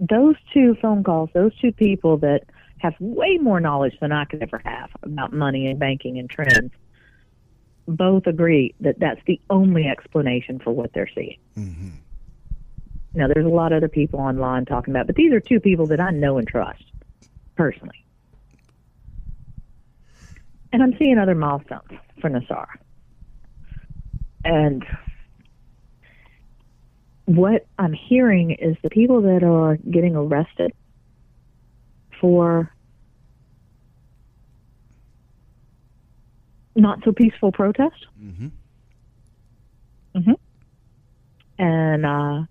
Those 0.00 0.36
two 0.54 0.76
phone 0.80 1.04
calls, 1.04 1.28
those 1.34 1.54
two 1.58 1.72
people 1.72 2.16
that 2.18 2.44
have 2.78 2.94
way 3.00 3.36
more 3.36 3.60
knowledge 3.60 3.98
than 4.00 4.12
I 4.12 4.24
could 4.24 4.42
ever 4.42 4.62
have 4.64 4.88
about 5.02 5.34
money 5.34 5.66
and 5.66 5.78
banking 5.78 6.18
and 6.18 6.30
trends, 6.30 6.72
both 7.86 8.26
agree 8.26 8.74
that 8.80 8.98
that's 8.98 9.20
the 9.26 9.40
only 9.50 9.86
explanation 9.86 10.58
for 10.58 10.72
what 10.72 10.92
they're 10.92 11.10
seeing. 11.14 11.38
Mm-hmm. 11.56 11.88
Now, 13.14 13.28
there's 13.28 13.46
a 13.46 13.50
lot 13.50 13.72
of 13.72 13.78
other 13.78 13.88
people 13.88 14.20
online 14.20 14.66
talking 14.66 14.92
about, 14.92 15.06
but 15.06 15.16
these 15.16 15.32
are 15.32 15.40
two 15.40 15.60
people 15.60 15.86
that 15.86 16.00
I 16.00 16.10
know 16.10 16.38
and 16.38 16.46
trust 16.46 16.84
personally. 17.56 18.04
And 20.72 20.82
I'm 20.82 20.96
seeing 20.98 21.16
other 21.18 21.34
milestones 21.34 21.90
for 22.20 22.28
NESARA. 22.28 22.66
And 24.44 24.84
what 27.24 27.66
I'm 27.78 27.92
hearing 27.92 28.50
is 28.52 28.76
the 28.82 28.90
people 28.90 29.22
that 29.22 29.42
are 29.42 29.76
getting 29.76 30.14
arrested 30.14 30.72
for 32.20 32.70
not 36.76 37.02
so 37.04 37.12
peaceful 37.12 37.52
protest. 37.52 38.06
Mm-hmm. 38.22 38.48
Mm-hmm. 40.16 40.32
And 41.58 42.06
uh, 42.06 42.44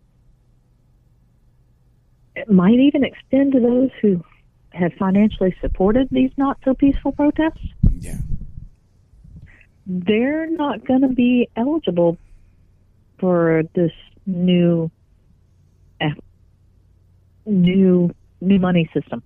it 2.35 2.49
might 2.49 2.79
even 2.79 3.03
extend 3.03 3.53
to 3.53 3.59
those 3.59 3.89
who 4.01 4.23
have 4.71 4.93
financially 4.93 5.55
supported 5.61 6.07
these 6.11 6.31
not 6.37 6.57
so 6.65 6.73
peaceful 6.73 7.11
protests. 7.11 7.65
Yeah. 7.99 8.17
They're 9.87 10.49
not 10.49 10.85
going 10.85 11.01
to 11.01 11.09
be 11.09 11.49
eligible 11.55 12.17
for 13.19 13.63
this 13.73 13.91
new 14.25 14.91
uh, 16.01 16.09
new 17.45 18.13
new 18.41 18.59
money 18.59 18.89
system. 18.93 19.23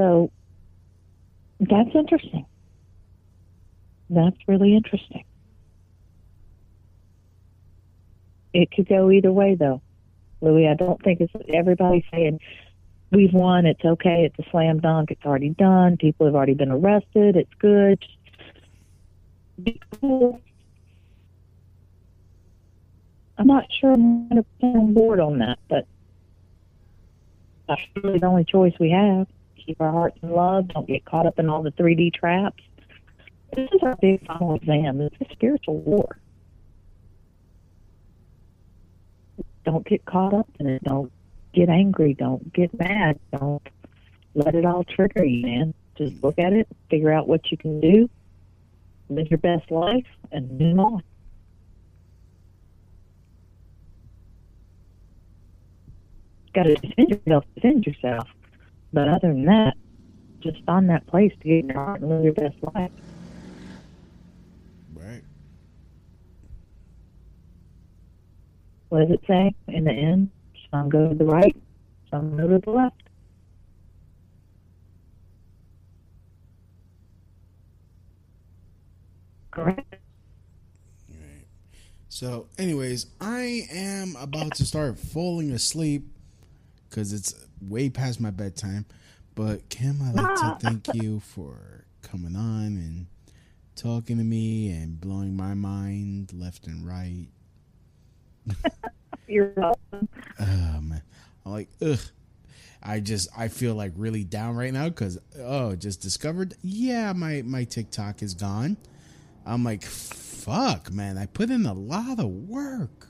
So 0.00 0.30
that's 1.60 1.90
interesting. 1.94 2.46
That's 4.08 4.36
really 4.48 4.74
interesting. 4.74 5.24
It 8.54 8.70
could 8.70 8.88
go 8.88 9.10
either 9.10 9.30
way, 9.30 9.56
though, 9.56 9.82
Louis. 10.40 10.68
I 10.68 10.74
don't 10.74 11.02
think 11.02 11.20
it's 11.20 11.32
everybody 11.52 12.06
saying 12.10 12.40
we've 13.10 13.34
won. 13.34 13.66
It's 13.66 13.84
okay. 13.84 14.24
It's 14.24 14.38
a 14.38 14.50
slam 14.50 14.80
dunk. 14.80 15.10
It's 15.10 15.24
already 15.26 15.50
done. 15.50 15.98
People 15.98 16.24
have 16.24 16.34
already 16.34 16.54
been 16.54 16.70
arrested. 16.70 17.36
It's 17.36 17.52
good. 17.58 18.02
be 19.62 19.78
cool. 20.00 20.40
I'm 23.36 23.46
not 23.46 23.66
sure 23.70 23.92
I'm 23.92 24.30
going 24.30 24.42
to 24.42 24.66
on 24.66 24.94
board 24.94 25.20
on 25.20 25.40
that, 25.40 25.58
but 25.68 25.86
that's 27.68 27.82
really 28.02 28.18
the 28.18 28.26
only 28.26 28.44
choice 28.44 28.72
we 28.80 28.92
have. 28.92 29.26
Keep 29.70 29.82
our 29.82 29.92
hearts 29.92 30.18
in 30.20 30.30
love. 30.30 30.66
Don't 30.66 30.88
get 30.88 31.04
caught 31.04 31.26
up 31.26 31.38
in 31.38 31.48
all 31.48 31.62
the 31.62 31.70
3D 31.70 32.12
traps. 32.12 32.60
This 33.54 33.68
is 33.72 33.80
our 33.84 33.94
big 33.94 34.26
final 34.26 34.56
exam. 34.56 35.00
It's 35.00 35.14
a 35.20 35.32
spiritual 35.32 35.78
war. 35.78 36.18
Don't 39.64 39.86
get 39.86 40.04
caught 40.04 40.34
up 40.34 40.48
in 40.58 40.66
it. 40.66 40.82
Don't 40.82 41.12
get 41.54 41.68
angry. 41.68 42.14
Don't 42.14 42.52
get 42.52 42.76
mad. 42.76 43.20
Don't 43.32 43.62
let 44.34 44.56
it 44.56 44.64
all 44.64 44.82
trigger 44.82 45.24
you, 45.24 45.46
man. 45.46 45.72
Just 45.96 46.20
look 46.20 46.40
at 46.40 46.52
it, 46.52 46.66
figure 46.90 47.12
out 47.12 47.28
what 47.28 47.52
you 47.52 47.56
can 47.56 47.78
do, 47.78 48.10
live 49.08 49.30
your 49.30 49.38
best 49.38 49.70
life, 49.70 50.06
and 50.32 50.58
move 50.58 50.80
on. 50.80 51.02
Got 56.54 56.64
to 56.64 56.74
defend 56.74 57.10
yourself, 57.10 57.44
defend 57.54 57.86
yourself. 57.86 58.26
But 58.92 59.08
other 59.08 59.28
than 59.28 59.44
that, 59.44 59.74
just 60.40 60.64
find 60.64 60.88
that 60.90 61.06
place 61.06 61.32
to 61.40 61.48
get 61.48 61.58
in 61.58 61.68
your 61.68 61.76
heart 61.76 62.00
and 62.00 62.10
live 62.10 62.24
your 62.24 62.32
best 62.32 62.56
life. 62.74 62.90
Right. 64.94 65.22
What 68.88 69.00
does 69.00 69.10
it 69.10 69.20
say 69.26 69.54
in 69.68 69.84
the 69.84 69.92
end? 69.92 70.30
Some 70.70 70.88
go 70.88 71.08
to 71.08 71.14
the 71.14 71.24
right, 71.24 71.56
some 72.10 72.36
go 72.36 72.48
to 72.48 72.58
the 72.58 72.70
left. 72.70 73.02
Correct. 79.50 79.96
Right. 81.08 81.44
So, 82.08 82.46
anyways, 82.56 83.06
I 83.20 83.66
am 83.72 84.16
about 84.16 84.54
to 84.56 84.64
start 84.64 84.98
falling 84.98 85.50
asleep 85.50 86.04
because 86.88 87.12
it's 87.12 87.34
way 87.60 87.90
past 87.90 88.20
my 88.20 88.30
bedtime. 88.30 88.86
But 89.34 89.68
Kim, 89.68 90.00
I'd 90.02 90.14
like 90.14 90.36
to 90.36 90.58
thank 90.60 90.94
you 90.94 91.20
for 91.20 91.84
coming 92.02 92.36
on 92.36 92.66
and 92.66 93.06
talking 93.76 94.18
to 94.18 94.24
me 94.24 94.70
and 94.70 95.00
blowing 95.00 95.36
my 95.36 95.54
mind 95.54 96.32
left 96.32 96.66
and 96.66 96.86
right. 96.86 97.28
You're 99.28 99.52
welcome. 99.56 100.08
Oh 100.38 100.80
man, 100.80 101.02
I'm 101.44 101.52
like, 101.52 101.68
ugh. 101.80 102.00
I 102.82 103.00
just 103.00 103.28
I 103.36 103.48
feel 103.48 103.74
like 103.74 103.92
really 103.96 104.24
down 104.24 104.56
right 104.56 104.72
now 104.72 104.88
because 104.88 105.18
oh, 105.38 105.76
just 105.76 106.00
discovered. 106.00 106.54
Yeah, 106.62 107.12
my 107.12 107.42
my 107.42 107.64
TikTok 107.64 108.22
is 108.22 108.34
gone. 108.34 108.76
I'm 109.44 109.64
like, 109.64 109.82
fuck, 109.82 110.90
man. 110.90 111.18
I 111.18 111.26
put 111.26 111.50
in 111.50 111.66
a 111.66 111.72
lot 111.74 112.18
of 112.18 112.26
work, 112.26 113.08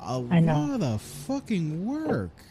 a 0.00 0.18
lot 0.18 0.82
of 0.82 1.02
fucking 1.02 1.84
work, 1.84 2.42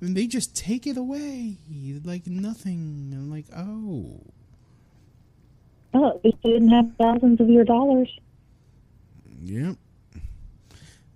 and 0.00 0.16
they 0.16 0.26
just 0.26 0.56
take 0.56 0.86
it 0.86 0.96
away 0.96 1.56
like 2.04 2.26
nothing. 2.26 3.10
I'm 3.12 3.30
like, 3.30 3.46
oh, 3.56 4.20
Oh, 5.94 6.10
at 6.10 6.24
least 6.24 6.36
you 6.44 6.52
didn't 6.52 6.68
have 6.68 6.90
thousands 6.98 7.40
of 7.40 7.48
your 7.48 7.64
dollars. 7.64 8.08
yep. 9.42 9.76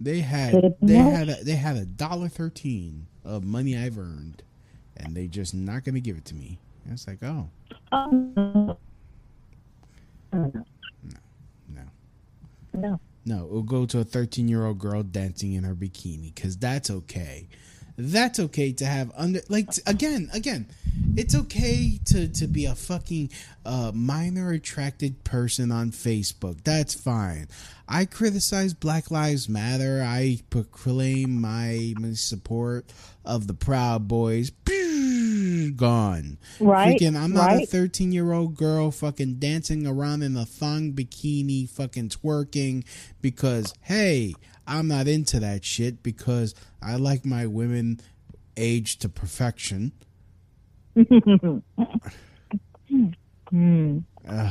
They 0.00 0.20
had 0.20 0.74
they 0.82 0.94
had 0.96 1.28
a, 1.28 1.44
they 1.44 1.54
had 1.54 1.76
a 1.76 1.84
dollar 1.84 2.28
thirteen 2.28 3.06
of 3.24 3.44
money 3.44 3.76
I've 3.76 3.98
earned, 3.98 4.42
and 4.96 5.14
they 5.14 5.28
just 5.28 5.54
not 5.54 5.84
gonna 5.84 6.00
give 6.00 6.16
it 6.16 6.24
to 6.26 6.34
me. 6.34 6.58
And 6.84 6.94
it's 6.94 7.06
like, 7.06 7.22
oh 7.22 7.48
Oh, 7.92 8.10
no. 8.36 8.78
No. 11.02 11.18
no. 11.68 11.82
No. 12.72 13.00
No, 13.24 13.46
it'll 13.46 13.62
go 13.62 13.86
to 13.86 14.00
a 14.00 14.04
13 14.04 14.48
year 14.48 14.64
old 14.66 14.78
girl 14.78 15.02
dancing 15.02 15.52
in 15.52 15.62
her 15.64 15.74
bikini 15.74 16.34
because 16.34 16.56
that's 16.56 16.90
okay. 16.90 17.46
That's 17.96 18.40
okay 18.40 18.72
to 18.72 18.86
have 18.86 19.12
under 19.16 19.40
like 19.48 19.70
t- 19.70 19.82
again, 19.86 20.30
again. 20.32 20.66
It's 21.16 21.34
okay 21.34 21.98
to 22.06 22.28
to 22.28 22.46
be 22.46 22.64
a 22.66 22.74
fucking 22.74 23.30
uh, 23.64 23.92
minor 23.94 24.52
attracted 24.52 25.24
person 25.24 25.70
on 25.70 25.90
Facebook. 25.90 26.64
That's 26.64 26.94
fine. 26.94 27.48
I 27.88 28.06
criticize 28.06 28.72
Black 28.72 29.10
Lives 29.10 29.48
Matter. 29.48 30.02
I 30.02 30.40
proclaim 30.48 31.40
my, 31.40 31.92
my 31.98 32.12
support 32.14 32.86
of 33.24 33.46
the 33.46 33.54
Proud 33.54 34.08
Boys. 34.08 34.50
Gone. 35.76 36.38
Right, 36.58 36.98
Freaking, 36.98 37.16
I'm 37.16 37.32
not 37.32 37.62
a 37.62 37.66
13 37.66 38.12
year 38.12 38.32
old 38.32 38.56
girl 38.56 38.90
fucking 38.90 39.34
dancing 39.34 39.86
around 39.86 40.22
in 40.22 40.36
a 40.36 40.44
thong 40.44 40.92
bikini, 40.92 41.68
fucking 41.68 42.08
twerking 42.08 42.84
because, 43.20 43.74
hey, 43.82 44.34
I'm 44.72 44.88
not 44.88 45.06
into 45.06 45.38
that 45.40 45.64
shit 45.64 46.02
because 46.02 46.54
I 46.80 46.96
like 46.96 47.26
my 47.26 47.46
women 47.46 48.00
aged 48.56 49.02
to 49.02 49.08
perfection. 49.10 49.92
Hmm. 53.50 53.98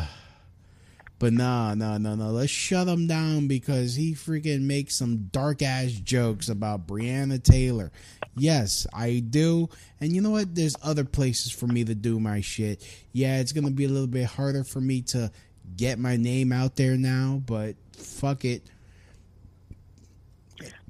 But 1.21 1.33
nah, 1.33 1.75
nah, 1.75 1.99
nah, 1.99 2.15
nah. 2.15 2.29
Let's 2.29 2.51
shut 2.51 2.87
him 2.87 3.05
down 3.05 3.45
because 3.45 3.93
he 3.93 4.15
freaking 4.15 4.61
makes 4.61 4.95
some 4.95 5.27
dark 5.31 5.61
ass 5.61 5.91
jokes 5.91 6.49
about 6.49 6.87
Breonna 6.87 7.41
Taylor. 7.43 7.91
Yes, 8.35 8.87
I 8.91 9.19
do. 9.19 9.69
And 9.99 10.15
you 10.15 10.21
know 10.21 10.31
what? 10.31 10.55
There's 10.55 10.75
other 10.81 11.03
places 11.05 11.51
for 11.51 11.67
me 11.67 11.83
to 11.83 11.93
do 11.93 12.19
my 12.19 12.41
shit. 12.41 12.83
Yeah, 13.11 13.39
it's 13.39 13.51
gonna 13.51 13.69
be 13.69 13.85
a 13.85 13.89
little 13.89 14.07
bit 14.07 14.25
harder 14.25 14.63
for 14.63 14.81
me 14.81 15.03
to 15.03 15.31
get 15.77 15.99
my 15.99 16.17
name 16.17 16.51
out 16.51 16.75
there 16.75 16.97
now, 16.97 17.43
but 17.45 17.75
fuck 17.95 18.43
it. 18.43 18.63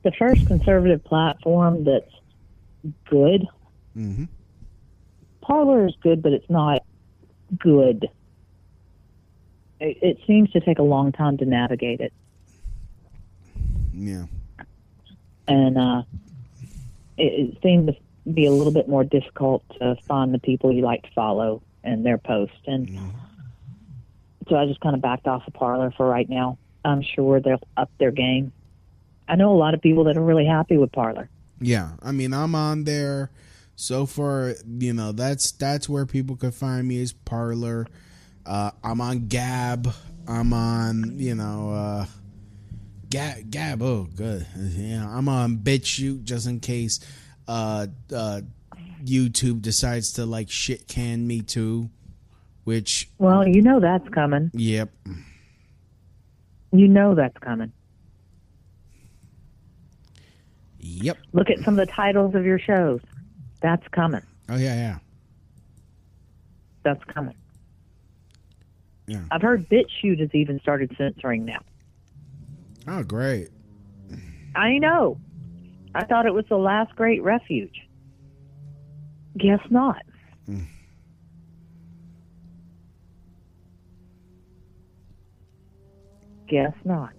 The 0.04 0.12
first 0.12 0.48
conservative 0.48 1.04
platform 1.04 1.84
that's 1.84 2.12
good. 3.10 3.48
Mm-hmm. 3.96 4.26
Parler 5.42 5.86
is 5.88 5.96
good, 6.02 6.22
but 6.24 6.32
it's 6.34 6.50
not 6.50 6.84
good. 7.58 8.08
It, 9.80 9.98
it 10.02 10.18
seems 10.26 10.52
to 10.52 10.60
take 10.60 10.80
a 10.80 10.84
long 10.84 11.12
time 11.12 11.38
to 11.38 11.46
navigate 11.46 12.00
it. 12.00 12.14
Yeah. 13.94 14.26
and 15.48 15.78
uh, 15.78 16.04
it, 17.18 17.50
it 17.56 17.58
seemed 17.62 17.88
to 17.88 18.32
be 18.32 18.46
a 18.46 18.52
little 18.52 18.74
bit 18.74 18.88
more 18.88 19.04
difficult 19.04 19.64
to 19.80 19.96
find 20.08 20.34
the 20.34 20.40
people 20.40 20.72
you 20.72 20.82
like 20.82 21.04
to 21.04 21.12
follow 21.14 21.62
and 21.84 22.06
their 22.06 22.18
posts. 22.18 22.56
And 22.66 22.90
so 24.48 24.56
I 24.56 24.66
just 24.66 24.80
kind 24.80 24.96
of 24.96 25.02
backed 25.02 25.28
off 25.28 25.46
the 25.46 25.52
Parler 25.52 25.92
for 25.92 26.08
right 26.08 26.28
now. 26.30 26.58
I'm 26.84 27.02
sure 27.02 27.40
they'll 27.40 27.62
up 27.78 27.92
their 28.00 28.12
game. 28.12 28.52
I 29.32 29.36
know 29.38 29.52
a 29.54 29.56
lot 29.56 29.74
of 29.74 29.82
people 29.82 30.04
that 30.04 30.18
are 30.18 30.22
really 30.24 30.46
happy 30.46 30.78
with 30.78 30.92
Parler. 30.92 31.30
Yeah, 31.62 31.92
I 32.04 32.12
mean, 32.12 32.34
I'm 32.34 32.54
on 32.54 32.84
there. 32.84 33.32
So 33.78 34.06
far, 34.06 34.56
you 34.68 34.92
know, 34.94 35.14
that's 35.14 35.54
that's 35.54 35.88
where 35.88 36.06
people 36.06 36.36
can 36.36 36.52
find 36.52 36.86
me 36.86 36.98
is 36.98 37.14
Parler. 37.14 37.88
Uh, 38.46 38.72
I'm 38.84 39.00
on 39.00 39.28
Gab. 39.28 39.88
I'm 40.28 40.52
on, 40.52 41.18
you 41.18 41.34
know, 41.34 41.72
uh, 41.72 42.06
Gab. 43.10 43.50
Gab. 43.50 43.82
Oh, 43.82 44.10
good. 44.14 44.46
Yeah, 44.58 45.08
I'm 45.10 45.30
on 45.30 45.58
BitChute 45.58 46.24
just 46.26 46.46
in 46.46 46.60
case 46.60 47.00
uh, 47.48 47.88
uh, 48.14 48.42
YouTube 49.04 49.62
decides 49.62 50.12
to 50.14 50.26
like 50.26 50.50
shit 50.50 50.88
can 50.90 51.26
me 51.26 51.42
too. 51.42 51.90
Which, 52.66 53.10
Well, 53.18 53.48
you 53.48 53.62
know 53.62 53.80
that's 53.80 54.08
coming. 54.10 54.52
yep, 54.54 54.90
You 56.72 56.88
know 56.88 57.16
that's 57.16 57.38
coming. 57.40 57.72
Yep. 60.82 61.18
Look 61.34 61.50
at 61.50 61.60
some 61.60 61.78
of 61.80 61.88
the 61.88 61.92
titles 61.92 62.36
of 62.36 62.46
your 62.46 62.60
shows. 62.60 63.00
That's 63.62 63.88
coming. 63.90 64.22
Oh 64.50 64.58
yeah, 64.58 64.76
yeah, 64.76 64.98
That's 66.84 67.04
coming. 67.06 67.36
yeah. 69.08 69.22
I've 69.32 69.42
heard 69.42 69.70
BitChute 69.70 70.20
has 70.20 70.30
even 70.34 70.60
started 70.60 70.94
censoring 70.98 71.46
now. 71.46 71.60
Oh, 72.88 73.04
great. 73.04 73.50
I 74.56 74.78
know. 74.80 75.18
I 75.94 76.04
thought 76.06 76.26
it 76.26 76.34
was 76.34 76.46
the 76.50 76.58
last 76.58 76.96
great 76.96 77.22
refuge. 77.24 77.88
Guess 79.38 79.60
not. 79.70 80.02
Hmm. 80.48 80.64
Guess 86.48 86.74
not. 86.84 87.12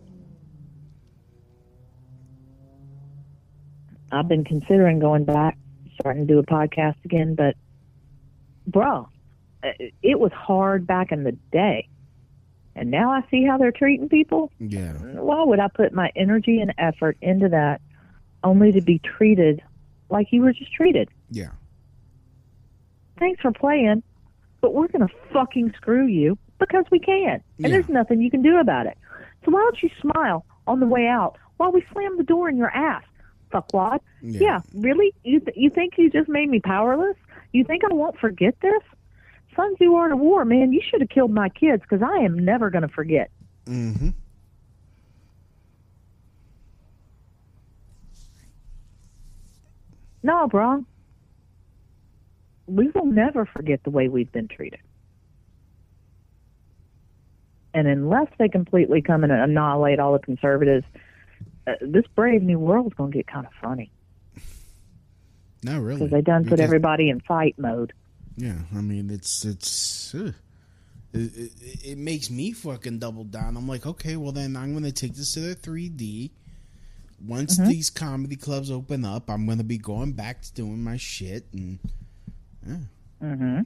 I've 4.13 4.29
been 4.29 4.45
considering 4.45 4.99
going 4.99 5.25
back, 5.25 5.57
starting 6.01 6.27
to 6.27 6.33
do 6.35 6.39
a 6.39 6.43
podcast 6.45 6.97
again, 7.05 7.35
but, 7.35 7.57
bro, 8.67 9.09
it 9.63 9.77
uh, 9.81 9.85
it 10.03 10.21
was 10.21 10.33
hard 10.33 10.87
back 10.87 11.13
in 11.13 11.25
the 11.25 11.33
day. 11.51 11.89
And 12.75 12.91
now 12.91 13.11
I 13.11 13.21
see 13.31 13.45
how 13.45 13.59
they're 13.59 13.71
treating 13.73 14.09
people 14.09 14.51
Yeah, 14.59 14.93
why 14.93 15.45
would 15.45 15.61
I 15.61 15.69
put 15.69 15.93
my 15.93 16.11
energy 16.17 16.59
and 16.61 16.73
effort 16.79 17.17
into 17.21 17.49
that 17.51 17.81
only 18.43 18.73
to 18.73 18.81
be 18.81 18.99
treated 18.99 19.63
like 20.09 20.29
you 20.31 20.43
were 20.43 20.53
just 20.53 20.73
treated? 20.73 21.09
yeah. 21.31 21.51
Thanks 23.19 23.41
for 23.41 23.53
playing, 23.53 24.03
but 24.61 24.75
we're 24.75 24.89
going 24.89 25.07
to 25.07 25.15
fucking 25.33 25.73
screw 25.77 26.07
you. 26.07 26.39
because 26.59 26.85
we 26.93 27.01
can, 27.01 27.29
and 27.29 27.43
Yeah. 27.59 27.69
there's 27.71 27.89
nothing 27.89 28.21
you 28.23 28.31
can 28.31 28.41
do 28.43 28.57
about 28.59 28.87
it. 28.87 28.97
So 29.45 29.51
why 29.51 29.59
don't 29.61 29.83
you 29.83 29.91
smile 30.01 30.47
on 30.69 30.79
the 30.79 30.87
way 30.87 31.09
out 31.09 31.37
while 31.57 31.73
we 31.73 31.85
slam 31.93 32.17
the 32.17 32.23
door 32.23 32.49
in 32.49 32.57
your 32.57 32.71
ass, 32.71 33.03
fuckwad? 33.53 34.01
Yeah. 34.21 34.41
Yeah, 34.41 34.61
really? 34.75 35.15
You 35.25 35.41
th- 35.41 35.57
you 35.57 35.71
think 35.71 35.95
you 35.99 36.11
just 36.11 36.29
made 36.29 36.49
me 36.49 36.61
powerless? 36.61 37.17
You 37.53 37.65
think 37.65 37.83
I 37.85 37.93
won't 37.93 38.19
forget 38.19 38.55
this? 38.61 38.83
Sons 39.55 39.77
who 39.79 39.95
are 39.97 40.07
in 40.07 40.13
a 40.13 40.17
war, 40.17 40.45
man, 40.45 40.73
you 40.73 40.81
should 40.89 41.01
have 41.01 41.11
killed 41.11 41.31
my 41.31 41.49
kids 41.51 41.83
because 41.83 42.03
I 42.03 42.25
am 42.25 42.39
never 42.39 42.71
going 42.71 42.83
to 42.83 42.89
forget. 42.89 43.31
Mm-hmm. 43.67 44.09
No, 50.23 50.47
bro. 50.47 50.85
We 52.67 52.89
will 52.95 53.07
never 53.07 53.45
forget 53.45 53.83
the 53.83 53.91
way 53.91 54.09
we've 54.09 54.31
been 54.33 54.49
treated. 54.49 54.81
And 57.75 57.89
unless 57.89 58.29
they 58.39 58.49
completely 58.49 59.03
come 59.03 59.25
and 59.25 59.33
annihilate 59.33 59.99
all 59.99 60.13
the 60.13 60.19
conservatives, 60.19 60.85
uh, 61.67 61.73
this 61.81 62.05
brave 62.15 62.43
new 62.43 62.59
world's 62.59 62.95
going 62.95 63.11
to 63.13 63.19
get 63.19 63.27
kind 63.27 63.47
of 63.47 63.53
funny 63.63 63.93
Not 65.63 65.81
really. 65.81 66.01
because 66.01 66.11
they 66.11 66.21
done 66.23 66.43
put 66.45 66.51
Because- 66.51 66.61
everybody 66.61 67.09
in 67.09 67.21
fight 67.21 67.55
mode. 67.59 67.93
Yeah, 68.37 68.59
I 68.75 68.81
mean 68.81 69.11
it's 69.11 69.45
it's 69.45 70.15
uh, 70.15 70.33
it, 71.13 71.37
it, 71.37 71.53
it 71.85 71.99
makes 71.99 72.31
me 72.31 72.53
fucking 72.53 72.99
double 72.99 73.25
down. 73.25 73.57
I'm 73.59 73.69
like, 73.69 73.85
okay, 73.87 74.17
well 74.17 74.33
then 74.33 74.57
I'm 74.57 74.73
gonna 74.73 74.91
take 74.93 75.15
this 75.15 75.35
to 75.35 75.41
the 75.41 75.55
3D. 75.55 76.31
Once 77.25 77.59
Mm-hmm. 77.59 77.69
these 77.69 77.91
comedy 77.91 78.37
clubs 78.37 78.71
open 78.71 79.05
up, 79.05 79.29
I'm 79.31 79.47
gonna 79.47 79.63
be 79.65 79.77
going 79.79 80.13
back 80.13 80.41
to 80.43 80.53
doing 80.55 80.83
my 80.83 80.97
shit 80.97 81.45
and 81.53 81.79
Mm-hmm. 83.23 83.61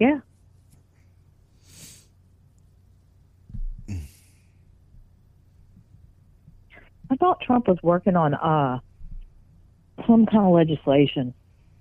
Yeah. 0.00 0.20
I 7.14 7.16
thought 7.16 7.40
Trump 7.42 7.68
was 7.68 7.78
working 7.82 8.16
on 8.16 8.34
uh 8.34 8.80
some 10.06 10.26
kind 10.26 10.44
of 10.46 10.52
legislation. 10.52 11.32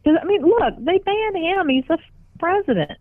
'Cause, 0.03 0.15
I 0.21 0.25
mean, 0.25 0.43
look, 0.43 0.75
they 0.79 0.99
banned 0.99 1.35
him. 1.37 1.69
He's 1.69 1.85
the 1.87 1.97
president, 2.37 2.91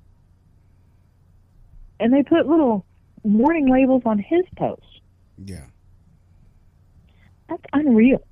and 2.00 2.12
they 2.12 2.22
put 2.22 2.46
little 2.46 2.86
warning 3.22 3.68
labels 3.68 4.02
on 4.06 4.18
his 4.18 4.44
post. 4.56 4.82
yeah. 5.44 5.66
That's 7.48 7.64
unreal. 7.74 8.22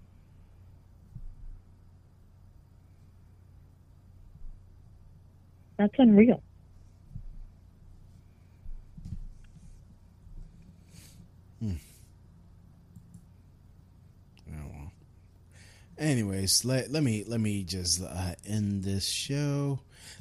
That's 5.77 5.95
unreal. 5.99 6.43
Oh, 14.49 14.67
well. 14.73 14.93
Anyways, 16.01 16.65
let 16.65 16.91
let 16.91 17.03
me 17.03 17.25
let 17.27 17.41
me 17.41 17.63
just 17.63 18.03
uh, 18.03 18.35
end 18.47 18.83
this 18.83 19.07
show. 19.07 19.79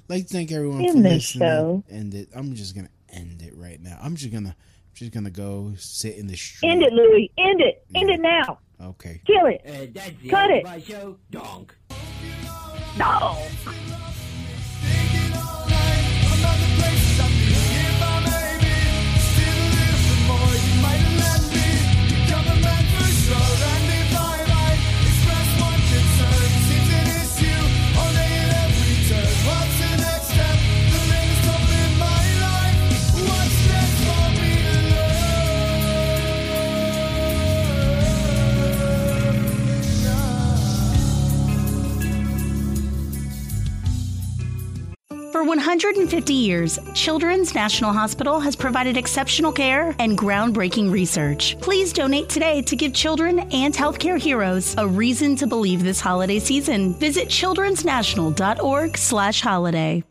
like 0.10 0.28
to 0.28 0.34
thank 0.34 0.52
everyone 0.52 0.82
End 0.84 0.92
for 0.98 1.02
this 1.04 1.14
listening. 1.36 1.48
show. 1.48 1.84
End 1.90 2.14
it. 2.14 2.30
I'm 2.36 2.54
just 2.54 2.76
gonna 2.76 2.90
end 3.10 3.42
it 3.42 3.54
right 3.56 3.82
now. 3.82 3.98
I'm 4.02 4.16
just 4.18 4.32
gonna 4.34 4.56
just 4.94 5.14
gonna 5.14 5.30
go 5.30 5.74
sit 5.78 6.18
in 6.18 6.28
the 6.28 6.36
street. 6.36 6.70
End 6.70 6.84
it, 6.84 6.92
Louis. 6.92 7.32
End 7.38 7.62
it. 7.62 7.86
End 7.96 8.10
it 8.10 8.20
now. 8.20 8.60
Okay. 8.82 9.22
Kill 9.26 9.46
it. 9.46 9.62
Uh, 9.66 9.88
that's 9.94 10.12
Cut 10.30 10.52
it. 10.52 10.60
of 10.60 10.64
my 10.66 10.82
show. 10.82 11.18
Donk. 11.32 11.74
No. 12.98 13.38
For 45.40 45.46
150 45.46 46.34
years, 46.34 46.78
Children's 46.94 47.56
National 47.56 47.94
Hospital 47.94 48.42
has 48.42 48.58
provided 48.58 48.98
exceptional 48.98 49.54
care 49.54 49.96
and 49.98 50.18
groundbreaking 50.18 50.92
research. 50.92 51.56
Please 51.62 51.94
donate 51.94 52.28
today 52.28 52.62
to 52.64 52.76
give 52.76 52.94
children 52.94 53.40
and 53.54 53.74
healthcare 53.74 54.20
heroes 54.20 54.76
a 54.78 54.86
reason 54.86 55.38
to 55.38 55.48
believe 55.48 55.82
this 55.82 56.02
holiday 56.02 56.40
season. 56.40 56.94
Visit 56.96 57.30
childrensnational.org/holiday. 57.30 60.04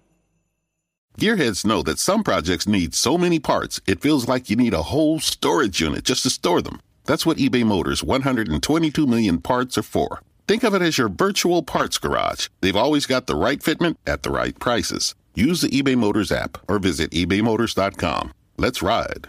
Gearheads 1.21 1.67
know 1.67 1.83
that 1.83 1.99
some 1.99 2.23
projects 2.23 2.67
need 2.67 2.95
so 2.95 3.19
many 3.19 3.39
parts, 3.39 3.83
it 3.87 4.01
feels 4.01 4.29
like 4.29 4.49
you 4.49 4.57
need 4.57 4.73
a 4.73 4.85
whole 4.85 5.21
storage 5.21 5.83
unit 5.83 6.05
just 6.05 6.23
to 6.23 6.31
store 6.31 6.63
them. 6.63 6.81
That's 7.05 7.27
what 7.27 7.37
eBay 7.37 7.67
Motors' 7.67 8.03
122 8.03 9.07
million 9.07 9.43
parts 9.43 9.77
are 9.77 9.83
for. 9.83 10.23
Think 10.49 10.65
of 10.65 10.73
it 10.73 10.81
as 10.81 10.97
your 10.97 11.11
virtual 11.11 11.63
parts 11.63 11.99
garage. 11.99 12.49
They've 12.63 12.75
always 12.75 13.05
got 13.05 13.27
the 13.27 13.37
right 13.37 13.61
fitment 13.61 13.97
at 14.07 14.23
the 14.23 14.31
right 14.31 14.59
prices. 14.59 15.15
Use 15.35 15.61
the 15.61 15.69
eBay 15.69 15.95
Motors 15.95 16.33
app 16.33 16.57
or 16.67 16.79
visit 16.79 17.11
ebaymotors.com. 17.11 18.33
Let's 18.57 18.81
ride. 18.81 19.29